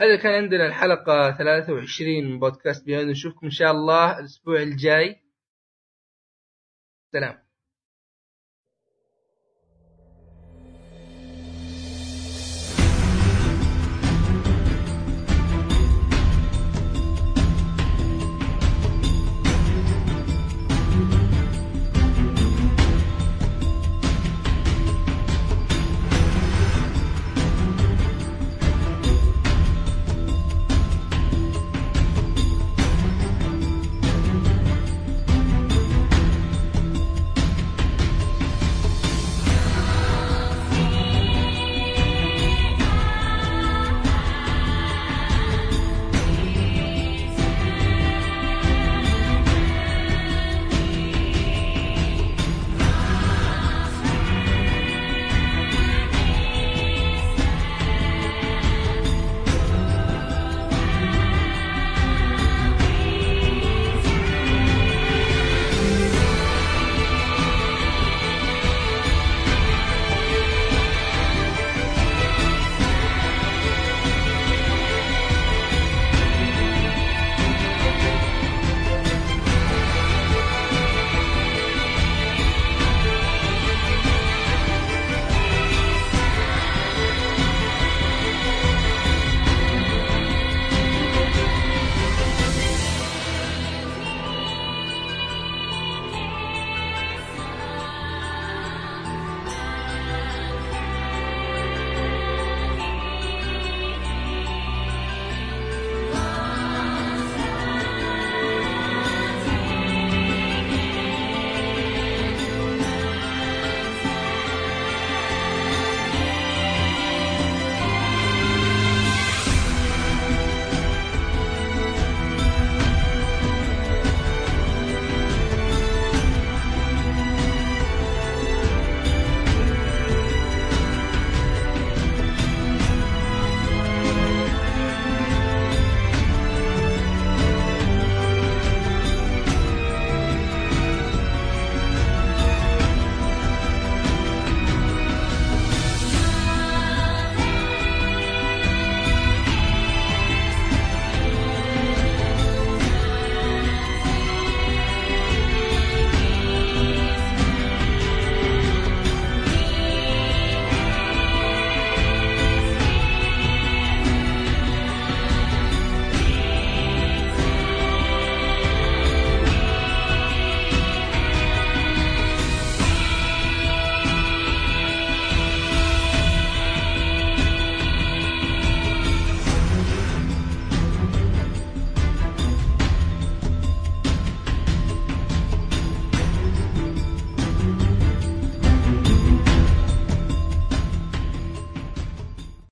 [0.00, 5.16] فهذا كان عندنا الحلقة 23 من بودكاست بيان نشوفكم إن شاء الله الأسبوع الجاي.
[7.12, 7.49] سلام.